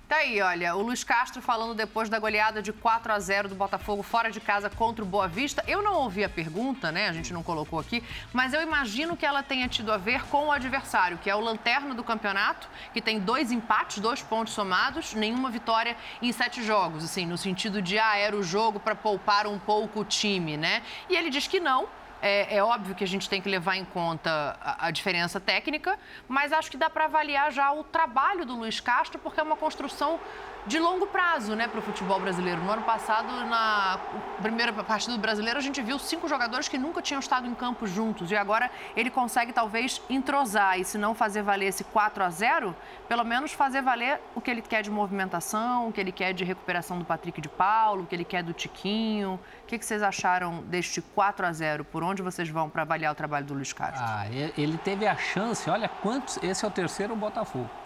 [0.06, 3.54] Tá aí, olha, o Luiz Castro falando depois da goleada de 4 a 0 do
[3.54, 5.64] Botafogo fora de casa contra o Boa Vista.
[5.66, 7.08] Eu não ouvi a pergunta, né?
[7.08, 10.48] A gente não colocou aqui, mas eu imagino que ela tenha tido a ver com
[10.48, 15.14] o adversário, que é o lanterna do campeonato, que tem dois empates, dois pontos somados,
[15.14, 19.46] nenhuma vitória em sete jogos, assim, no sentido de ah, era o jogo para poupar
[19.46, 20.82] um pouco o time, né?
[21.08, 21.88] E ele diz que não,
[22.24, 25.98] é, é, óbvio que a gente tem que levar em conta a, a diferença técnica,
[26.26, 29.56] mas acho que dá para avaliar já o trabalho do Luiz Castro, porque é uma
[29.56, 30.18] construção
[30.66, 32.62] de longo prazo né, para o futebol brasileiro.
[32.62, 33.98] No ano passado, na
[34.40, 37.86] primeira partida do brasileiro, a gente viu cinco jogadores que nunca tinham estado em campo
[37.86, 38.30] juntos.
[38.30, 42.74] E agora ele consegue talvez entrosar e, se não fazer valer esse 4 a 0
[43.08, 46.44] pelo menos fazer valer o que ele quer de movimentação, o que ele quer de
[46.44, 49.38] recuperação do Patrick de Paulo, o que ele quer do Tiquinho.
[49.62, 53.14] O que, vocês acharam deste 4 a 0 Por onde vocês vão para avaliar o
[53.14, 54.02] trabalho do Luiz Castro?
[54.02, 54.26] Ah,
[54.56, 56.38] ele teve a chance, olha quantos.
[56.42, 57.83] Esse é o terceiro Botafogo.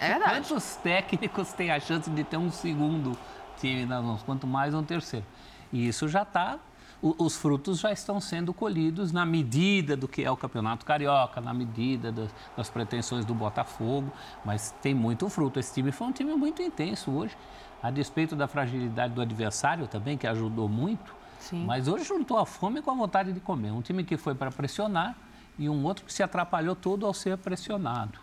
[0.00, 0.48] É verdade.
[0.48, 3.16] Quantos técnicos têm a chance de ter um segundo
[3.58, 5.26] time nas mãos, quanto mais um terceiro?
[5.72, 6.58] E isso já está,
[7.02, 11.52] os frutos já estão sendo colhidos na medida do que é o Campeonato Carioca, na
[11.52, 14.10] medida das, das pretensões do Botafogo,
[14.44, 15.58] mas tem muito fruto.
[15.58, 17.36] Esse time foi um time muito intenso hoje,
[17.82, 21.14] a despeito da fragilidade do adversário também, que ajudou muito.
[21.40, 21.66] Sim.
[21.66, 23.70] Mas hoje juntou a fome com a vontade de comer.
[23.70, 25.14] Um time que foi para pressionar
[25.58, 28.18] e um outro que se atrapalhou todo ao ser pressionado.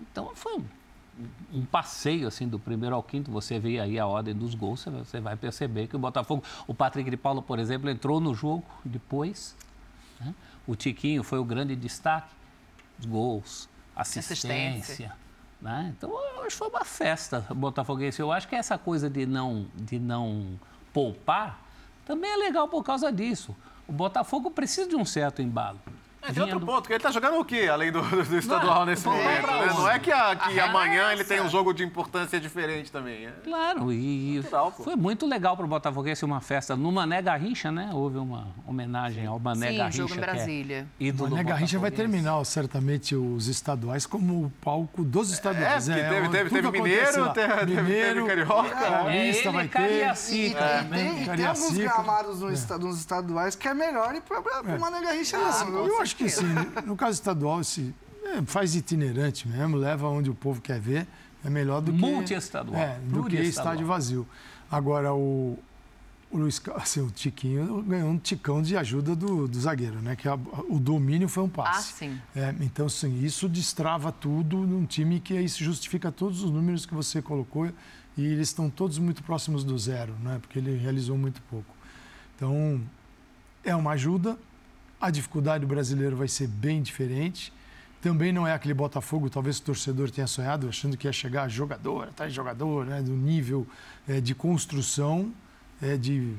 [0.00, 0.64] Então foi um,
[1.52, 3.30] um, passeio assim do primeiro ao quinto.
[3.30, 7.10] Você vê aí a ordem dos gols, você vai perceber que o Botafogo, o Patrick
[7.10, 9.56] de Paulo, por exemplo, entrou no jogo depois.
[10.20, 10.34] Né?
[10.66, 12.32] O Tiquinho foi o grande destaque,
[13.06, 14.72] gols, assistência.
[14.78, 15.16] assistência.
[15.60, 15.92] Né?
[15.96, 18.20] Então hoje foi uma festa botafoguense.
[18.20, 20.58] Eu acho que essa coisa de não, de não
[20.92, 21.60] poupar
[22.06, 23.54] também é legal por causa disso.
[23.86, 25.78] O Botafogo precisa de um certo embalo.
[26.22, 29.06] É, tem outro ponto, que ele tá jogando o quê, além do, do estadual nesse
[29.06, 29.46] momento?
[29.46, 29.66] Né?
[29.74, 32.92] Não é que, a, que a amanhã é ele tem um jogo de importância diferente
[32.92, 33.26] também.
[33.26, 33.32] É.
[33.44, 37.90] Claro, e Natural, foi muito legal para o Botafoguense uma festa no Mané Garrincha, né?
[37.92, 39.96] Houve uma homenagem ao Mané Sim, Garrincha.
[39.96, 40.86] jogo em é Brasília.
[41.00, 45.88] É o Mané Garrincha vai terminar, certamente, os estaduais como o palco dos estaduais.
[45.88, 48.76] É, é teve, teve, teve Mineiro, teve, Mineiro, teve Carioca.
[48.76, 49.78] Paulista é, vai ter.
[49.78, 50.86] Cariacica.
[50.90, 55.38] E, tem, alguns gramados nos estaduais que é melhor ir para o Mané Garrincha.
[55.38, 56.46] Ah, eu acho que sim.
[56.84, 61.06] No caso estadual, se é, faz itinerante mesmo, leva onde o povo quer ver,
[61.44, 61.98] é melhor do que.
[61.98, 62.80] Multi-estadual.
[62.80, 64.26] É, do que estádio vazio.
[64.70, 65.58] Agora, o,
[66.30, 70.16] o Luiz, assim, o Tiquinho ganhou um ticão de ajuda do, do zagueiro, né?
[70.16, 70.34] Que a,
[70.68, 71.92] o domínio foi um passe.
[71.92, 72.20] Ah, sim.
[72.36, 76.94] É, então, assim, isso destrava tudo num time que isso justifica todos os números que
[76.94, 77.70] você colocou
[78.16, 80.38] e eles estão todos muito próximos do zero, né?
[80.40, 81.74] Porque ele realizou muito pouco.
[82.36, 82.80] Então,
[83.64, 84.38] é uma ajuda,
[85.00, 87.52] a dificuldade do brasileiro vai ser bem diferente.
[88.00, 92.08] Também não é aquele Botafogo, talvez o torcedor tenha sonhado, achando que ia chegar jogador,
[92.14, 93.66] tá jogador, né, do nível
[94.08, 95.32] é, de construção.
[95.82, 96.34] é, de,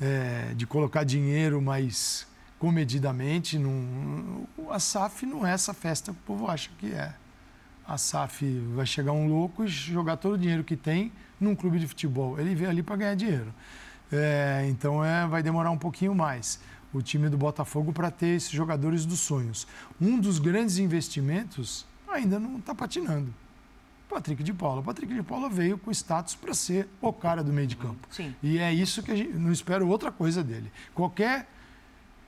[0.00, 2.26] é, de colocar dinheiro, mas
[2.58, 3.58] comedidamente.
[3.58, 7.14] Num, a SAF não é essa festa que o povo acha que é.
[7.86, 8.42] A SAF
[8.74, 12.40] vai chegar um louco e jogar todo o dinheiro que tem num clube de futebol.
[12.40, 13.52] Ele veio ali para ganhar dinheiro.
[14.10, 16.60] É, então é, vai demorar um pouquinho mais
[16.98, 19.66] o time do Botafogo para ter esses jogadores dos sonhos.
[20.00, 23.32] Um dos grandes investimentos ainda não está patinando.
[24.08, 24.82] Patrick de Paula.
[24.82, 28.06] Patrick de Paula veio com status para ser o cara do meio de campo.
[28.10, 28.34] Sim.
[28.42, 30.70] E é isso que a gente não espero outra coisa dele.
[30.94, 31.48] Qualquer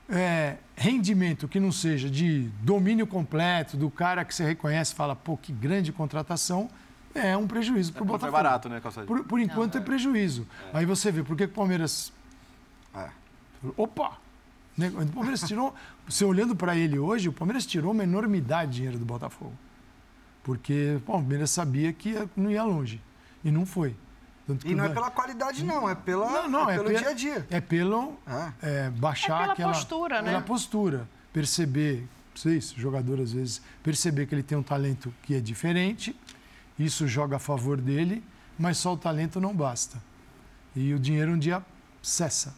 [0.09, 5.15] é, rendimento que não seja de domínio completo, do cara que você reconhece e fala,
[5.15, 6.69] pô, que grande contratação,
[7.15, 8.31] é um prejuízo para o É, Botafogo.
[8.31, 9.07] Foi barato, né, Calçadinho?
[9.07, 9.81] Por, por enquanto é.
[9.81, 10.45] prejuízo.
[10.73, 12.11] Aí você vê, por que que o Palmeiras.
[12.93, 13.09] É.
[13.75, 14.17] Opa!
[14.77, 15.73] Né, O Palmeiras tirou.
[16.07, 19.53] Você olhando para ele hoje, o Palmeiras tirou uma enormidade de dinheiro do Botafogo.
[20.43, 23.01] Porque o Palmeiras sabia que não ia longe.
[23.43, 23.95] E não foi.
[24.63, 27.09] E não é pela qualidade, não, é, pela, não, não, é é, pelo pe- dia
[27.09, 27.47] a dia.
[27.49, 28.85] É pelo É.
[28.85, 30.29] é, baixar É pela aquela postura, né?
[30.29, 35.41] Pela postura, perceber, vocês, jogador às vezes, perceber que ele tem um talento que é
[35.41, 36.15] diferente,
[36.79, 38.23] isso joga a favor dele,
[38.57, 40.01] mas só o talento não basta.
[40.73, 41.61] E o dinheiro um dia
[42.01, 42.55] cessa.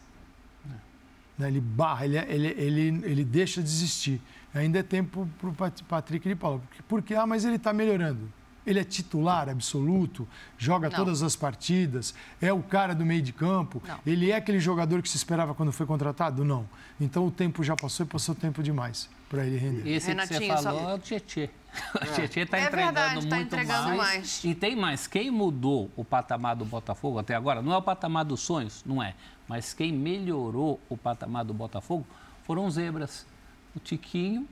[1.40, 1.48] Né?
[1.48, 4.20] Ele barra, ele, ele, ele, ele deixa de existir.
[4.54, 5.54] Ainda é tempo para o
[5.88, 6.58] Patrick de Paula.
[6.60, 8.30] Porque, porque, ah, mas ele está melhorando.
[8.66, 10.96] Ele é titular absoluto, joga Não.
[10.96, 13.82] todas as partidas, é o cara do meio de campo.
[13.86, 13.98] Não.
[14.06, 16.44] Ele é aquele jogador que se esperava quando foi contratado?
[16.44, 16.68] Não.
[17.00, 19.88] Então o tempo já passou e passou tempo demais para ele render.
[19.90, 21.48] Esse que Renatinho, você só- falou é o Tietê.
[21.94, 23.96] O Tietê está É entregando verdade, tá muito entregando mais.
[23.98, 24.44] mais.
[24.44, 25.06] E tem mais.
[25.06, 29.02] Quem mudou o patamar do Botafogo até agora, não é o patamar dos sonhos, não
[29.02, 29.14] é.
[29.50, 32.06] Mas quem melhorou o patamar do Botafogo
[32.44, 33.26] foram os zebras.
[33.74, 34.46] O Tiquinho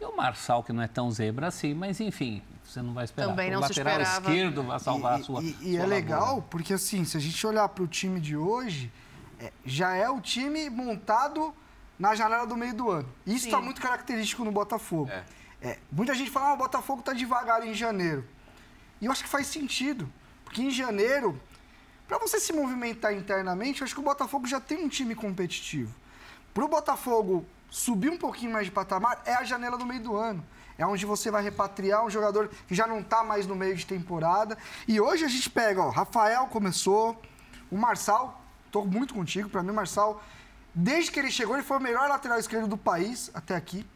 [0.00, 3.28] e o Marçal, que não é tão zebra assim, mas enfim, você não vai esperar.
[3.28, 4.28] Também não o se lateral esperava.
[4.34, 5.42] esquerdo vai salvar e, a sua.
[5.44, 6.46] e- e sua é legal lavoura.
[6.50, 8.90] porque, assim, se a gente olhar para o time de hoje,
[9.38, 11.54] é, já é o time montado
[11.96, 13.08] na janela do meio do ano.
[13.24, 15.08] Isso está muito característico no Botafogo.
[15.08, 15.22] É.
[15.62, 18.24] É, muita gente fala, ah, o Botafogo está devagar em janeiro.
[19.00, 20.12] E eu acho que faz sentido.
[20.44, 21.40] Porque em janeiro,
[22.12, 25.94] para você se movimentar internamente, acho que o Botafogo já tem um time competitivo.
[26.52, 30.14] Para o Botafogo subir um pouquinho mais de patamar, é a janela do meio do
[30.14, 30.44] ano.
[30.76, 33.86] É onde você vai repatriar um jogador que já não está mais no meio de
[33.86, 34.58] temporada.
[34.86, 37.18] E hoje a gente pega, ó, Rafael começou,
[37.70, 40.22] o Marçal, tô muito contigo, para mim o Marçal,
[40.74, 43.86] desde que ele chegou, ele foi o melhor lateral esquerdo do país até aqui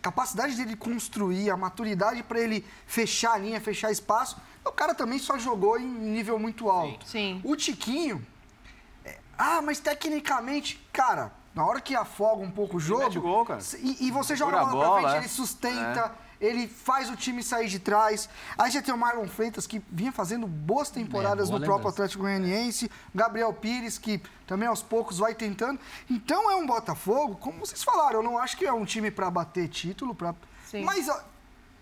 [0.00, 4.36] capacidade dele construir, a maturidade para ele fechar a linha, fechar espaço.
[4.64, 7.06] O cara também só jogou em nível muito alto.
[7.06, 7.40] Sim.
[7.44, 8.24] O Tiquinho,
[9.04, 13.60] é, ah, mas tecnicamente, cara, na hora que afoga um pouco o jogo, gol, cara.
[13.78, 15.18] E, e você joga a bola pra frente, é.
[15.18, 18.28] ele sustenta, ele faz o time sair de trás.
[18.56, 21.90] Aí já tem o Marlon Freitas, que vinha fazendo boas temporadas boa no próprio.
[21.90, 25.78] Atlético Goianiense, Gabriel Pires, que também aos poucos vai tentando.
[26.08, 29.30] Então é um Botafogo, como vocês falaram, eu não acho que é um time para
[29.30, 30.34] bater título, pra...
[30.66, 30.84] Sim.
[30.84, 31.20] mas ó,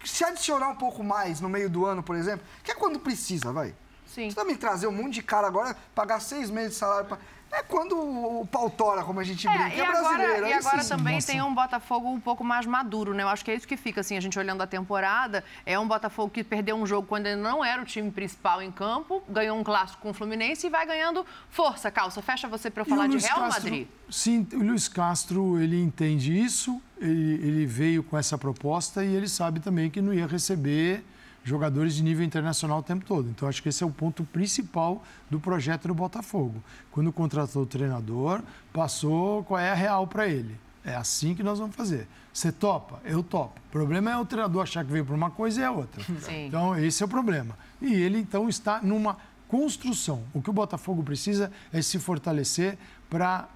[0.05, 3.53] se adicionar um pouco mais no meio do ano, por exemplo, que é quando precisa,
[3.53, 3.75] vai.
[4.07, 4.31] Sim.
[4.31, 7.07] Você também trazer um monte de cara agora, pagar seis meses de salário.
[7.07, 7.19] Pra...
[7.51, 9.65] É quando o pau tora, como a gente brinca.
[9.65, 10.23] É, É, e brasileiro.
[10.33, 10.89] agora, e aí agora sim.
[10.91, 11.27] também Nossa.
[11.29, 13.23] tem um Botafogo um pouco mais maduro, né?
[13.23, 15.43] Eu acho que é isso que fica, assim, a gente olhando a temporada.
[15.65, 18.71] É um Botafogo que perdeu um jogo quando ele não era o time principal em
[18.71, 21.91] campo, ganhou um clássico com o Fluminense e vai ganhando força.
[21.91, 23.89] Calça, fecha você para eu E falar de Real Castro- Madrid.
[24.11, 29.29] Sim, o Luiz Castro, ele entende isso, ele, ele veio com essa proposta e ele
[29.29, 31.03] sabe também que não ia receber
[31.49, 33.29] jogadores de nível internacional o tempo todo.
[33.29, 36.63] Então, acho que esse é o ponto principal do projeto do Botafogo.
[36.91, 38.43] Quando contratou o treinador,
[38.73, 40.59] passou qual é a real para ele.
[40.85, 42.07] É assim que nós vamos fazer.
[42.33, 43.01] Você topa?
[43.05, 43.61] Eu topo.
[43.69, 46.03] O problema é o treinador achar que veio para uma coisa e é outra.
[46.21, 46.47] Sim.
[46.47, 47.59] Então, esse é o problema.
[47.81, 49.17] E ele, então, está numa
[49.49, 50.23] construção.
[50.33, 52.79] O que o Botafogo precisa é se fortalecer
[53.11, 53.49] para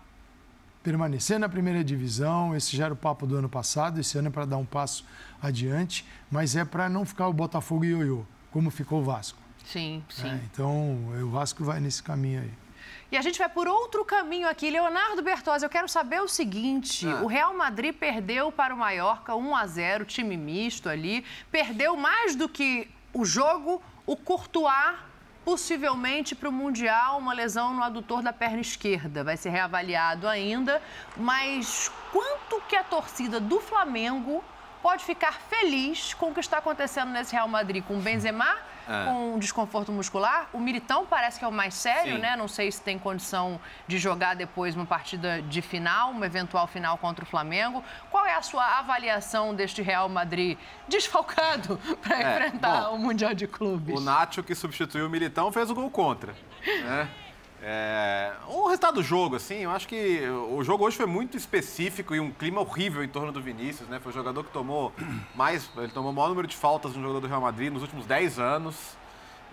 [0.83, 2.55] permanecer na primeira divisão.
[2.57, 5.05] Esse já era o papo do ano passado, esse ano é para dar um passo
[5.41, 9.39] adiante, mas é para não ficar o Botafogo ioiô, como ficou o Vasco.
[9.65, 10.25] Sim, sim.
[10.25, 10.41] né?
[10.53, 12.51] Então, o Vasco vai nesse caminho aí.
[13.11, 14.71] E a gente vai por outro caminho aqui.
[14.71, 17.23] Leonardo Bertozzi, eu quero saber o seguinte: Ah.
[17.23, 21.25] o Real Madrid perdeu para o Mallorca 1 a 0 time misto ali.
[21.51, 24.97] Perdeu mais do que o jogo, o Courtois,
[25.45, 29.25] possivelmente para o Mundial, uma lesão no adutor da perna esquerda.
[29.25, 30.81] Vai ser reavaliado ainda.
[31.17, 34.43] Mas quanto que a torcida do Flamengo
[34.83, 38.57] pode ficar feliz com o que está acontecendo nesse Real Madrid com o Benzema?
[38.89, 39.05] É.
[39.05, 42.21] Com desconforto muscular, o Militão parece que é o mais sério, Sim.
[42.21, 42.37] né?
[42.37, 46.99] Não sei se tem condição de jogar depois uma partida de final, uma eventual final
[46.99, 47.83] contra o Flamengo.
[48.11, 53.35] Qual é a sua avaliação deste Real Madrid desfalcado para É, enfrentar bom, o Mundial
[53.35, 53.99] de Clubes?
[53.99, 56.35] O Nacho, que substituiu o Militão, fez o gol contra.
[56.67, 57.09] né?
[57.65, 60.21] É, o resultado do jogo, assim, eu acho que
[60.51, 64.01] o jogo hoje foi muito específico e um clima horrível em torno do Vinícius, né?
[64.01, 64.93] Foi o jogador que tomou
[65.35, 68.05] mais, ele tomou o maior número de faltas no jogador do Real Madrid nos últimos
[68.05, 68.97] 10 anos.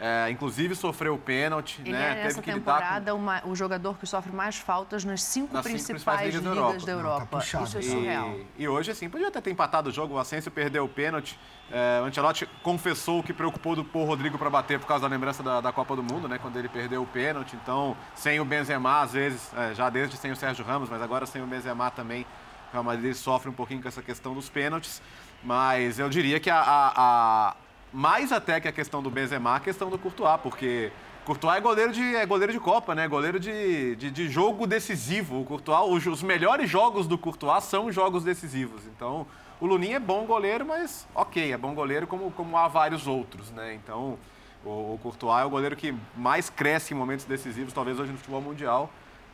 [0.01, 2.11] É, inclusive sofreu o pênalti, Ele né?
[2.11, 5.53] é nessa Teve lidar com- temporada uma- o jogador que sofre mais faltas nas cinco
[5.53, 7.19] Nas cinco principais, principais ligas da ligas Europa.
[7.19, 7.63] Não, tá.
[7.63, 8.29] Isso é surreal.
[8.57, 10.13] E, e hoje, assim, podia até ter empatado o jogo.
[10.15, 11.37] O Asensio perdeu o pênalti.
[11.69, 15.07] É, o Ancelotti confessou que preocupou do pôr o Rodrigo para bater por causa da
[15.13, 16.39] lembrança da, da Copa do Mundo, né?
[16.41, 17.57] Quando ele perdeu o pênalti.
[17.61, 21.25] Então, sem o Benzema, às vezes, é, já desde sem o Sérgio Ramos, mas agora
[21.25, 22.21] sem o Benzema também,
[22.69, 25.01] o Real Madrid sofre um pouquinho com essa questão dos pênaltis.
[25.43, 27.55] Mas eu diria que a, a- a-
[27.91, 30.91] mais até que a questão do Benzema, a questão do Courtois, porque
[31.25, 33.07] Courtois é goleiro de, é goleiro de Copa, né?
[33.07, 35.41] Goleiro de, de, de jogo decisivo.
[35.41, 38.87] O Courtois, os, melhores jogos do Courtois são jogos decisivos.
[38.87, 39.27] Então,
[39.59, 43.51] o Lunin é bom goleiro, mas ok, é bom goleiro como, como há vários outros,
[43.51, 43.75] né?
[43.75, 44.17] Então,
[44.65, 48.17] o, o Courtois é o goleiro que mais cresce em momentos decisivos, talvez hoje no
[48.17, 48.89] futebol mundial.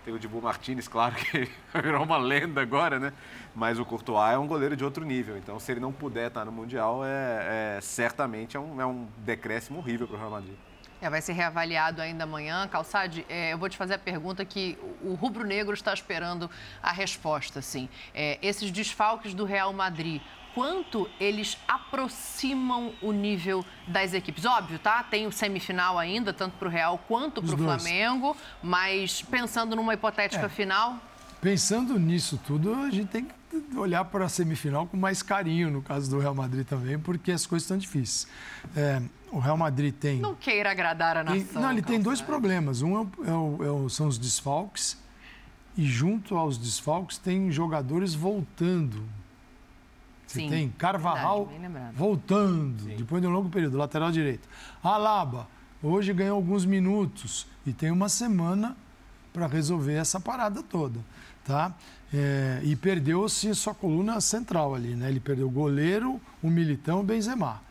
[0.05, 3.11] Tem o Dibu Martinez, claro, que virou uma lenda agora, né?
[3.55, 5.35] Mas o Courtois é um goleiro de outro nível.
[5.35, 9.07] Então, se ele não puder estar no Mundial, é, é- certamente é um, é um
[9.17, 10.53] decréscimo horrível para o Real Madrid.
[11.01, 12.67] É, vai ser reavaliado ainda amanhã.
[12.67, 16.49] Calçade, é, eu vou te fazer a pergunta que o rubro-negro está esperando
[16.83, 17.89] a resposta, assim.
[18.13, 20.21] É, esses desfalques do Real Madrid,
[20.55, 24.45] quanto eles aproximam o nível das equipes?
[24.45, 25.03] Óbvio, tá?
[25.03, 27.57] Tem o semifinal ainda, tanto para o Real quanto para o.
[27.57, 30.49] Flamengo, mas pensando numa hipotética É.
[30.49, 30.97] final,
[31.41, 35.79] Pensando nisso tudo, a gente tem que olhar para a semifinal com mais carinho, no
[35.79, 38.27] caso do Real Madrid também, porque as coisas estão difíceis.
[38.75, 38.99] É,
[39.31, 40.19] o Real Madrid tem.
[40.19, 41.61] não queira agradar a tem- nação.
[41.61, 42.81] não, ele tem dois problemas.
[42.81, 44.97] Um é o- é é o- são os desfalques,
[45.77, 49.03] e junto aos desfalques tem jogadores voltando.
[50.35, 54.47] Você Sim, tem Carvajal verdade, voltando, depois de um longo período, lateral direito.
[54.83, 55.47] Alaba,
[55.81, 58.75] hoje ganhou alguns minutos e tem uma semana
[59.33, 60.99] para resolver essa parada toda,
[61.43, 61.73] tá?
[62.13, 65.09] É, e perdeu-se sua coluna central ali, né?
[65.09, 67.61] Ele perdeu o goleiro, o Militão e o Benzema.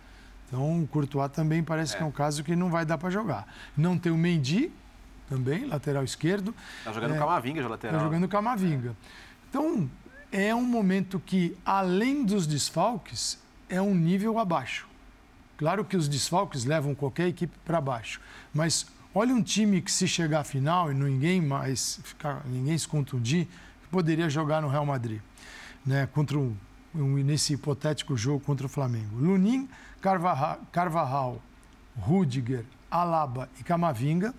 [0.46, 3.46] Então, o Courtois também parece que é um caso que não vai dar para jogar.
[3.76, 4.70] Não tem o Mendy,
[5.28, 6.54] também, lateral esquerdo.
[6.84, 7.96] Tá jogando É, Camavinga de lateral.
[7.96, 8.96] Está jogando Camavinga.
[9.48, 9.88] Então,
[10.36, 13.38] é um momento que, além dos desfalques,
[13.68, 14.88] é um nível abaixo.
[15.56, 18.20] Claro que os desfalques levam qualquer equipe para baixo,
[18.52, 18.84] mas
[19.14, 23.46] olha um time que se chegar à final e ninguém mais ficar, ninguém se contundir,
[23.92, 25.20] poderia jogar no Real Madrid,
[25.86, 26.08] né?
[26.12, 26.56] Contra um-
[26.92, 29.16] nesse hipotético jogo contra o Flamengo.
[29.16, 29.68] Lunin,
[30.00, 31.40] Carvajal, Carvajal
[31.96, 34.34] Rudiger, Alaba e Camavinga.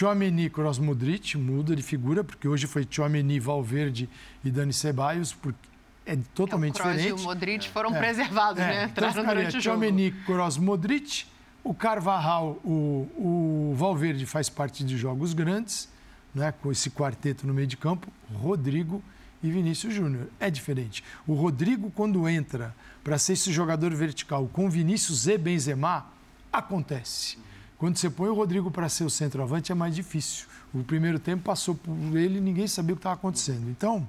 [0.00, 4.10] Tchouameni, Kroos, Modric, muda de figura, porque hoje foi Tchouameni, Valverde
[4.44, 5.58] e Dani Ceballos, porque
[6.04, 7.18] é totalmente o Kroos diferente.
[7.18, 7.98] e o Modric foram É.
[7.98, 8.90] preservados, É, né?
[8.92, 9.78] Então ficaria durante o jogo.
[9.78, 11.24] Tchouameni, Kroos, Modric,
[11.64, 15.88] o Carvajal, o, o Valverde faz parte de jogos grandes,
[16.34, 19.02] né, com esse quarteto no meio de campo, Rodrigo
[19.42, 20.28] e Vinícius Júnior.
[20.38, 21.02] É diferente.
[21.26, 26.04] O Rodrigo, quando entra para ser esse jogador vertical com Vinícius e Benzema,
[26.52, 27.38] acontece.
[27.78, 30.46] Quando você põe o Rodrigo para ser o centroavante é mais difícil.
[30.72, 33.68] O primeiro tempo passou por ele e ninguém sabia o que estava acontecendo.
[33.68, 34.08] Então,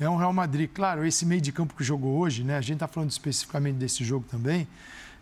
[0.00, 0.70] é um Real Madrid.
[0.72, 2.56] Claro, esse meio de campo que jogou hoje, né?
[2.56, 4.66] A gente está falando especificamente desse jogo também.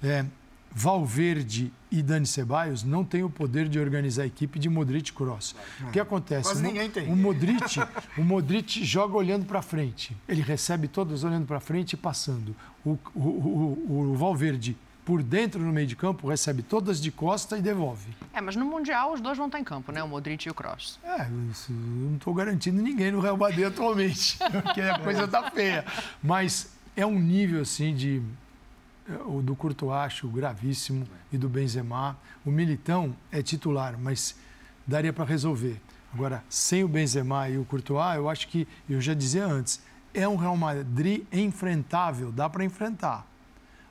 [0.02, 0.24] É,
[0.72, 5.54] Valverde e Dani Ceballos não têm o poder de organizar a equipe de Modric Kroos.
[5.82, 6.44] O que acontece?
[6.44, 7.12] Quase ninguém tem.
[7.12, 7.80] O Modric,
[8.16, 10.16] o Modric joga olhando para frente.
[10.28, 12.54] Ele recebe todos olhando para frente e passando.
[12.84, 17.56] O, o, o, o Valverde, por dentro no meio de campo, recebe todas de costa
[17.58, 18.14] e devolve.
[18.32, 20.02] É, mas no Mundial os dois vão estar em campo, né?
[20.02, 20.98] O Modric e o Kroos.
[21.02, 25.84] É, eu não estou garantindo ninguém no Real Madrid atualmente, porque a coisa está feia.
[26.22, 28.22] Mas é um nível assim de
[29.26, 32.16] o do Courtois acho gravíssimo e do Benzema.
[32.44, 34.36] O Militão é titular, mas
[34.86, 35.80] daria para resolver.
[36.12, 39.80] Agora, sem o Benzema e o Courtois, eu acho que, eu já dizia antes,
[40.12, 43.26] é um Real Madrid enfrentável, dá para enfrentar.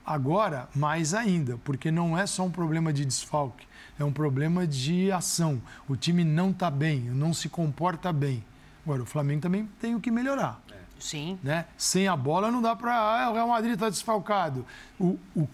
[0.10, 3.68] Agora, mais ainda, porque não é só um problema de desfalque,
[3.99, 5.61] é um problema de ação.
[5.88, 8.44] O time não está bem, não se comporta bem.
[8.84, 10.60] Agora, o Flamengo também tem o que melhorar.
[10.99, 11.38] Sim.
[11.44, 11.65] Né?
[11.77, 12.91] Sem a bola não dá para.
[12.91, 14.65] Ah, o Real Madrid está desfalcado.
[14.99, 15.48] O, o,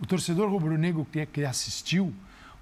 [0.00, 2.10] o torcedor rubro-negro que, que assistiu,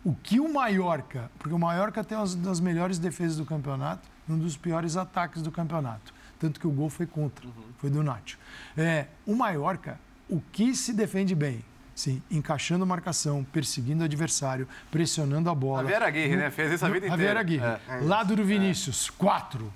[0.05, 4.37] o que o Mallorca, porque o Mallorca tem uma das melhores defesas do campeonato, um
[4.37, 6.13] dos piores ataques do campeonato.
[6.41, 7.47] Tanto que o gol foi contra,
[7.79, 8.41] foi do Nacho.
[8.77, 11.65] É, o Mallorca, o que se defende bem?
[11.95, 15.83] Sim, encaixando marcação, perseguindo o adversário, pressionando a bola.
[15.83, 16.51] Javier Aguirre, né?
[16.51, 17.41] Fez isso a vida Javier inteira.
[17.41, 17.65] Aguirre.
[17.89, 18.01] É.
[18.05, 19.73] Lado do Vinícius, quatro.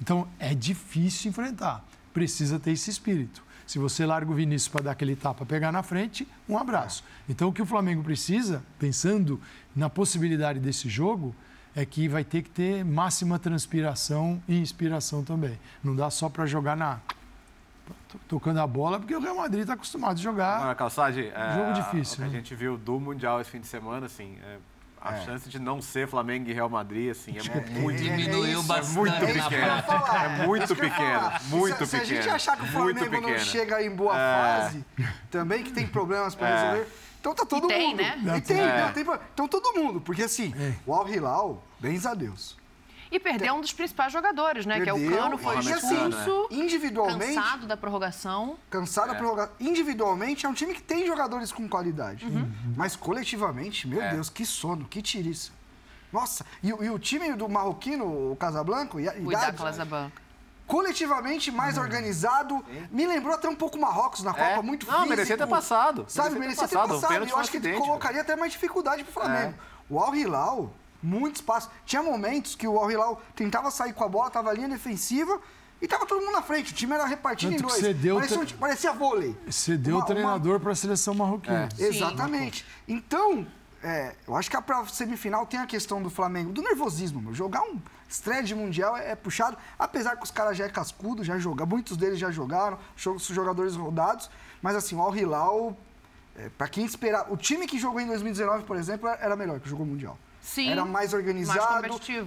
[0.00, 1.82] Então é difícil enfrentar.
[2.12, 3.42] Precisa ter esse espírito.
[3.66, 7.02] Se você larga o Vinícius para dar aquele tapa, pegar na frente, um abraço.
[7.26, 9.40] Então o que o Flamengo precisa, pensando
[9.74, 11.34] na possibilidade desse jogo,
[11.74, 15.58] é que vai ter que ter máxima transpiração e inspiração também.
[15.82, 17.00] Não dá só para jogar na
[18.28, 20.64] tocando a bola, porque o Real Madrid está acostumado a jogar.
[20.66, 22.14] Não, Calçade, é, jogo difícil.
[22.14, 22.26] O que né?
[22.28, 24.56] a gente viu do Mundial esse fim de semana, assim, é,
[25.00, 25.20] a É.
[25.24, 28.96] chance de não ser Flamengo e Real Madrid, assim, é, muito Diminuiu isso, bastante.
[28.96, 29.66] muito É ia pequeno.
[30.24, 33.38] É muito pequeno, muito se, Se a gente pequeno, achar que o Flamengo não pequeno.
[33.40, 34.60] chega em boa É.
[34.60, 34.84] fase,
[35.30, 36.54] também que tem problemas para É.
[36.70, 37.98] resolver, então tá todo E tem, mundo.
[38.02, 38.38] né?
[38.38, 38.80] E tem, É.
[38.86, 39.04] não, tem
[39.34, 40.54] Então todo mundo, porque assim,
[40.86, 42.56] o Al Hilal, bens a Deus.
[43.14, 44.80] E perdeu um dos principais jogadores, né?
[44.80, 48.58] que é o Perdeu, Cano, foi e assim, expulso, individualmente, cansado da prorrogação.
[48.68, 49.54] cansado da prorrogação.
[49.60, 52.26] Individualmente é um time que tem jogadores com qualidade.
[52.26, 52.50] Uhum.
[52.76, 55.52] Mas coletivamente, meu Deus, que sono, que tiriça.
[56.12, 60.12] Nossa, e, o- e o time do marroquino, o Casablanco, e, O da Casablanca.
[60.66, 62.64] coletivamente mais organizado.
[62.90, 64.62] Me lembrou até um pouco o Marrocos na Copa, É.
[64.62, 65.08] muito Não, físico.
[65.10, 66.04] merecia ter passado.
[66.08, 66.98] Sabe, Merecia merecia ter ter passado.
[66.98, 67.14] O passado.
[67.28, 69.54] Eu acho que acidente, colocaria até mais dificuldade pro Flamengo.
[69.88, 70.72] O Al Hilal,
[71.04, 71.70] muito espaço.
[71.84, 75.38] Tinha momentos que o Al Hilal tentava sair com a bola, tava a linha defensiva
[75.82, 76.72] e tava todo mundo na frente.
[76.72, 77.80] O time era repartido Tanto em dois.
[77.80, 79.36] cedeu parecia, um parecia vôlei.
[79.50, 81.68] Cedeu Uma- o treinador para a seleção marroquina.
[81.78, 82.64] Exatamente.
[82.88, 83.46] Então,
[83.82, 87.20] é, eu acho que a pra semifinal tem a questão do Flamengo, do nervosismo.
[87.20, 87.34] Meu.
[87.34, 87.78] Jogar um
[88.08, 91.66] estreia de mundial é, é puxado, apesar que os caras já é cascudo, já jogam,
[91.66, 94.30] muitos deles já jogaram, jo- são jogadores rodados,
[94.62, 95.76] mas assim, o Al Hilal,
[96.36, 99.68] é, para quem esperar, o time que jogou em 2019, por exemplo, era melhor que
[99.68, 100.16] jogou o mundial.
[100.44, 101.82] Sim, Era mais organizado, mais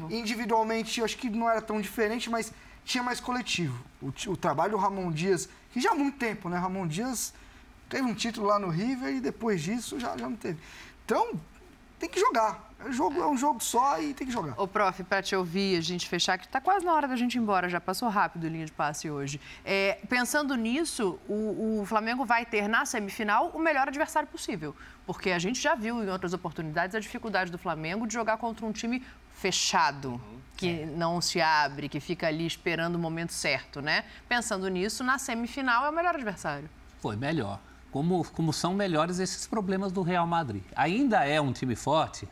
[0.10, 2.52] individualmente, acho que não era tão diferente, mas
[2.84, 3.80] tinha mais coletivo.
[4.02, 6.58] O, o trabalho do Ramon Dias, que já há muito tempo, né?
[6.58, 7.32] Ramon Dias
[7.88, 10.58] teve um título lá no River e depois disso já, já não teve.
[11.06, 11.40] Então,
[12.00, 12.67] tem que jogar.
[12.80, 14.54] É, jogo, é um jogo só e tem que jogar.
[14.60, 17.36] Ô, prof, para te ouvir, a gente fechar, que tá quase na hora da gente
[17.36, 19.40] ir embora, já passou rápido a linha de passe hoje.
[19.66, 24.76] É, pensando nisso, o, o Flamengo vai ter na semifinal o melhor adversário possível.
[25.06, 28.66] Porque a gente já viu em outras oportunidades a dificuldade do Flamengo de jogar contra
[28.66, 30.20] um time fechado,
[30.56, 34.04] que não se abre, que fica ali esperando o momento certo, né?
[34.28, 36.70] Pensando nisso, na semifinal é o melhor adversário.
[37.00, 37.60] Foi melhor.
[37.92, 40.64] Como, como são melhores esses problemas do Real Madrid.
[40.76, 42.28] Ainda é um time forte,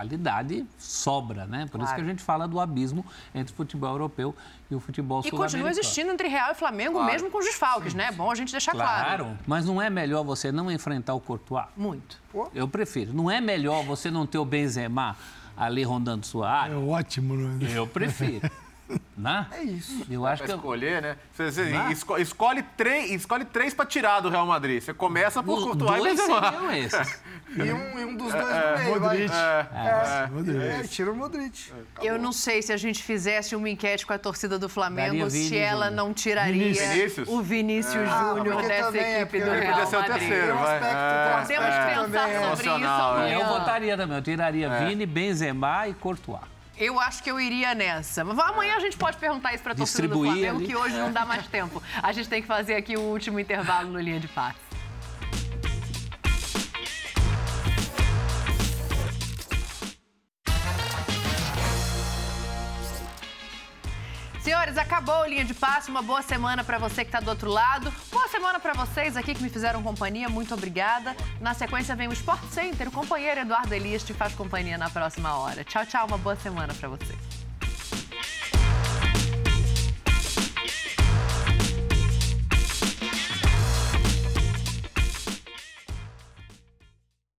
[0.00, 1.66] qualidade sobra, né?
[1.70, 1.94] Por isso Claro.
[1.96, 3.04] que a gente fala do abismo
[3.34, 4.34] entre o futebol europeu
[4.70, 5.42] e o futebol E sul-americano.
[5.50, 8.06] continua existindo entre Real e Flamengo, mesmo com os desfalques, né?
[8.06, 9.24] É bom a gente deixar claro.
[9.24, 11.66] Claro, mas não é melhor você não enfrentar o Courtois?
[11.76, 12.16] Muito.
[12.54, 13.12] Eu prefiro.
[13.12, 15.16] Não é melhor você não ter o Benzema
[15.56, 16.72] ali rondando sua área?
[16.74, 17.58] É ótimo, né?
[17.74, 18.50] Eu prefiro.
[19.16, 19.46] né?
[19.52, 20.04] É isso.
[20.10, 21.16] Eu acho Pra que eu- escolher, né?
[21.32, 21.90] Você, você Não.
[21.90, 24.80] esco- escolhe, três, escolhe três pra tirar do Real Madrid.
[24.82, 27.20] Você começa por Courtois e dois Benzema.
[27.52, 29.18] E um, e um dos dois no meio, vai.
[29.18, 29.32] Modric.
[29.34, 30.62] É, Modric.
[30.64, 31.72] é, tira o Modric.
[32.00, 35.26] Eu não sei se a gente fizesse uma enquete com a torcida do Flamengo, Daria
[35.28, 35.96] Vini se ela Júnior.
[36.06, 37.26] não tiraria Vinícius?
[37.28, 40.18] o Vinícius Ah, Júnior porque dessa é, equipe do Real podia ser o Madrid.
[40.28, 40.76] terceiro, vai.
[40.76, 42.40] É, Temos que pensar é.
[42.40, 42.86] sobre isso é.
[42.86, 43.38] amanhã.
[43.40, 44.16] Eu votaria também.
[44.16, 46.40] Eu tiraria Vini, Benzema e Courtois.
[46.80, 48.24] Eu acho que eu iria nessa.
[48.24, 50.66] Mas amanhã a gente pode perguntar isso para a torcida do Flamengo, ali.
[50.66, 51.82] que hoje não dá mais tempo.
[52.02, 54.69] A gente tem que fazer aqui o último intervalo no Linha de Passe.
[64.42, 65.90] Senhores, acabou o Linha de Passe.
[65.90, 67.92] Uma boa semana para você que está do outro lado.
[68.10, 70.30] Boa semana para vocês aqui que me fizeram companhia.
[70.30, 71.14] Muito obrigada.
[71.38, 72.88] Na sequência vem o Sport Center.
[72.88, 75.62] O companheiro Eduardo Elias te faz companhia na próxima hora.
[75.62, 76.06] Tchau, tchau.
[76.06, 77.39] Uma boa semana para você.